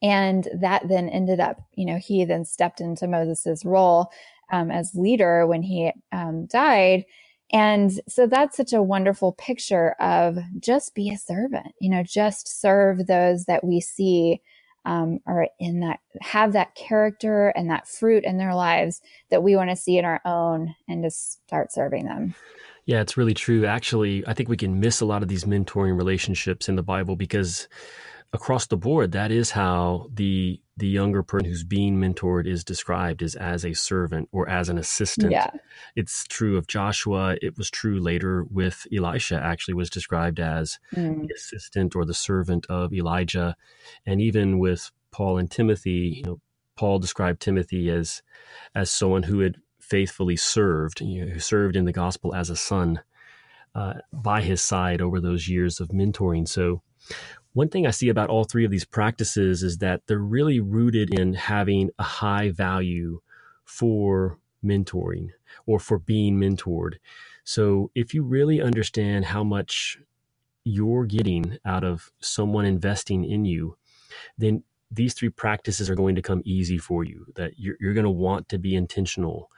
and 0.02 0.48
that 0.54 0.88
then 0.88 1.10
ended 1.10 1.40
up, 1.40 1.62
you 1.74 1.86
know, 1.86 1.98
he 1.98 2.24
then 2.26 2.46
stepped 2.46 2.82
into 2.82 3.08
Moses's 3.08 3.66
role 3.66 4.12
um, 4.52 4.70
as 4.72 4.94
leader 4.96 5.48
when 5.48 5.64
he 5.64 5.92
um, 6.12 6.46
died. 6.46 7.06
And 7.52 8.00
so 8.08 8.28
that's 8.28 8.58
such 8.58 8.74
a 8.74 8.84
wonderful 8.84 9.32
picture 9.34 9.92
of 10.00 10.38
just 10.60 10.94
be 10.94 11.10
a 11.10 11.18
servant, 11.18 11.74
you 11.80 11.90
know, 11.90 12.04
just 12.04 12.62
serve 12.62 13.08
those 13.08 13.46
that 13.46 13.64
we 13.64 13.80
see 13.80 14.42
um, 14.86 15.20
are 15.26 15.48
in 15.60 15.82
that, 15.82 16.00
have 16.22 16.54
that 16.54 16.76
character 16.76 17.50
and 17.50 17.70
that 17.70 17.88
fruit 17.88 18.24
in 18.24 18.38
their 18.38 18.56
lives 18.56 19.02
that 19.30 19.44
we 19.44 19.56
want 19.56 19.70
to 19.70 19.76
see 19.76 19.98
in 19.98 20.06
our 20.06 20.22
own 20.26 20.76
and 20.88 21.04
just 21.04 21.46
start 21.46 21.72
serving 21.74 22.06
them. 22.06 22.36
Yeah, 22.88 23.02
it's 23.02 23.18
really 23.18 23.34
true. 23.34 23.66
Actually, 23.66 24.26
I 24.26 24.34
think 24.34 24.48
we 24.48 24.58
can 24.58 24.80
miss 24.80 25.02
a 25.02 25.06
lot 25.06 25.22
of 25.22 25.28
these 25.28 25.44
mentoring 25.44 25.98
relationships 25.98 26.70
in 26.70 26.78
the 26.78 26.84
Bible 26.84 27.18
because 27.18 27.68
across 28.32 28.68
the 28.68 28.78
board, 28.78 29.12
that 29.12 29.30
is 29.30 29.52
how 29.52 30.08
the 30.14 30.60
the 30.78 30.88
younger 30.88 31.22
person 31.22 31.50
who's 31.50 31.66
being 31.66 31.98
mentored 32.00 32.48
is 32.48 32.64
described 32.64 33.22
is 33.22 33.36
as 33.36 33.66
a 33.66 33.74
servant 33.74 34.30
or 34.32 34.48
as 34.48 34.70
an 34.70 34.78
assistant. 34.78 35.32
Yeah. 35.32 35.50
It's 35.96 36.24
true 36.26 36.56
of 36.56 36.68
Joshua. 36.68 37.36
It 37.42 37.58
was 37.58 37.70
true 37.70 38.00
later 38.00 38.46
with 38.50 38.86
Elisha, 38.96 39.42
actually 39.44 39.74
was 39.74 39.90
described 39.90 40.40
as 40.40 40.80
mm. 40.96 41.28
the 41.28 41.34
assistant 41.34 41.96
or 41.96 42.06
the 42.06 42.14
servant 42.14 42.68
of 42.68 42.94
Elijah. 42.94 43.56
And 44.06 44.22
even 44.22 44.60
with 44.60 44.92
Paul 45.12 45.40
and 45.40 45.50
Timothy, 45.50 46.14
you 46.18 46.24
know, 46.24 46.40
Paul 46.78 47.00
described 47.00 47.42
Timothy 47.42 47.90
as 47.90 48.22
as 48.74 48.90
someone 48.92 49.24
who 49.24 49.40
had 49.40 49.58
faithfully 49.90 50.36
served, 50.36 51.00
who 51.00 51.40
served 51.40 51.76
in 51.76 51.86
the 51.86 51.92
gospel 51.94 52.34
as 52.36 52.50
a 52.50 52.56
son 52.56 53.02
uh, 53.76 53.94
by 54.12 54.42
his 54.42 54.62
side 54.62 55.02
over 55.02 55.20
those 55.20 55.48
years 55.48 55.80
of 55.80 55.90
mentoring. 55.90 56.48
So 56.48 56.82
one 57.54 57.70
thing 57.70 57.88
I 57.88 57.92
see 57.92 58.10
about 58.10 58.30
all 58.30 58.44
three 58.44 58.66
of 58.66 58.72
these 58.72 58.86
practices 58.86 59.64
is 59.64 59.78
that 59.80 60.02
they're 60.08 60.18
really 60.18 60.60
rooted 60.60 61.18
in 61.18 61.34
having 61.34 61.90
a 61.98 62.04
high 62.04 62.52
value 62.52 63.22
for 63.66 64.40
mentoring 64.64 65.30
or 65.66 65.80
for 65.80 66.00
being 66.00 66.38
mentored. 66.38 66.96
So 67.44 67.92
if 67.96 68.14
you 68.14 68.24
really 68.24 68.62
understand 68.62 69.26
how 69.26 69.44
much 69.44 69.98
you're 70.64 71.06
getting 71.06 71.58
out 71.66 71.84
of 71.84 72.12
someone 72.20 72.66
investing 72.66 73.24
in 73.24 73.46
you, 73.46 73.78
then 74.38 74.64
these 74.92 75.14
three 75.14 75.30
practices 75.30 75.90
are 75.90 75.96
going 75.96 76.16
to 76.16 76.22
come 76.22 76.42
easy 76.46 76.78
for 76.78 77.04
you. 77.04 77.26
That 77.36 77.54
you're, 77.58 77.76
you're 77.80 77.94
going 77.94 78.06
to 78.06 78.10
want 78.10 78.50
to 78.50 78.58
be 78.58 78.76
intentional, 78.76 79.50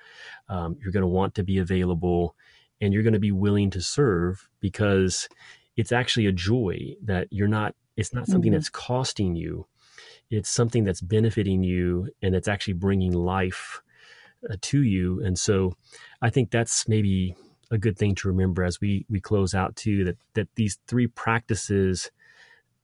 um, 0.48 0.78
you're 0.82 0.92
going 0.92 1.02
to 1.02 1.08
want 1.08 1.36
to 1.36 1.44
be 1.44 1.58
available, 1.58 2.36
and 2.82 2.94
you're 2.94 3.04
going 3.04 3.14
to 3.14 3.20
be 3.20 3.32
willing 3.32 3.70
to 3.72 3.82
serve 3.82 4.48
because 4.60 5.30
it's 5.76 5.92
actually 5.92 6.26
a 6.26 6.32
joy 6.32 6.96
that 7.04 7.28
you're 7.32 7.48
not 7.48 7.76
it's 7.96 8.14
not 8.14 8.28
something 8.28 8.52
mm-hmm. 8.52 8.58
that's 8.58 8.70
costing 8.70 9.36
you. 9.36 9.68
It's 10.30 10.50
something 10.50 10.86
that's 10.86 11.02
benefiting 11.02 11.64
you 11.64 12.10
and 12.22 12.34
it's 12.34 12.48
actually 12.48 12.76
bringing 12.76 13.12
life 13.12 13.82
uh, 14.50 14.56
to 14.62 14.84
you. 14.84 15.22
And 15.22 15.38
so 15.38 15.74
I 16.22 16.30
think 16.30 16.50
that's 16.50 16.88
maybe 16.88 17.36
a 17.72 17.78
good 17.78 17.98
thing 17.98 18.16
to 18.16 18.30
remember 18.30 18.64
as 18.64 18.80
we 18.80 19.06
we 19.10 19.20
close 19.20 19.54
out 19.54 19.76
too 19.76 20.04
that 20.06 20.18
that 20.34 20.48
these 20.56 20.80
three 20.88 21.08
practices 21.08 22.10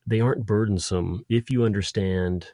they 0.08 0.20
aren't 0.20 0.46
burdensome 0.46 1.26
if 1.30 1.50
you 1.50 1.64
understand 1.64 2.48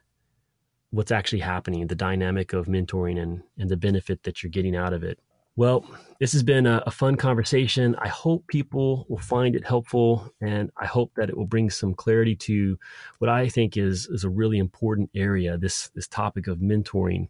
what's 0.91 1.11
actually 1.11 1.39
happening, 1.39 1.87
the 1.87 1.95
dynamic 1.95 2.53
of 2.53 2.67
mentoring 2.67 3.21
and 3.21 3.43
and 3.57 3.69
the 3.69 3.77
benefit 3.77 4.23
that 4.23 4.43
you're 4.43 4.51
getting 4.51 4.75
out 4.75 4.93
of 4.93 5.03
it. 5.03 5.19
Well, 5.57 5.85
this 6.19 6.31
has 6.31 6.43
been 6.43 6.65
a, 6.65 6.81
a, 6.85 6.91
fun 6.91 7.17
conversation. 7.17 7.93
I 7.95 8.07
hope 8.07 8.47
people 8.47 9.05
will 9.09 9.17
find 9.17 9.53
it 9.53 9.67
helpful, 9.67 10.33
and 10.39 10.71
I 10.77 10.85
hope 10.85 11.11
that 11.15 11.29
it 11.29 11.35
will 11.35 11.45
bring 11.45 11.69
some 11.69 11.93
clarity 11.93 12.37
to 12.37 12.79
what 13.19 13.29
I 13.29 13.49
think 13.49 13.75
is 13.75 14.07
is 14.07 14.23
a 14.23 14.29
really 14.29 14.59
important 14.59 15.09
area 15.13 15.57
this 15.57 15.89
this 15.89 16.07
topic 16.07 16.47
of 16.47 16.59
mentoring, 16.59 17.27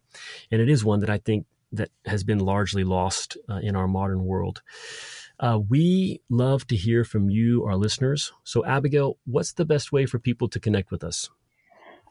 and 0.50 0.60
it 0.60 0.68
is 0.68 0.84
one 0.84 1.00
that 1.00 1.10
I 1.10 1.18
think 1.18 1.46
that 1.72 1.90
has 2.04 2.22
been 2.22 2.38
largely 2.38 2.84
lost 2.84 3.36
uh, 3.48 3.56
in 3.56 3.74
our 3.74 3.88
modern 3.88 4.24
world. 4.24 4.62
Uh, 5.40 5.58
we 5.68 6.20
love 6.28 6.66
to 6.68 6.76
hear 6.76 7.04
from 7.04 7.30
you, 7.30 7.64
our 7.64 7.76
listeners. 7.76 8.32
So, 8.44 8.64
Abigail, 8.64 9.18
what's 9.24 9.52
the 9.52 9.64
best 9.64 9.92
way 9.92 10.06
for 10.06 10.18
people 10.18 10.48
to 10.48 10.60
connect 10.60 10.90
with 10.90 11.02
us? 11.02 11.30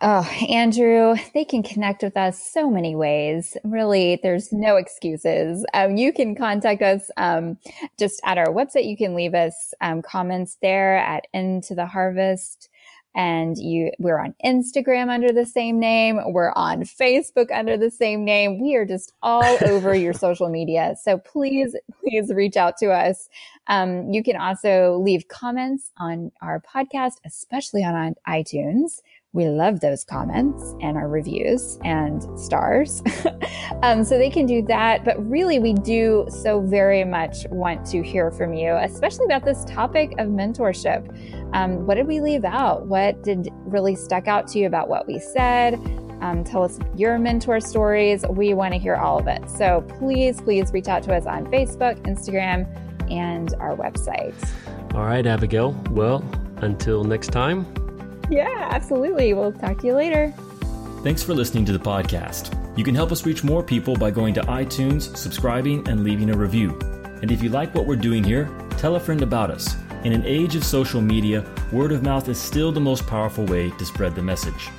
Oh, 0.03 0.23
Andrew, 0.49 1.15
they 1.35 1.45
can 1.45 1.61
connect 1.61 2.01
with 2.01 2.17
us 2.17 2.43
so 2.51 2.71
many 2.71 2.95
ways. 2.95 3.55
Really, 3.63 4.19
there's 4.23 4.51
no 4.51 4.75
excuses. 4.75 5.63
Um, 5.75 5.95
you 5.95 6.11
can 6.11 6.33
contact 6.33 6.81
us 6.81 7.11
um, 7.17 7.59
just 7.99 8.19
at 8.25 8.39
our 8.39 8.47
website. 8.47 8.89
You 8.89 8.97
can 8.97 9.13
leave 9.13 9.35
us 9.35 9.75
um, 9.79 10.01
comments 10.01 10.57
there 10.59 10.97
at 10.97 11.27
Into 11.35 11.75
the 11.75 11.85
Harvest. 11.85 12.70
And 13.13 13.57
you, 13.57 13.91
we're 13.99 14.19
on 14.19 14.33
Instagram 14.43 15.09
under 15.09 15.31
the 15.33 15.45
same 15.45 15.79
name. 15.79 16.19
We're 16.31 16.53
on 16.53 16.83
Facebook 16.83 17.51
under 17.51 17.77
the 17.77 17.91
same 17.91 18.23
name. 18.23 18.61
We 18.61 18.75
are 18.75 18.85
just 18.85 19.13
all 19.21 19.43
over 19.65 19.93
your 19.93 20.13
social 20.13 20.49
media. 20.49 20.95
So 21.01 21.17
please, 21.17 21.75
please 21.99 22.31
reach 22.33 22.55
out 22.57 22.77
to 22.77 22.91
us. 22.91 23.29
Um, 23.67 24.11
you 24.11 24.23
can 24.23 24.37
also 24.37 24.97
leave 24.97 25.27
comments 25.27 25.91
on 25.97 26.31
our 26.41 26.61
podcast, 26.61 27.15
especially 27.25 27.83
on 27.83 28.15
iTunes. 28.27 29.01
We 29.33 29.47
love 29.47 29.79
those 29.79 30.03
comments 30.03 30.75
and 30.81 30.97
our 30.97 31.07
reviews 31.07 31.79
and 31.85 32.21
stars. 32.37 33.01
um, 33.81 34.03
so 34.03 34.17
they 34.17 34.29
can 34.29 34.45
do 34.45 34.61
that. 34.63 35.05
But 35.05 35.25
really, 35.29 35.57
we 35.57 35.73
do 35.73 36.27
so 36.29 36.59
very 36.59 37.05
much 37.05 37.45
want 37.49 37.85
to 37.87 38.03
hear 38.03 38.31
from 38.31 38.53
you, 38.53 38.75
especially 38.75 39.25
about 39.25 39.45
this 39.45 39.63
topic 39.63 40.11
of 40.17 40.27
mentorship. 40.27 41.07
Um, 41.53 41.87
what 41.87 41.95
did 41.95 42.07
we 42.07 42.19
leave 42.19 42.43
out? 42.43 42.87
What 42.87 43.23
did 43.23 43.49
really 43.63 43.95
stuck 43.95 44.27
out 44.27 44.47
to 44.49 44.59
you 44.59 44.67
about 44.67 44.89
what 44.89 45.07
we 45.07 45.17
said? 45.17 45.75
Um, 46.19 46.43
tell 46.43 46.63
us 46.63 46.77
your 46.97 47.17
mentor 47.17 47.61
stories. 47.61 48.25
We 48.29 48.53
want 48.53 48.73
to 48.73 48.79
hear 48.79 48.95
all 48.95 49.17
of 49.17 49.27
it. 49.27 49.49
So 49.49 49.85
please, 49.97 50.41
please 50.41 50.73
reach 50.73 50.89
out 50.89 51.03
to 51.03 51.15
us 51.15 51.25
on 51.25 51.45
Facebook, 51.45 52.01
Instagram, 52.01 52.67
and 53.09 53.53
our 53.55 53.77
website. 53.77 54.35
All 54.93 55.05
right, 55.05 55.25
Abigail. 55.25 55.71
Well, 55.89 56.21
until 56.57 57.05
next 57.05 57.29
time. 57.29 57.80
Yeah, 58.31 58.69
absolutely. 58.71 59.33
We'll 59.33 59.51
talk 59.51 59.79
to 59.79 59.87
you 59.87 59.93
later. 59.93 60.33
Thanks 61.03 61.21
for 61.21 61.33
listening 61.33 61.65
to 61.65 61.73
the 61.73 61.79
podcast. 61.79 62.57
You 62.77 62.85
can 62.85 62.95
help 62.95 63.11
us 63.11 63.25
reach 63.25 63.43
more 63.43 63.61
people 63.61 63.97
by 63.97 64.09
going 64.09 64.33
to 64.35 64.41
iTunes, 64.43 65.15
subscribing, 65.17 65.85
and 65.89 66.05
leaving 66.05 66.29
a 66.29 66.37
review. 66.37 66.79
And 67.21 67.29
if 67.29 67.43
you 67.43 67.49
like 67.49 67.75
what 67.75 67.85
we're 67.85 67.97
doing 67.97 68.23
here, 68.23 68.49
tell 68.77 68.95
a 68.95 68.99
friend 69.01 69.21
about 69.21 69.51
us. 69.51 69.75
In 70.05 70.13
an 70.13 70.25
age 70.25 70.55
of 70.55 70.63
social 70.63 71.01
media, 71.01 71.45
word 71.73 71.91
of 71.91 72.03
mouth 72.03 72.29
is 72.29 72.39
still 72.39 72.71
the 72.71 72.79
most 72.79 73.05
powerful 73.05 73.45
way 73.45 73.69
to 73.71 73.85
spread 73.85 74.15
the 74.15 74.21
message. 74.21 74.69